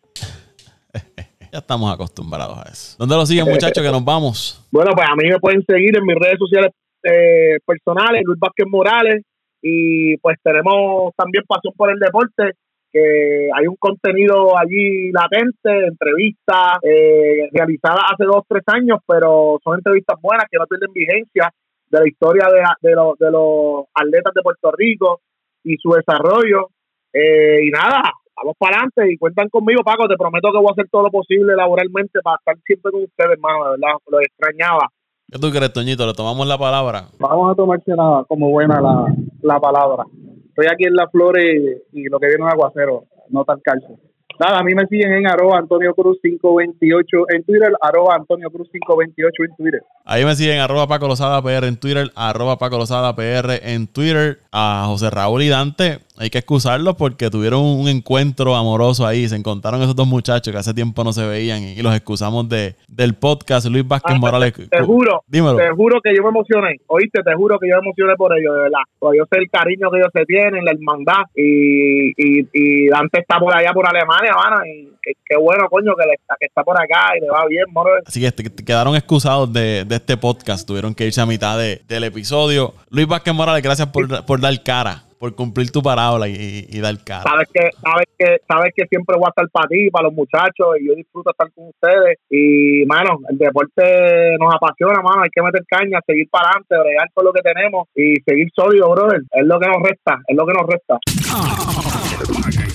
ya 1.51 1.59
estamos 1.59 1.93
acostumbrados 1.93 2.57
a 2.57 2.69
eso. 2.69 2.95
¿Dónde 2.99 3.15
lo 3.15 3.26
siguen, 3.26 3.45
muchachos, 3.45 3.84
que 3.84 3.91
nos 3.91 4.03
vamos? 4.03 4.57
Bueno, 4.72 4.91
pues 4.95 5.05
a 5.05 5.15
mí 5.15 5.28
me 5.28 5.39
pueden 5.39 5.65
seguir 5.65 5.97
en 5.97 6.05
mis 6.05 6.15
redes 6.15 6.38
sociales 6.39 6.72
eh, 7.03 7.57
personales, 7.65 8.22
Luis 8.24 8.39
Vázquez 8.39 8.65
Morales, 8.69 9.26
y 9.61 10.15
pues 10.17 10.38
tenemos 10.41 11.13
también 11.17 11.43
pasión 11.45 11.74
por 11.76 11.91
el 11.91 11.99
deporte 11.99 12.53
que 12.91 13.49
hay 13.53 13.67
un 13.67 13.76
contenido 13.78 14.57
allí 14.57 15.11
latente, 15.11 15.88
entrevistas 15.88 16.80
eh, 16.84 17.49
realizadas 17.51 18.03
hace 18.13 18.26
dos, 18.26 18.43
tres 18.47 18.63
años, 18.67 18.99
pero 19.07 19.59
son 19.63 19.76
entrevistas 19.76 20.19
buenas 20.22 20.45
que 20.51 20.57
no 20.57 20.67
pierden 20.67 20.91
vigencia 20.93 21.51
de 21.89 21.99
la 21.99 22.07
historia 22.07 22.47
de, 22.47 22.89
de, 22.89 22.95
los, 22.95 23.17
de 23.17 23.32
los 23.32 23.86
atletas 23.93 24.34
de 24.34 24.41
Puerto 24.41 24.72
Rico 24.72 25.22
y 25.63 25.78
su 25.78 25.91
desarrollo. 25.91 26.69
Eh, 27.14 27.68
y 27.68 27.72
nada, 27.72 28.01
vamos 28.36 28.55
para 28.57 28.78
adelante 28.78 29.14
y 29.14 29.18
cuentan 29.18 29.49
conmigo, 29.49 29.84
Paco. 29.84 30.07
Te 30.07 30.16
prometo 30.16 30.51
que 30.51 30.57
voy 30.57 30.68
a 30.70 30.72
hacer 30.72 30.88
todo 30.89 31.03
lo 31.03 31.12
posible 31.12 31.55
laboralmente 31.55 32.20
para 32.22 32.38
estar 32.38 32.55
siempre 32.66 32.91
con 32.91 33.03
ustedes, 33.03 33.32
hermano. 33.32 33.66
De 33.66 33.70
verdad, 33.72 33.97
lo 34.09 34.20
extrañaba. 34.20 34.88
¿Qué 35.32 35.39
tú 35.39 35.49
crees, 35.49 35.72
Toñito? 35.72 36.05
¿Le 36.05 36.14
tomamos 36.14 36.45
la 36.45 36.57
palabra? 36.57 37.05
Vamos 37.20 37.51
a 37.51 37.55
tomarse 37.55 37.91
nada 37.95 38.26
como 38.28 38.49
buena 38.49 38.82
la, 38.82 39.05
la 39.41 39.59
palabra. 39.59 40.03
Estoy 40.49 40.68
aquí 40.68 40.84
en 40.84 40.95
Las 40.95 41.09
Flores 41.09 41.82
y 41.93 42.03
lo 42.09 42.20
que 42.20 42.28
viene 42.28 42.45
es 42.45 42.53
aguacero, 42.53 43.05
no 43.30 43.45
tan 43.45 43.62
calcio. 43.62 43.97
Nada, 44.41 44.57
a 44.59 44.64
mí 44.64 44.74
me 44.74 44.88
siguen 44.88 45.14
en 45.14 45.28
arroba 45.28 45.59
Antonio 45.59 45.93
Cruz 45.93 46.18
528 46.22 47.18
en 47.30 47.43
Twitter, 47.43 47.72
arroba 47.80 48.16
Antonio 48.16 48.49
Cruz 48.49 48.70
528 48.72 49.43
en 49.43 49.55
Twitter. 49.55 49.82
Ahí 50.03 50.26
me 50.26 50.36
siguen 50.36 50.59
arroba 50.59 50.88
Paco 50.88 51.07
Lozada 51.07 51.41
PR 51.43 51.68
en 51.68 51.78
Twitter, 51.78 52.09
arroba 52.16 52.57
Paco 52.57 52.80
Lozada 52.80 53.16
PR 53.16 53.59
en 53.62 53.86
Twitter. 53.86 54.39
A 54.51 54.86
José 54.88 55.12
Raúl 55.12 55.43
y 55.43 55.49
Dante, 55.49 55.99
hay 56.22 56.30
que 56.30 56.38
excusarlos 56.38 56.95
porque 56.95 57.30
tuvieron 57.30 57.61
un 57.63 57.88
encuentro 57.88 58.55
amoroso 58.55 59.05
ahí. 59.07 59.28
Se 59.28 59.36
encontraron 59.36 59.82
esos 59.82 59.95
dos 59.95 60.07
muchachos 60.07 60.51
que 60.53 60.57
hace 60.59 60.74
tiempo 60.74 61.03
no 61.03 61.11
se 61.13 61.26
veían 61.26 61.63
y, 61.63 61.82
los 61.82 61.95
excusamos 61.95 62.47
de, 62.47 62.76
del 62.88 63.15
podcast. 63.15 63.65
Luis 63.67 63.88
Vázquez 63.88 64.13
Ah, 64.15 64.19
Morales. 64.19 64.53
Te, 64.53 64.67
te 64.67 64.82
juro, 64.84 65.24
Dímelo. 65.28 65.57
te 65.57 65.69
juro 65.72 65.99
que 66.01 66.15
yo 66.15 66.22
me 66.24 66.30
emocioné. 66.30 66.78
Oíste, 66.88 67.24
te 67.24 67.34
juro 67.36 67.57
que 67.59 67.67
yo 67.67 67.76
me 67.82 67.88
emocioné 67.88 68.15
por 68.15 68.38
ellos, 68.38 68.53
de 68.55 68.61
verdad. 68.61 68.80
Porque 68.99 69.17
yo 69.17 69.24
sé 69.32 69.39
el 69.39 69.49
cariño 69.49 69.89
que 69.91 69.97
ellos 69.97 70.09
se 70.13 70.26
tienen, 70.26 70.63
la 70.63 70.72
hermandad. 70.72 71.24
Y, 71.36 72.09
y, 72.11 72.47
y 72.53 72.88
Dante 72.89 73.19
está 73.22 73.39
por 73.39 73.55
allá, 73.55 73.74
por 73.74 73.88
Alemania, 73.88 74.32
mano. 74.36 74.63
Y 74.65 74.89
qué, 75.01 75.38
bueno, 75.38 75.67
coño, 75.69 75.93
que, 75.99 76.05
le 76.05 76.13
está, 76.13 76.36
que 76.39 76.45
está 76.45 76.63
por 76.63 76.80
acá 76.80 77.17
y 77.17 77.22
le 77.22 77.30
va 77.30 77.45
bien, 77.47 77.65
moro. 77.72 77.91
Así 78.05 78.22
que 78.22 78.32
te- 78.32 78.49
te 78.49 78.63
quedaron 78.63 78.95
excusados 78.95 79.51
de, 79.51 79.86
de 79.86 79.95
este 79.95 80.17
podcast. 80.17 80.67
Tuvieron 80.67 80.93
que 80.93 81.07
irse 81.07 81.19
a 81.22 81.26
mitad 81.26 81.57
de- 81.57 81.82
del 81.88 82.03
episodio. 82.03 82.74
Luis 82.89 83.07
Vázquez 83.07 83.34
Morales, 83.34 83.63
gracias 83.63 83.88
por, 83.88 84.26
por 84.26 84.39
dar 84.39 84.61
cara, 84.64 85.03
por 85.22 85.35
cumplir 85.35 85.69
tu 85.69 85.84
parábola 85.84 86.27
y, 86.27 86.65
y 86.68 86.80
dar 86.80 86.98
cara. 87.03 87.22
Sabes 87.22 87.48
que, 87.53 87.69
sabes 87.80 88.07
que, 88.18 88.38
sabes 88.48 88.73
que 88.76 88.88
siempre 88.88 89.15
voy 89.18 89.27
a 89.27 89.30
estar 89.30 89.48
para 89.52 89.68
ti, 89.68 89.91
para 89.91 90.07
los 90.07 90.15
muchachos, 90.15 90.77
y 90.80 90.88
yo 90.88 90.95
disfruto 90.95 91.30
estar 91.30 91.48
con 91.53 91.68
ustedes. 91.68 92.18
Y, 92.27 92.84
mano, 92.88 93.19
el 93.30 93.38
deporte 93.38 94.35
nos 94.39 94.52
apasiona, 94.52 95.03
mano. 95.03 95.22
Hay 95.22 95.30
que 95.30 95.43
meter 95.43 95.61
caña, 95.69 95.99
seguir 96.07 96.27
para 96.27 96.49
adelante, 96.49 96.76
bregar 96.76 97.07
con 97.14 97.26
lo 97.26 97.34
que 97.34 97.41
tenemos 97.43 97.88
y 97.93 98.15
seguir 98.26 98.49
sólido, 98.56 98.89
brother. 98.89 99.22
Es 99.30 99.45
lo 99.45 99.60
que 99.60 99.68
nos 99.68 99.84
resta, 99.84 100.18
es 100.27 100.35
lo 100.35 100.43
que 100.48 100.53
nos 100.53 100.65
resta. 100.65 100.98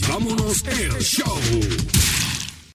Vámonos 0.09 0.63
el 0.69 1.03
show. 1.03 2.06